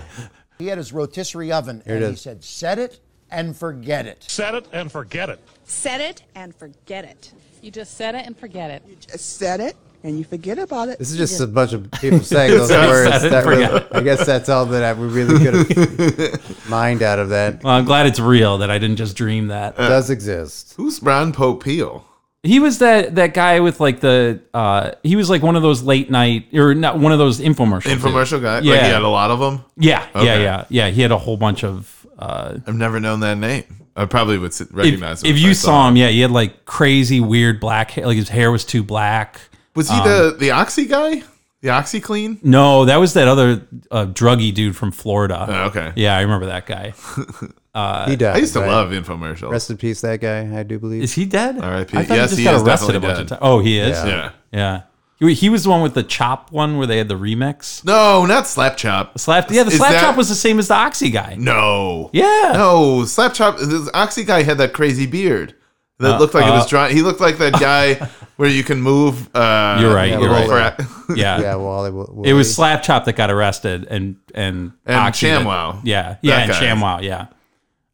He 0.58 0.68
had 0.68 0.78
his 0.78 0.92
rotisserie 0.92 1.52
oven, 1.52 1.84
and 1.86 2.04
he 2.04 2.16
said, 2.16 2.44
"Set 2.44 2.80
it 2.80 3.00
and 3.30 3.56
forget 3.56 4.06
it." 4.08 4.26
Set 4.28 4.56
it 4.56 4.66
and 4.74 4.92
forget 4.92 5.30
it. 5.30 5.40
Set 5.66 6.02
it 6.02 6.24
and 6.36 6.54
forget 6.56 7.06
it. 7.06 7.32
You 7.62 7.70
just 7.72 7.96
set 7.96 8.16
it 8.16 8.26
and 8.26 8.36
forget 8.38 8.72
it. 8.72 8.84
You 8.88 8.96
Just 8.96 9.38
set 9.38 9.60
it 9.60 9.76
and 10.04 10.18
you 10.18 10.24
forget 10.24 10.58
about 10.60 10.90
it. 10.90 11.00
This 11.00 11.12
is 11.12 11.18
just 11.18 11.40
a 11.42 11.48
bunch 11.48 11.74
of 11.74 11.90
people 11.92 12.20
saying 12.20 12.52
those 12.58 12.70
Set 12.70 12.88
words. 12.88 13.24
and 13.24 13.34
That 13.34 13.46
really, 13.46 13.66
forget 13.68 13.96
I 13.96 14.02
guess 14.02 14.26
that's 14.26 14.50
all 14.50 14.66
that 14.68 14.84
I, 14.84 14.94
we 14.94 15.08
really 15.08 15.38
could 15.44 15.54
have 15.54 16.70
mined 16.70 17.02
out 17.04 17.20
of 17.20 17.30
that. 17.30 17.64
Well, 17.64 17.74
I'm 17.74 17.86
glad 17.86 18.06
it's 18.08 18.20
real 18.20 18.58
that 18.60 18.72
I 18.72 18.78
didn't 18.78 18.96
just 18.98 19.16
dream 19.16 19.48
that. 19.48 19.76
does 19.78 20.10
exist. 20.10 20.74
Who's 20.78 21.02
Ron 21.04 21.34
Popeil? 21.34 22.04
He 22.44 22.62
was 22.62 22.80
that 22.80 23.16
that 23.16 23.34
guy 23.34 23.60
with 23.60 23.82
like 23.82 24.00
the 24.00 24.40
uh 24.54 24.92
he 25.04 25.18
was 25.18 25.30
like 25.30 25.44
one 25.44 25.58
of 25.58 25.62
those 25.62 25.84
late 25.84 26.10
night 26.10 26.46
or 26.54 26.74
not 26.74 26.98
one 26.98 27.12
of 27.12 27.20
those 27.20 27.42
infomercial 27.42 27.94
Infomercial 27.94 28.42
guy? 28.42 28.60
Yeah. 28.62 28.76
Like 28.76 28.84
he 28.84 28.90
had 28.92 29.02
a 29.02 29.10
lot 29.10 29.30
of 29.30 29.40
them? 29.40 29.66
Yeah, 29.76 30.08
yeah, 30.16 30.22
Okay. 30.22 30.44
yeah, 30.44 30.66
yeah. 30.70 30.90
He 30.90 31.02
had 31.02 31.12
a 31.12 31.18
whole 31.18 31.36
bunch 31.36 31.66
of. 31.66 32.08
Uh, 32.18 32.60
I've 32.66 32.76
never 32.76 33.02
known 33.02 33.20
that 33.22 33.38
name. 33.38 33.66
I 33.96 34.06
probably 34.06 34.38
would 34.38 34.52
s- 34.52 34.62
if 34.62 34.70
recognize 34.72 35.22
him 35.22 35.32
if 35.32 35.36
I 35.36 35.40
you 35.40 35.54
saw 35.54 35.90
him, 35.90 35.98
yeah, 35.98 36.08
he 36.08 36.22
had 36.22 36.32
like 36.32 36.64
crazy 36.64 37.20
weird 37.20 37.60
black 37.60 37.92
hair. 37.92 38.06
Like 38.08 38.16
his 38.16 38.30
hair 38.30 38.52
was 38.54 38.64
too 38.64 38.84
black. 38.86 39.42
Was 39.76 39.90
he 39.90 39.96
the, 39.98 40.36
the 40.40 40.52
Oxy 40.52 40.86
guy? 40.86 41.24
The 41.62 41.70
OxiClean? 41.70 42.42
No, 42.42 42.86
that 42.86 42.98
was 42.98 43.14
that 43.16 43.28
other 43.28 43.68
uh, 43.92 44.06
druggy 44.06 44.54
dude 44.54 44.78
from 44.78 44.92
Florida. 44.92 45.46
Oh, 45.50 45.64
okay. 45.66 45.92
Yeah, 45.98 46.16
I 46.16 46.22
remember 46.22 46.46
that 46.46 46.66
guy. 46.66 46.94
he 48.10 48.16
died. 48.16 48.36
I 48.36 48.38
used 48.38 48.54
to 48.54 48.62
right? 48.62 48.68
love 48.70 48.92
infomercials. 48.92 49.52
Rest 49.52 49.70
in 49.70 49.76
peace, 49.76 50.00
that 50.02 50.22
guy. 50.22 50.58
I 50.58 50.64
do 50.64 50.80
believe. 50.80 51.04
Is 51.04 51.14
he 51.14 51.26
dead? 51.26 51.60
R.I.P.. 51.60 51.98
I 51.98 52.02
Yes, 52.02 52.10
he 52.10 52.16
just 52.16 52.38
he 52.38 52.44
got 52.46 52.56
is 52.56 52.62
arrested 52.64 52.90
a 52.92 52.94
definitely 52.94 53.08
bunch 53.10 53.20
of 53.20 53.28
dead. 53.28 53.36
times. 53.36 53.40
Oh, 53.42 53.60
he 53.60 53.78
is. 53.78 53.98
Yeah. 53.98 54.08
yeah. 54.08 54.32
Yeah. 54.54 54.82
He, 55.28 55.34
he 55.34 55.50
was 55.50 55.66
the 55.66 55.70
one 55.70 55.82
with 55.82 55.96
the 55.96 56.04
chop 56.04 56.50
one 56.50 56.78
where 56.78 56.88
they 56.88 56.98
had 56.98 57.10
the 57.10 57.18
remix. 57.20 57.84
No, 57.84 58.26
not 58.26 58.48
Slap 58.48 58.78
Chop. 58.78 59.20
Slap. 59.20 59.52
Yeah, 59.52 59.64
the 59.64 59.72
Is 59.72 59.78
slap 59.78 59.92
that- 59.92 60.02
chop 60.02 60.16
was 60.16 60.30
the 60.30 60.36
same 60.36 60.60
as 60.60 60.70
the 60.70 60.76
Oxy 60.76 61.10
guy. 61.10 61.36
No. 61.38 62.10
Yeah. 62.14 62.54
No, 62.54 63.04
Slap 63.04 63.34
Chop. 63.34 63.58
This 63.58 63.90
Oxy 63.94 64.24
guy 64.24 64.44
had 64.44 64.58
that 64.60 64.72
crazy 64.72 65.06
beard 65.08 65.56
that 66.00 66.16
Uh, 66.16 66.20
looked 66.20 66.34
like 66.34 66.46
it 66.46 66.50
was 66.52 66.68
drawn. 66.70 66.92
He 66.92 67.02
looked 67.02 67.20
like 67.22 67.38
that 67.40 67.54
guy 67.54 67.96
where 68.38 68.50
you 68.50 68.64
can 68.64 68.82
move. 68.82 69.34
Uh, 69.36 69.78
You're 69.82 69.94
right, 69.94 70.14
the 70.14 70.22
you're 70.22 70.30
right. 70.30 70.48
frat- 70.76 70.82
Yeah. 71.16 71.40
yeah, 71.42 71.56
Wally. 71.56 71.92
Wo- 71.92 72.04
It 72.26 72.34
was 72.34 72.34
Wooly. 72.34 72.44
Slap 72.46 72.84
Chop 72.84 73.06
that 73.06 73.16
got 73.16 73.30
arrested 73.30 73.86
and 73.90 74.16
and 74.34 74.72
And 74.86 74.96
Oxy 74.98 75.28
that- 75.28 75.42
ShamWow. 75.46 75.82
Yeah, 75.84 76.16
yeah, 76.22 76.48
That 76.48 76.50
and 76.50 76.82
guy. 76.82 77.00
ShamWow. 77.00 77.04
Yeah. 77.04 77.26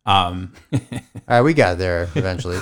Um. 0.06 0.54
All 0.74 0.80
right, 1.28 1.42
we 1.42 1.54
got 1.56 1.80
there 1.80 2.08
eventually. 2.14 2.58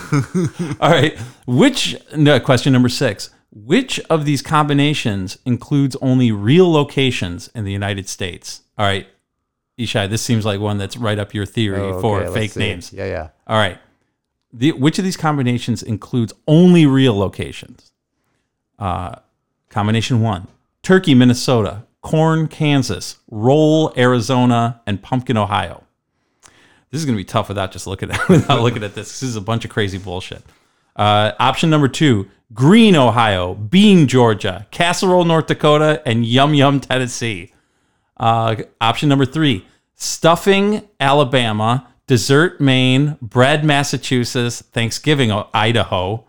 All 0.79 0.89
right. 0.89 1.17
Which 1.45 1.97
no, 2.15 2.39
question 2.39 2.71
number 2.71 2.87
six? 2.89 3.29
Which 3.51 3.99
of 4.09 4.23
these 4.25 4.41
combinations 4.41 5.37
includes 5.45 5.95
only 6.01 6.31
real 6.31 6.71
locations 6.71 7.49
in 7.53 7.65
the 7.65 7.71
United 7.71 8.07
States? 8.07 8.61
All 8.77 8.85
right, 8.85 9.05
Ishai, 9.77 10.09
this 10.09 10.21
seems 10.21 10.45
like 10.45 10.59
one 10.61 10.77
that's 10.77 10.95
right 10.97 11.19
up 11.19 11.33
your 11.33 11.45
theory 11.45 11.79
Oh, 11.81 11.99
for 12.01 12.17
okay, 12.21 12.29
let's 12.29 12.33
fake 12.39 12.51
see. 12.51 12.59
names. 12.61 12.93
Yeah, 12.93 13.05
yeah. 13.05 13.27
All 13.45 13.57
right. 13.57 13.77
The, 14.53 14.71
which 14.73 14.99
of 14.99 15.03
these 15.03 15.17
combinations 15.17 15.81
includes 15.81 16.31
only 16.47 16.85
real 16.85 17.17
locations? 17.17 17.91
Uh, 18.77 19.15
combination 19.69 20.21
one 20.21 20.47
Turkey, 20.83 21.15
Minnesota, 21.15 21.85
Corn, 22.01 22.47
Kansas, 22.47 23.17
Roll, 23.31 23.91
Arizona, 23.97 24.81
and 24.85 25.01
Pumpkin, 25.01 25.37
Ohio. 25.37 25.83
This 26.91 26.99
is 26.99 27.05
going 27.05 27.17
to 27.17 27.21
be 27.21 27.25
tough 27.25 27.47
without 27.47 27.71
just 27.71 27.87
looking 27.87 28.11
at 28.11 28.29
without 28.29 28.61
looking 28.61 28.83
at 28.83 28.93
this. 28.93 29.07
This 29.19 29.23
is 29.23 29.35
a 29.35 29.41
bunch 29.41 29.65
of 29.65 29.71
crazy 29.71 29.97
bullshit. 29.97 30.43
Uh, 30.95 31.31
option 31.39 31.71
number 31.71 31.87
two: 31.87 32.29
Green, 32.53 32.95
Ohio, 32.95 33.55
Bean, 33.55 34.07
Georgia, 34.07 34.67
Casserole, 34.69 35.25
North 35.25 35.47
Dakota, 35.47 36.03
and 36.05 36.25
Yum 36.25 36.53
Yum, 36.53 36.79
Tennessee. 36.79 37.51
Uh, 38.17 38.57
option 38.79 39.09
number 39.09 39.25
three: 39.25 39.65
Stuffing, 39.95 40.87
Alabama, 40.99 41.87
Dessert, 42.07 42.59
Maine, 42.59 43.17
Bread, 43.21 43.63
Massachusetts, 43.63 44.61
Thanksgiving, 44.61 45.31
uh, 45.31 45.45
Idaho, 45.53 46.25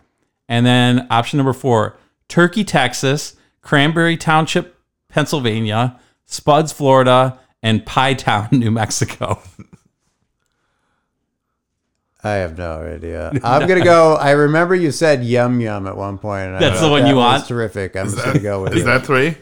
and 0.48 0.64
then 0.64 1.06
option 1.10 1.36
number 1.36 1.52
four: 1.52 1.96
Turkey, 2.28 2.64
Texas, 2.64 3.36
Cranberry 3.60 4.16
Township, 4.16 4.78
Pennsylvania, 5.08 5.98
Spuds, 6.26 6.72
Florida, 6.72 7.38
and 7.62 7.84
Pie 7.84 8.14
Town, 8.14 8.48
New 8.52 8.70
Mexico. 8.70 9.40
I 12.22 12.34
have 12.36 12.56
no 12.56 12.80
idea. 12.80 13.30
I'm 13.42 13.68
gonna 13.68 13.84
go. 13.84 14.14
I 14.14 14.30
remember 14.30 14.74
you 14.74 14.90
said 14.90 15.22
yum 15.24 15.60
yum 15.60 15.86
at 15.86 15.96
one 15.96 16.16
point. 16.16 16.58
That's 16.58 16.80
the 16.80 16.88
one 16.88 17.02
that 17.02 17.08
you 17.08 17.16
was 17.16 17.40
want? 17.40 17.46
Terrific. 17.48 17.96
I'm 17.96 18.06
just 18.06 18.24
gonna 18.24 18.38
go 18.38 18.62
with 18.62 18.74
Is 18.74 18.82
it. 18.82 18.86
that 18.86 19.04
three? 19.04 19.36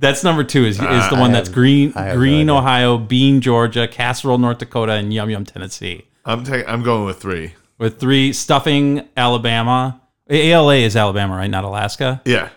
That's 0.00 0.24
number 0.24 0.42
two. 0.42 0.64
Is, 0.64 0.76
is 0.76 0.80
the 0.80 0.86
I 1.16 1.20
one 1.20 1.30
that's 1.32 1.48
have- 1.48 1.54
green, 1.54 1.92
I 1.94 2.02
have 2.06 2.14
no 2.14 2.18
green, 2.20 2.50
idea. 2.50 2.54
Ohio, 2.58 2.98
Bean, 2.98 3.40
Georgia, 3.40 3.86
Casserole, 3.86 4.38
North 4.38 4.58
Dakota, 4.58 4.92
and 4.94 5.12
Yum 5.14 5.30
Yum, 5.30 5.44
Tennessee. 5.44 6.06
I'm 6.24 6.42
taking. 6.44 6.68
I'm 6.68 6.82
going 6.82 7.04
with 7.04 7.18
three. 7.20 7.54
With 7.78 8.00
three, 8.00 8.32
stuffing, 8.32 9.08
Alabama. 9.16 10.00
ALA 10.28 10.76
is 10.76 10.96
Alabama, 10.96 11.36
right? 11.36 11.50
Not 11.50 11.64
Alaska. 11.64 12.20
Yeah. 12.24 12.48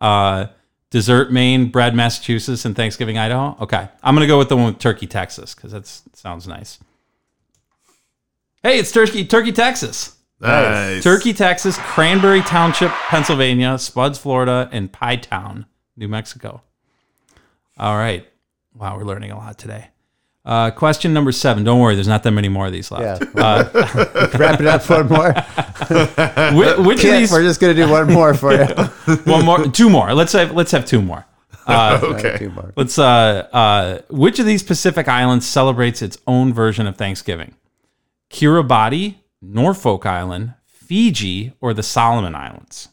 Uh, 0.00 0.46
dessert, 0.90 1.30
Maine, 1.32 1.66
bread, 1.70 1.94
Massachusetts, 1.94 2.64
and 2.64 2.74
Thanksgiving, 2.76 3.16
Idaho. 3.18 3.56
Okay, 3.62 3.88
I'm 4.02 4.14
gonna 4.14 4.26
go 4.26 4.38
with 4.38 4.48
the 4.48 4.56
one 4.56 4.66
with 4.66 4.78
Turkey, 4.78 5.06
Texas, 5.06 5.54
because 5.54 5.72
that 5.72 5.86
sounds 6.16 6.46
nice. 6.48 6.78
Hey, 8.62 8.78
it's 8.78 8.92
Turkey, 8.92 9.24
Turkey, 9.24 9.52
Texas. 9.52 10.16
Nice. 10.40 11.02
Turkey, 11.02 11.32
Texas, 11.34 11.76
Cranberry 11.78 12.40
Township, 12.42 12.90
Pennsylvania, 13.08 13.78
Spuds, 13.78 14.18
Florida, 14.18 14.68
and 14.72 14.90
Pie 14.90 15.16
Town, 15.16 15.66
New 15.96 16.08
Mexico. 16.08 16.62
All 17.80 17.96
right. 17.96 18.26
Wow, 18.74 18.98
we're 18.98 19.04
learning 19.04 19.30
a 19.30 19.38
lot 19.38 19.56
today. 19.58 19.88
Uh, 20.44 20.70
question 20.70 21.12
number 21.14 21.32
seven. 21.32 21.64
Don't 21.64 21.80
worry, 21.80 21.94
there's 21.94 22.06
not 22.08 22.22
that 22.24 22.30
many 22.30 22.48
more 22.50 22.66
of 22.66 22.72
these 22.72 22.90
Yeah. 22.90 23.18
left. 23.32 23.36
Uh, 23.36 24.28
Wrap 24.38 24.60
it 24.60 24.66
up 24.66 24.88
one 24.88 25.08
more. 25.08 25.32
which, 26.58 26.78
which 26.86 27.04
of 27.04 27.10
these? 27.12 27.32
we're 27.32 27.42
just 27.42 27.58
gonna 27.60 27.72
do 27.74 27.88
one 27.90 28.12
more 28.12 28.34
for 28.34 28.52
you. 28.52 28.66
One 29.24 29.44
more, 29.46 29.64
two 29.68 29.88
more. 29.88 30.12
Let's 30.14 30.32
have 30.34 30.52
let's 30.52 30.72
have 30.72 30.84
two 30.84 31.00
more. 31.02 31.24
okay. 31.68 32.36
Two 32.38 32.50
more. 32.50 32.72
Let's. 32.76 32.98
Uh, 32.98 33.48
uh, 33.52 33.98
which 34.10 34.38
of 34.38 34.44
these 34.46 34.62
Pacific 34.62 35.08
islands 35.08 35.46
celebrates 35.46 36.02
its 36.02 36.18
own 36.26 36.52
version 36.52 36.86
of 36.86 36.96
Thanksgiving? 36.96 37.54
Kiribati, 38.30 39.16
Norfolk 39.42 40.04
Island, 40.06 40.54
Fiji, 40.66 41.52
or 41.60 41.72
the 41.74 41.82
Solomon 41.82 42.34
Islands? 42.34 42.88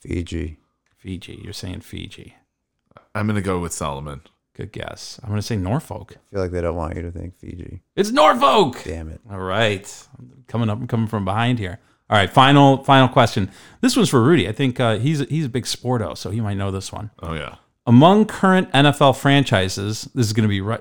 Fiji. 0.00 0.58
Fiji. 0.98 1.40
You're 1.42 1.52
saying 1.52 1.80
Fiji. 1.80 2.34
I'm 3.16 3.26
gonna 3.26 3.40
go 3.40 3.58
with 3.58 3.72
Solomon. 3.72 4.20
Good 4.56 4.72
guess. 4.72 5.20
I'm 5.22 5.28
going 5.28 5.38
to 5.38 5.46
say 5.46 5.56
Norfolk. 5.56 6.14
I 6.16 6.30
feel 6.30 6.40
like 6.40 6.50
they 6.50 6.62
don't 6.62 6.76
want 6.76 6.96
you 6.96 7.02
to 7.02 7.10
think 7.10 7.36
Fiji. 7.38 7.82
It's 7.94 8.10
Norfolk. 8.10 8.80
Damn 8.84 9.10
it. 9.10 9.20
All 9.30 9.38
right. 9.38 10.06
I'm 10.18 10.44
coming 10.48 10.70
up. 10.70 10.78
I'm 10.78 10.86
coming 10.86 11.08
from 11.08 11.26
behind 11.26 11.58
here. 11.58 11.78
All 12.08 12.16
right. 12.16 12.30
Final 12.30 12.82
final 12.82 13.06
question. 13.06 13.50
This 13.82 13.96
one's 13.96 14.08
for 14.08 14.22
Rudy. 14.22 14.48
I 14.48 14.52
think 14.52 14.80
uh, 14.80 14.96
he's 14.96 15.20
he's 15.28 15.44
a 15.44 15.50
big 15.50 15.64
sporto, 15.64 16.16
so 16.16 16.30
he 16.30 16.40
might 16.40 16.54
know 16.54 16.70
this 16.70 16.90
one. 16.90 17.10
Oh 17.22 17.34
yeah. 17.34 17.56
Among 17.86 18.24
current 18.24 18.72
NFL 18.72 19.16
franchises, 19.16 20.08
this 20.14 20.26
is 20.26 20.32
going 20.32 20.44
to 20.44 20.48
be 20.48 20.62
ra- 20.62 20.78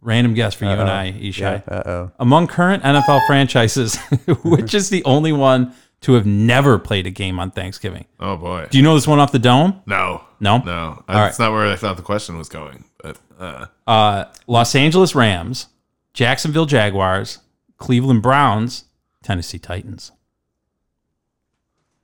random 0.00 0.32
guess 0.32 0.54
for 0.54 0.64
you 0.64 0.70
and 0.70 0.88
I, 0.88 1.12
Ishai. 1.12 1.68
Uh 1.68 1.82
oh. 1.84 2.12
Among 2.18 2.46
current 2.46 2.82
NFL 2.82 3.26
franchises, 3.26 3.96
which 4.42 4.72
is 4.72 4.88
the 4.88 5.04
only 5.04 5.32
one 5.32 5.74
to 6.00 6.14
have 6.14 6.24
never 6.24 6.78
played 6.78 7.06
a 7.06 7.10
game 7.10 7.38
on 7.38 7.50
Thanksgiving? 7.50 8.06
Oh 8.18 8.38
boy. 8.38 8.68
Do 8.70 8.78
you 8.78 8.84
know 8.84 8.94
this 8.94 9.06
one 9.06 9.18
off 9.18 9.32
the 9.32 9.38
dome? 9.38 9.82
no. 9.84 10.24
No? 10.42 10.58
No. 10.58 11.04
right. 11.08 11.26
That's 11.26 11.38
not 11.38 11.52
where 11.52 11.68
I 11.68 11.76
thought 11.76 11.96
the 11.96 12.02
question 12.02 12.36
was 12.36 12.48
going. 12.48 12.84
But 13.00 13.16
uh, 13.38 13.66
Uh, 13.86 14.24
Los 14.48 14.74
Angeles 14.74 15.14
Rams, 15.14 15.68
Jacksonville 16.14 16.66
Jaguars, 16.66 17.38
Cleveland 17.78 18.22
Browns, 18.22 18.84
Tennessee 19.22 19.60
Titans. 19.60 20.10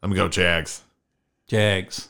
I'm 0.02 0.10
gonna 0.10 0.22
go 0.22 0.28
Jags. 0.28 0.82
Jags. 1.48 2.08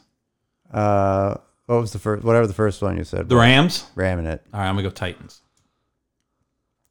Uh, 0.71 1.37
what 1.65 1.81
was 1.81 1.93
the 1.93 1.99
first? 1.99 2.23
Whatever 2.25 2.47
the 2.47 2.53
first 2.53 2.83
one 2.83 2.99
you 2.99 3.05
said. 3.05 3.31
The 3.31 3.37
Rams. 3.37 3.87
Ramming 3.95 4.27
it. 4.27 4.45
All 4.53 4.61
right, 4.61 4.69
I'm 4.69 4.75
gonna 4.75 4.83
go 4.87 4.91
Titans. 4.91 5.41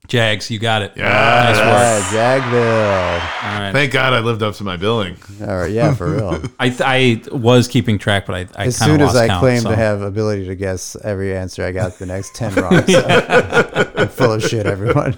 Jags, 0.08 0.50
you 0.50 0.58
got 0.58 0.82
it. 0.82 0.94
Yeah. 0.96 1.04
Nice 1.04 1.58
work. 1.58 1.68
Ah, 1.68 2.10
Jagville. 2.14 3.54
All 3.54 3.60
right. 3.60 3.72
Thank 3.74 3.92
God 3.92 4.14
I 4.14 4.20
lived 4.20 4.42
up 4.42 4.56
to 4.56 4.64
my 4.64 4.78
billing. 4.78 5.18
All 5.42 5.48
right. 5.58 5.72
Yeah, 5.72 5.94
for 5.94 6.10
real. 6.12 6.42
I, 6.60 6.76
I 6.80 7.22
was 7.36 7.68
keeping 7.68 7.98
track, 7.98 8.26
but 8.26 8.36
I, 8.36 8.40
I 8.62 8.66
As 8.68 8.80
kind 8.80 8.92
of 8.92 8.96
soon 8.96 9.02
as 9.02 9.08
lost 9.14 9.18
I 9.18 9.28
count, 9.28 9.40
claim 9.42 9.62
so. 9.62 9.70
to 9.70 9.76
have 9.76 10.02
ability 10.02 10.46
to 10.48 10.56
guess 10.56 10.96
every 11.04 11.36
answer, 11.36 11.64
I 11.66 11.72
got 11.74 12.00
the 12.00 12.06
next 12.06 12.36
ten 12.36 12.54
wrong. 12.56 12.86
So. 12.88 13.06
I'm 13.98 14.08
full 14.08 14.32
of 14.32 14.42
shit, 14.44 14.66
everyone. 14.66 15.18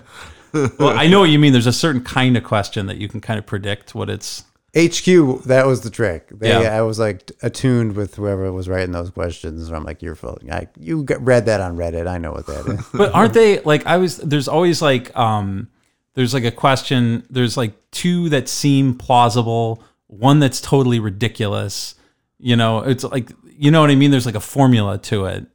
Well, 0.53 0.97
I 0.97 1.05
know 1.07 1.19
what 1.19 1.29
you 1.29 1.37
mean. 1.37 1.51
There's 1.53 1.67
a 1.67 1.73
certain 1.73 2.03
kind 2.03 2.35
of 2.35 2.43
question 2.43 2.87
that 2.87 2.97
you 2.97 3.07
can 3.07 3.21
kind 3.21 3.37
of 3.37 3.45
predict 3.45 3.93
what 3.93 4.09
it's. 4.09 4.43
HQ, 4.77 5.43
that 5.45 5.65
was 5.65 5.81
the 5.81 5.89
trick. 5.89 6.29
They, 6.31 6.49
Yeah. 6.49 6.77
I 6.77 6.81
was 6.83 6.99
like 6.99 7.31
attuned 7.41 7.95
with 7.95 8.15
whoever 8.15 8.51
was 8.51 8.69
writing 8.69 8.91
those 8.91 9.09
questions. 9.09 9.67
And 9.67 9.75
I'm 9.75 9.83
like, 9.83 10.01
you're 10.03 10.15
full. 10.15 10.37
I, 10.51 10.67
you 10.79 11.03
got, 11.03 11.21
read 11.25 11.47
that 11.47 11.59
on 11.59 11.75
Reddit. 11.75 12.07
I 12.07 12.19
know 12.19 12.31
what 12.31 12.45
that 12.47 12.67
is. 12.67 12.85
But 12.93 13.13
aren't 13.13 13.33
they 13.33 13.61
like 13.61 13.85
I 13.87 13.97
was 13.97 14.17
there's 14.17 14.47
always 14.47 14.81
like 14.81 15.15
um 15.17 15.69
there's 16.13 16.33
like 16.33 16.43
a 16.43 16.51
question 16.51 17.25
there's 17.29 17.57
like 17.57 17.73
two 17.91 18.29
that 18.29 18.47
seem 18.47 18.95
plausible, 18.95 19.83
one 20.07 20.39
that's 20.39 20.61
totally 20.61 20.99
ridiculous. 20.99 21.95
You 22.37 22.55
know, 22.55 22.81
it's 22.81 23.03
like 23.03 23.31
you 23.45 23.71
know 23.71 23.81
what 23.81 23.89
I 23.89 23.95
mean? 23.95 24.11
There's 24.11 24.25
like 24.25 24.35
a 24.35 24.39
formula 24.39 24.99
to 24.99 25.25
it. 25.25 25.47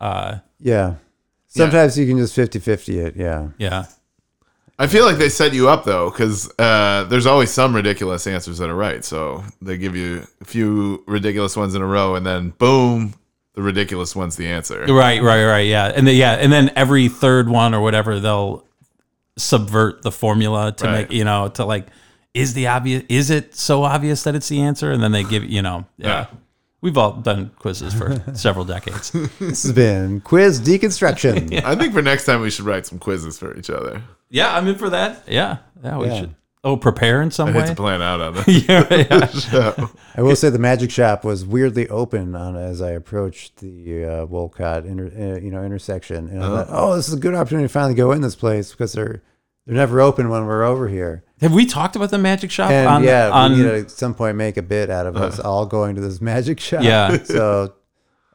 Uh 0.00 0.38
yeah. 0.58 0.94
Sometimes 1.48 1.98
you 1.98 2.06
can 2.06 2.18
just 2.18 2.34
50 2.34 2.60
50 2.60 2.98
it. 2.98 3.16
Yeah. 3.16 3.48
yeah. 3.58 3.86
I 4.80 4.86
feel 4.86 5.04
like 5.04 5.16
they 5.18 5.28
set 5.28 5.52
you 5.54 5.68
up 5.68 5.84
though, 5.84 6.10
because 6.10 6.50
uh, 6.58 7.04
there's 7.04 7.26
always 7.26 7.50
some 7.50 7.74
ridiculous 7.74 8.26
answers 8.26 8.58
that 8.58 8.68
are 8.70 8.76
right. 8.76 9.04
So 9.04 9.42
they 9.60 9.76
give 9.76 9.96
you 9.96 10.26
a 10.40 10.44
few 10.44 11.02
ridiculous 11.06 11.56
ones 11.56 11.74
in 11.74 11.82
a 11.82 11.86
row, 11.86 12.14
and 12.14 12.24
then 12.24 12.50
boom, 12.50 13.14
the 13.54 13.62
ridiculous 13.62 14.14
one's 14.14 14.36
the 14.36 14.46
answer. 14.46 14.84
Right, 14.86 15.20
right, 15.20 15.44
right. 15.44 15.66
Yeah. 15.66 15.86
And 15.94 16.06
then 16.06 16.14
yeah, 16.14 16.34
and 16.34 16.52
then 16.52 16.70
every 16.76 17.08
third 17.08 17.48
one 17.48 17.74
or 17.74 17.80
whatever 17.80 18.20
they'll 18.20 18.64
subvert 19.36 20.02
the 20.02 20.12
formula 20.12 20.72
to 20.72 20.84
Right. 20.84 20.92
make, 21.08 21.12
you 21.12 21.24
know, 21.24 21.48
to 21.48 21.64
like 21.64 21.86
is 22.34 22.54
the 22.54 22.66
obvious 22.68 23.02
is 23.08 23.30
it 23.30 23.54
so 23.56 23.82
obvious 23.82 24.22
that 24.24 24.34
it's 24.34 24.48
the 24.48 24.60
answer 24.60 24.92
and 24.92 25.02
then 25.02 25.10
they 25.12 25.24
give, 25.24 25.44
you 25.44 25.62
know, 25.62 25.86
yeah. 25.96 26.08
Yeah. 26.08 26.26
We've 26.80 26.96
all 26.96 27.12
done 27.14 27.50
quizzes 27.58 27.92
for 27.94 28.22
several 28.34 28.64
decades. 28.64 29.10
This 29.10 29.64
has 29.64 29.72
been 29.72 30.20
Quiz 30.20 30.60
Deconstruction. 30.60 31.62
I 31.64 31.74
think 31.74 31.92
for 31.92 32.02
next 32.02 32.24
time 32.26 32.40
we 32.40 32.50
should 32.50 32.66
write 32.66 32.86
some 32.86 33.00
quizzes 33.00 33.36
for 33.36 33.56
each 33.58 33.68
other. 33.70 34.00
Yeah, 34.30 34.54
I'm 34.56 34.66
in 34.68 34.74
for 34.76 34.90
that. 34.90 35.24
Yeah, 35.28 35.58
yeah, 35.82 35.98
we 35.98 36.06
Yeah. 36.06 36.20
should. 36.20 36.34
Oh, 36.64 36.76
prepare 36.76 37.22
in 37.22 37.30
some 37.30 37.50
I 37.50 37.52
hate 37.52 37.62
way. 37.62 37.68
to 37.68 37.74
plan 37.76 38.02
out 38.02 38.20
on 38.20 38.34
it. 38.36 38.48
yeah, 38.68 38.92
yeah. 39.52 39.86
I 40.16 40.22
will 40.22 40.34
say 40.34 40.50
the 40.50 40.58
magic 40.58 40.90
shop 40.90 41.24
was 41.24 41.46
weirdly 41.46 41.88
open 41.88 42.34
on 42.34 42.56
as 42.56 42.82
I 42.82 42.90
approached 42.90 43.58
the 43.58 44.04
uh, 44.04 44.26
Wolcott 44.26 44.84
inter, 44.84 45.06
uh, 45.06 45.38
you 45.40 45.50
know 45.52 45.62
intersection, 45.62 46.28
and 46.28 46.42
I 46.42 46.48
thought, 46.48 46.66
oh, 46.70 46.96
this 46.96 47.06
is 47.08 47.14
a 47.14 47.20
good 47.20 47.34
opportunity 47.34 47.66
to 47.68 47.72
finally 47.72 47.94
go 47.94 48.10
in 48.12 48.20
this 48.22 48.34
place 48.34 48.72
because 48.72 48.92
they're 48.92 49.22
they're 49.66 49.76
never 49.76 50.00
open 50.00 50.28
when 50.30 50.46
we're 50.46 50.64
over 50.64 50.88
here. 50.88 51.22
Have 51.40 51.52
we 51.54 51.64
talked 51.64 51.94
about 51.94 52.10
the 52.10 52.18
magic 52.18 52.50
shop? 52.50 52.70
And 52.72 52.88
on, 52.88 53.04
yeah, 53.04 53.30
on, 53.30 53.52
we 53.52 53.58
need 53.58 53.62
to 53.62 53.78
at 53.80 53.90
some 53.92 54.12
point 54.14 54.36
make 54.36 54.56
a 54.56 54.62
bit 54.62 54.90
out 54.90 55.06
of 55.06 55.16
us 55.16 55.38
all 55.38 55.64
going 55.64 55.94
to 55.94 56.00
this 56.00 56.20
magic 56.32 56.58
shop. 56.58 56.82
Yeah. 56.82 57.22
so 57.22 57.74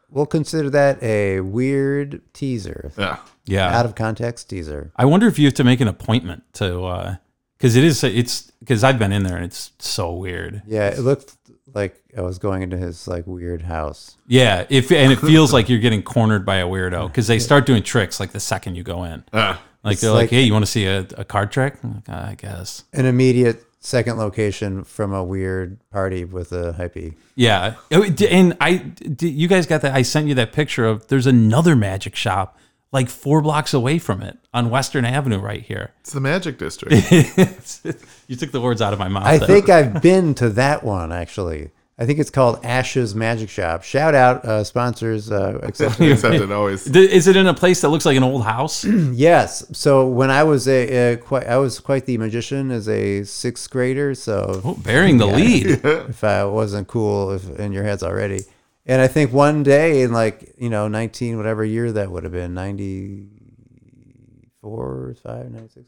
we'll 0.10 0.26
consider 0.28 0.70
that 0.70 1.04
a 1.04 1.42
weird 1.42 2.22
teaser, 2.34 2.94
Yeah. 2.98 3.18
Yeah. 3.46 3.78
out 3.78 3.86
of 3.86 3.96
context 3.96 4.50
teaser. 4.50 4.92
I 4.96 5.06
wonder 5.06 5.28
if 5.28 5.38
you 5.40 5.46
have 5.46 5.54
to 5.56 5.64
make 5.64 5.82
an 5.82 5.88
appointment 5.88 6.44
to, 6.54 6.84
uh 6.86 7.16
because 7.58 7.78
it 7.78 7.84
is, 7.86 8.04
it's 8.04 8.52
because 8.60 8.84
I've 8.84 9.00
been 9.00 9.14
in 9.14 9.24
there 9.24 9.38
and 9.38 9.46
it's 9.46 9.72
so 9.80 10.12
weird. 10.14 10.64
Yeah, 10.68 10.90
it 10.90 11.00
looked 11.00 11.38
like 11.74 11.96
I 12.18 12.20
was 12.22 12.38
going 12.38 12.62
into 12.62 12.76
his 12.78 13.08
like 13.08 13.26
weird 13.26 13.62
house. 13.62 14.18
Yeah, 14.28 14.66
if 14.70 14.92
and 14.92 15.14
it 15.14 15.20
feels 15.20 15.54
like 15.58 15.70
you're 15.70 15.80
getting 15.80 16.04
cornered 16.04 16.46
by 16.46 16.58
a 16.58 16.68
weirdo 16.68 17.08
because 17.08 17.28
they 17.28 17.40
start 17.40 17.66
doing 17.66 17.82
tricks 17.82 18.20
like 18.20 18.32
the 18.34 18.40
second 18.42 18.76
you 18.76 18.84
go 18.84 19.06
in. 19.06 19.24
Ah. 19.32 19.62
Like 19.82 20.00
they're 20.00 20.12
like- 20.12 20.24
like, 20.24 20.30
"Hey, 20.32 20.42
you 20.42 20.52
want 20.54 20.66
to 20.66 20.72
see 20.72 20.86
a, 20.86 21.08
a 21.18 21.24
card 21.26 21.52
trick?" 21.52 21.76
I'm 21.84 21.96
like, 21.96 22.04
"Ah, 22.10 22.30
I 22.30 22.36
guess. 22.36 22.84
An 22.92 23.06
immediate 23.06 23.64
second 23.80 24.18
location 24.18 24.84
from 24.84 25.14
a 25.14 25.24
weird 25.24 25.78
party 25.90 26.24
with 26.26 26.52
a 26.54 26.74
hypey. 26.78 27.16
Yeah, 27.36 27.76
Oh, 27.92 28.04
and 28.30 28.56
I, 28.62 28.92
you 29.20 29.48
guys 29.50 29.66
got 29.68 29.82
that? 29.82 29.94
I 29.94 30.02
sent 30.04 30.28
you 30.28 30.36
that 30.36 30.52
picture 30.54 30.86
of. 30.86 31.08
There's 31.08 31.28
another 31.28 31.76
magic 31.76 32.16
shop 32.16 32.58
like 32.94 33.10
four 33.10 33.42
blocks 33.42 33.74
away 33.74 33.98
from 34.00 34.22
it 34.22 34.38
on 34.54 34.70
Western 34.70 35.04
Avenue, 35.04 35.40
right 35.40 35.64
here. 35.64 35.92
It's 36.02 36.14
the 36.14 36.22
Magic 36.22 36.58
District. 36.58 36.94
you 38.28 38.36
took 38.38 38.52
the 38.52 38.62
words 38.62 38.82
out 38.82 38.94
of 38.94 39.00
my 39.00 39.08
mouth. 39.10 39.26
I 39.26 39.40
there. 39.40 39.48
think 39.48 39.70
I've 39.70 40.02
been 40.02 40.34
to 40.36 40.50
that 40.52 40.84
one 40.84 41.12
actually. 41.12 41.72
I 41.96 42.08
think 42.08 42.18
it's 42.18 42.32
called 42.32 42.60
Ash's 42.66 43.14
Magic 43.14 43.50
Shop. 43.50 43.84
Shout 43.84 44.16
out 44.16 44.44
uh, 44.46 44.64
sponsors 44.64 45.32
uh, 45.32 45.60
accepted. 45.62 46.12
Except 46.12 46.36
it 46.36 46.52
always. 46.52 46.88
Is 46.96 47.28
it 47.28 47.36
in 47.36 47.46
a 47.46 47.54
place 47.54 47.82
that 47.82 47.90
looks 47.90 48.04
like 48.06 48.18
an 48.18 48.24
old 48.24 48.44
house? 48.44 48.84
yes. 49.14 49.64
So 49.78 50.08
when 50.08 50.32
I 50.32 50.44
was 50.44 50.68
a, 50.68 51.14
uh 51.14 51.18
quite, 51.18 51.46
I 51.46 51.58
was 51.58 51.80
quite 51.80 52.06
the 52.08 52.18
magician 52.18 52.72
as 52.72 52.90
a 52.90 53.24
sixth 53.24 53.70
grader. 53.70 54.16
So 54.16 54.62
Oh, 54.64 54.74
bearing 54.74 55.18
the 55.18 55.28
lead. 55.28 55.68
if 55.84 56.24
I 56.24 56.46
wasn't 56.46 56.88
cool 56.88 57.32
if 57.32 57.60
in 57.60 57.72
your 57.72 57.84
heads 57.84 58.02
already. 58.02 58.42
And 58.86 59.02
I 59.02 59.08
think 59.08 59.32
one 59.32 59.64
day 59.64 60.02
in 60.02 60.12
like, 60.12 60.56
you 60.58 60.70
know, 60.70 60.90
19, 60.90 61.38
whatever 61.38 61.64
year 61.64 61.94
that 61.94 62.12
would 62.12 62.24
have 62.24 62.34
been, 62.34 62.54
94, 62.54 65.16
5, 65.24 65.52
96. 65.52 65.86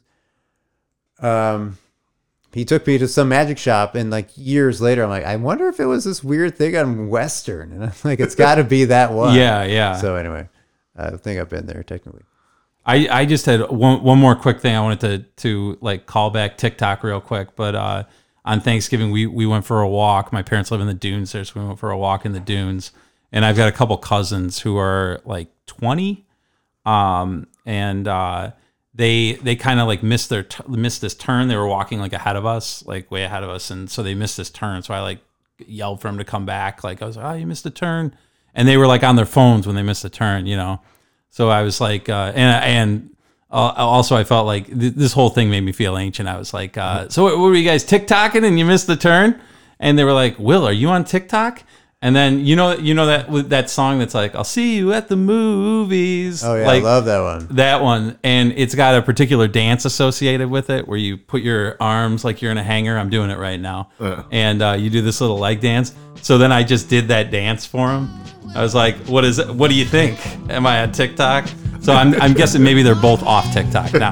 Um, 1.19 1.77
he 2.53 2.63
took 2.63 2.87
me 2.87 2.97
to 2.97 3.05
some 3.07 3.27
magic 3.27 3.57
shop 3.57 3.95
and 3.95 4.09
like 4.09 4.29
years 4.35 4.79
later, 4.79 5.03
I'm 5.03 5.09
like, 5.09 5.25
I 5.25 5.35
wonder 5.35 5.67
if 5.67 5.81
it 5.81 5.85
was 5.85 6.05
this 6.05 6.23
weird 6.23 6.57
thing 6.57 6.77
on 6.77 7.09
Western. 7.09 7.73
And 7.73 7.83
I'm 7.83 7.91
like, 8.05 8.21
it's 8.21 8.35
got 8.35 8.55
to 8.55 8.63
be 8.63 8.85
that 8.85 9.11
one. 9.11 9.35
Yeah, 9.39 9.65
yeah. 9.65 9.97
So 9.97 10.15
anyway, 10.15 10.47
I 10.95 11.11
think 11.17 11.37
I've 11.39 11.49
been 11.49 11.65
there 11.65 11.83
technically. 11.83 12.23
I, 12.85 13.07
I 13.09 13.25
just 13.25 13.45
had 13.45 13.69
one, 13.69 14.01
one 14.03 14.19
more 14.19 14.35
quick 14.35 14.61
thing 14.61 14.73
I 14.75 14.79
wanted 14.79 14.99
to 15.01 15.25
to 15.41 15.77
like 15.81 16.05
call 16.05 16.29
back 16.29 16.57
TikTok 16.57 17.03
real 17.03 17.19
quick. 17.19 17.57
But 17.57 17.75
uh, 17.75 18.03
on 18.45 18.61
Thanksgiving 18.61 19.11
we 19.11 19.25
we 19.25 19.45
went 19.45 19.65
for 19.65 19.81
a 19.81 19.89
walk. 19.89 20.31
My 20.31 20.43
parents 20.43 20.71
live 20.71 20.79
in 20.79 20.87
the 20.87 20.93
dunes 20.93 21.31
there, 21.31 21.43
so 21.43 21.59
we 21.59 21.65
went 21.65 21.79
for 21.79 21.91
a 21.91 21.97
walk 21.97 22.25
in 22.25 22.31
the 22.31 22.39
dunes. 22.39 22.91
And 23.31 23.43
I've 23.43 23.57
got 23.57 23.67
a 23.67 23.71
couple 23.71 23.97
cousins 23.97 24.59
who 24.59 24.77
are 24.77 25.19
like 25.25 25.49
twenty, 25.65 26.25
um, 26.85 27.47
and 27.65 28.07
uh, 28.07 28.51
they 28.93 29.33
they 29.33 29.55
kind 29.55 29.79
of 29.79 29.87
like 29.87 30.03
missed 30.03 30.29
their 30.29 30.43
t- 30.43 30.63
missed 30.69 31.01
this 31.01 31.15
turn. 31.15 31.47
They 31.47 31.57
were 31.57 31.67
walking 31.67 31.99
like 31.99 32.13
ahead 32.13 32.35
of 32.37 32.45
us, 32.45 32.85
like 32.85 33.11
way 33.11 33.23
ahead 33.23 33.43
of 33.43 33.49
us, 33.49 33.71
and 33.71 33.89
so 33.89 34.03
they 34.03 34.13
missed 34.13 34.37
this 34.37 34.49
turn. 34.49 34.83
So 34.83 34.93
I 34.93 35.01
like 35.01 35.19
yelled 35.57 36.01
for 36.01 36.07
them 36.07 36.17
to 36.19 36.23
come 36.23 36.45
back. 36.45 36.83
Like 36.83 37.01
I 37.01 37.05
was 37.05 37.17
like, 37.17 37.25
"Oh, 37.25 37.33
you 37.33 37.47
missed 37.47 37.65
a 37.65 37.71
turn," 37.71 38.15
and 38.53 38.67
they 38.67 38.77
were 38.77 38.87
like 38.87 39.03
on 39.03 39.15
their 39.15 39.25
phones 39.25 39.65
when 39.65 39.75
they 39.75 39.83
missed 39.83 40.05
a 40.05 40.09
turn, 40.09 40.45
you 40.45 40.55
know. 40.55 40.81
So 41.29 41.49
I 41.49 41.63
was 41.63 41.81
like, 41.81 42.07
uh, 42.07 42.31
and 42.35 42.63
and 42.63 43.14
uh, 43.51 43.73
also 43.77 44.15
I 44.15 44.23
felt 44.23 44.45
like 44.45 44.67
th- 44.67 44.93
this 44.93 45.13
whole 45.13 45.29
thing 45.29 45.49
made 45.49 45.61
me 45.61 45.71
feel 45.71 45.97
ancient. 45.97 46.27
I 46.27 46.37
was 46.37 46.53
like, 46.53 46.77
uh, 46.77 47.09
so 47.09 47.23
what, 47.23 47.37
what 47.37 47.45
were 47.45 47.55
you 47.55 47.67
guys 47.67 47.85
TikToking 47.85 48.45
and 48.45 48.57
you 48.59 48.65
missed 48.65 48.87
the 48.87 48.95
turn? 48.95 49.39
And 49.79 49.97
they 49.97 50.03
were 50.03 50.13
like, 50.13 50.37
Will, 50.39 50.65
are 50.67 50.73
you 50.73 50.89
on 50.89 51.03
TikTok? 51.03 51.63
And 52.01 52.15
then 52.15 52.45
you 52.45 52.55
know 52.55 52.73
you 52.75 52.93
know 52.93 53.07
that 53.07 53.49
that 53.49 53.69
song 53.69 53.97
that's 53.97 54.13
like, 54.13 54.35
I'll 54.35 54.43
see 54.43 54.75
you 54.75 54.93
at 54.93 55.07
the 55.07 55.15
movies. 55.15 56.43
Oh 56.43 56.55
yeah, 56.55 56.67
like, 56.67 56.81
I 56.81 56.85
love 56.85 57.05
that 57.05 57.19
one. 57.21 57.47
that 57.55 57.81
one, 57.81 58.19
and 58.23 58.51
it's 58.51 58.75
got 58.75 58.95
a 58.95 59.01
particular 59.01 59.47
dance 59.47 59.85
associated 59.85 60.49
with 60.49 60.69
it, 60.69 60.87
where 60.87 60.99
you 60.99 61.17
put 61.17 61.41
your 61.41 61.77
arms 61.79 62.23
like 62.23 62.43
you're 62.43 62.51
in 62.51 62.59
a 62.59 62.63
hanger. 62.63 62.95
I'm 62.97 63.09
doing 63.09 63.31
it 63.31 63.39
right 63.39 63.59
now, 63.59 63.89
and 64.31 64.61
uh, 64.61 64.73
you 64.73 64.91
do 64.91 65.01
this 65.01 65.19
little 65.19 65.39
leg 65.39 65.61
dance. 65.61 65.95
So 66.21 66.37
then 66.37 66.51
I 66.51 66.63
just 66.63 66.89
did 66.89 67.07
that 67.07 67.31
dance 67.31 67.65
for 67.65 67.89
him. 67.89 68.09
I 68.55 68.61
was 68.61 68.75
like, 68.75 68.97
"What 69.07 69.25
is? 69.25 69.43
What 69.43 69.71
do 69.71 69.75
you 69.75 69.85
think? 69.85 70.19
Am 70.49 70.67
I 70.67 70.81
on 70.83 70.91
TikTok?" 70.91 71.47
So 71.85 71.93
I'm, 71.93 72.19
I'm 72.21 72.33
guessing 72.33 72.63
maybe 72.63 72.81
they're 72.83 72.95
both 72.95 73.21
off 73.23 73.51
TikTok 73.53 73.93
now. 73.93 74.09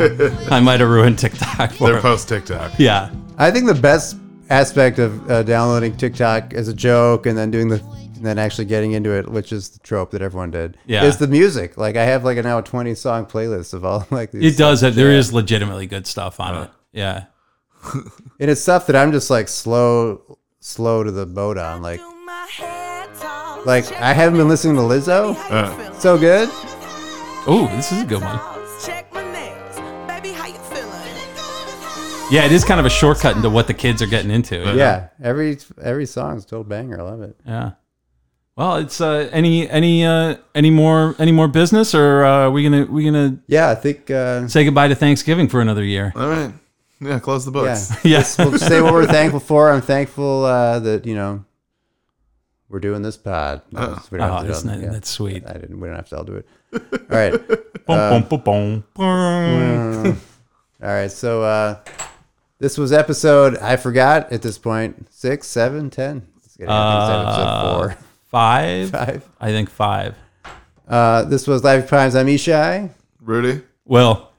I 0.51 0.59
might 0.59 0.80
have 0.80 0.89
ruined 0.89 1.17
TikTok 1.19 1.71
for 1.74 1.86
They're 1.86 1.93
them. 1.93 2.01
post 2.01 2.30
TikTok. 2.30 2.74
Yeah, 2.78 3.09
I 3.38 3.49
think 3.51 3.65
the 3.67 3.74
best 3.74 4.15
aspect 4.49 4.99
of 4.99 5.30
uh, 5.32 5.41
downloading 5.43 5.97
TikTok 5.97 6.53
as 6.53 6.67
a 6.67 6.74
joke 6.74 7.26
and 7.26 7.38
then 7.38 7.49
doing 7.49 7.69
the 7.69 7.80
and 8.15 8.24
then 8.30 8.38
actually 8.39 8.65
getting 8.65 8.93
into 8.93 9.09
it, 9.11 9.28
which 9.28 9.51
is 9.51 9.69
the 9.69 9.80
trope 9.80 10.11
that 10.11 10.21
everyone 10.21 10.49
did, 10.51 10.78
Yeah. 10.86 11.03
is 11.03 11.17
the 11.17 11.28
music. 11.28 11.76
Like 11.78 11.97
I 11.97 12.05
have 12.05 12.24
like 12.24 12.38
a 12.38 12.43
now 12.43 12.59
a 12.59 12.61
twenty 12.63 12.95
song 12.95 13.26
playlist 13.26 13.74
of 13.74 13.84
all 13.84 14.05
like 14.11 14.32
these. 14.32 14.53
it 14.53 14.57
does. 14.57 14.80
There 14.82 15.11
is 15.11 15.34
legitimately 15.34 15.88
good 15.88 16.05
stuff 16.07 16.39
on 16.39 16.63
it. 16.63 16.69
Yeah. 16.93 17.26
and 17.93 18.49
it's 18.51 18.61
stuff 18.61 18.86
that 18.88 18.95
I'm 18.95 19.11
just 19.11 19.30
like 19.30 19.47
slow, 19.49 20.38
slow 20.61 21.03
to 21.03 21.11
the 21.11 21.26
boat 21.26 21.57
on. 21.57 21.82
Like, 21.82 21.99
like 23.65 23.91
I 23.93 24.13
haven't 24.13 24.38
been 24.38 24.47
listening 24.47 24.76
to 24.76 24.82
Lizzo. 24.84 25.36
Uh, 25.49 25.93
So 25.99 26.17
good. 26.17 26.49
Oh, 27.45 27.67
this 27.75 27.91
is 27.91 28.01
a 28.01 28.05
good 28.05 28.21
one. 28.21 28.39
Yeah, 32.31 32.45
it 32.45 32.51
is 32.51 32.63
kind 32.63 32.79
of 32.79 32.85
a 32.85 32.89
shortcut 32.89 33.35
into 33.35 33.49
what 33.49 33.67
the 33.67 33.73
kids 33.73 34.01
are 34.01 34.07
getting 34.07 34.31
into. 34.31 34.55
you 34.57 34.65
know? 34.65 34.73
Yeah, 34.73 35.09
every 35.21 35.57
every 35.81 36.05
song's 36.05 36.45
total 36.45 36.63
banger. 36.63 36.99
I 36.99 37.03
love 37.03 37.21
it. 37.21 37.35
Yeah. 37.45 37.71
Well, 38.55 38.77
it's 38.77 39.01
uh, 39.01 39.29
any 39.31 39.69
any 39.69 40.05
uh, 40.05 40.37
any 40.55 40.71
more 40.71 41.15
any 41.19 41.31
more 41.31 41.47
business, 41.47 41.93
or 41.93 42.23
uh, 42.23 42.45
are 42.45 42.51
we 42.51 42.63
gonna 42.63 42.85
we 42.85 43.03
gonna 43.03 43.37
Yeah, 43.47 43.69
I 43.69 43.75
think. 43.75 44.09
Uh, 44.09 44.47
say 44.47 44.63
goodbye 44.63 44.87
to 44.87 44.95
Thanksgiving 44.95 45.47
for 45.47 45.59
another 45.61 45.83
year? 45.83 46.11
all 46.15 46.29
right. 46.29 46.53
Yeah, 47.01 47.19
close 47.19 47.43
the 47.45 47.51
yeah, 47.51 47.73
books. 47.73 48.05
Yes. 48.05 48.37
we'll 48.37 48.57
say 48.57 48.81
what 48.81 48.93
we're 48.93 49.05
thankful 49.05 49.41
for. 49.41 49.69
I'm 49.69 49.81
thankful 49.81 50.45
uh, 50.45 50.79
that 50.79 51.05
you 51.05 51.15
know 51.15 51.43
we're 52.74 52.80
doing 52.80 53.03
this 53.03 53.15
pod. 53.15 53.61
No, 53.71 53.97
we 54.11 54.17
don't 54.17 54.30
Oh, 54.30 54.34
have 54.34 54.41
to 54.41 54.47
do 54.47 54.51
that's, 54.53 54.63
it. 54.63 54.67
not, 54.67 54.80
Yeah. 54.80 54.89
that's 54.89 55.09
sweet. 55.09 55.43
I 55.47 55.53
didn't. 55.53 55.80
We 55.80 55.88
don't 55.88 55.95
have 55.95 56.09
to 56.09 56.17
all 56.17 56.24
do 56.24 56.36
it. 56.38 56.47
All 56.74 56.99
right. 57.09 57.32
Boom, 57.86 58.24
boom, 58.28 58.39
boom, 58.41 58.84
boom. 58.95 60.05
All 60.82 60.89
right. 60.89 61.11
So 61.11 61.43
uh, 61.43 61.80
this 62.59 62.78
was 62.78 62.91
episode. 62.91 63.57
I 63.59 63.76
forgot 63.78 64.32
at 64.32 64.41
this 64.41 64.57
point. 64.57 65.07
Six, 65.13 65.47
seven, 65.47 65.89
ten. 65.91 66.26
Let's 66.41 66.57
get 66.57 66.63
it. 66.65 66.69
I 66.71 67.07
think 67.07 67.30
it's 67.30 67.38
episode 67.38 67.78
four, 67.78 67.97
Five? 68.32 68.89
five. 68.89 69.30
I 69.39 69.47
think 69.51 69.69
five. 69.69 70.15
Uh, 70.88 71.24
this 71.26 71.47
was 71.47 71.63
Laughing 71.63 71.88
Pines. 71.88 72.15
I'm 72.15 72.28
Ishai, 72.28 72.89
Rudy. 73.21 73.61
Well, 73.86 74.32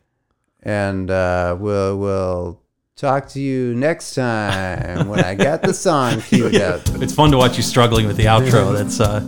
and 0.62 1.10
uh, 1.10 1.56
we'll 1.58 1.98
we'll 1.98 2.60
talk 2.96 3.28
to 3.28 3.40
you 3.40 3.74
next 3.74 4.14
time 4.14 5.08
when 5.08 5.24
I 5.24 5.34
got 5.34 5.62
the 5.62 5.74
song 5.74 6.20
queued 6.28 6.54
up. 6.56 6.82
It's 7.02 7.12
fun 7.14 7.30
to 7.32 7.36
watch 7.36 7.56
you 7.56 7.62
struggling 7.62 8.06
with 8.06 8.16
the 8.16 8.26
outro. 8.26 8.72
That's 8.76 9.00
uh 9.00 9.20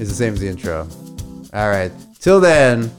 It's 0.00 0.10
the 0.10 0.14
same 0.14 0.32
as 0.34 0.40
the 0.40 0.48
intro. 0.48 0.88
All 1.52 1.68
right. 1.68 1.92
Till 2.18 2.40
then, 2.40 2.90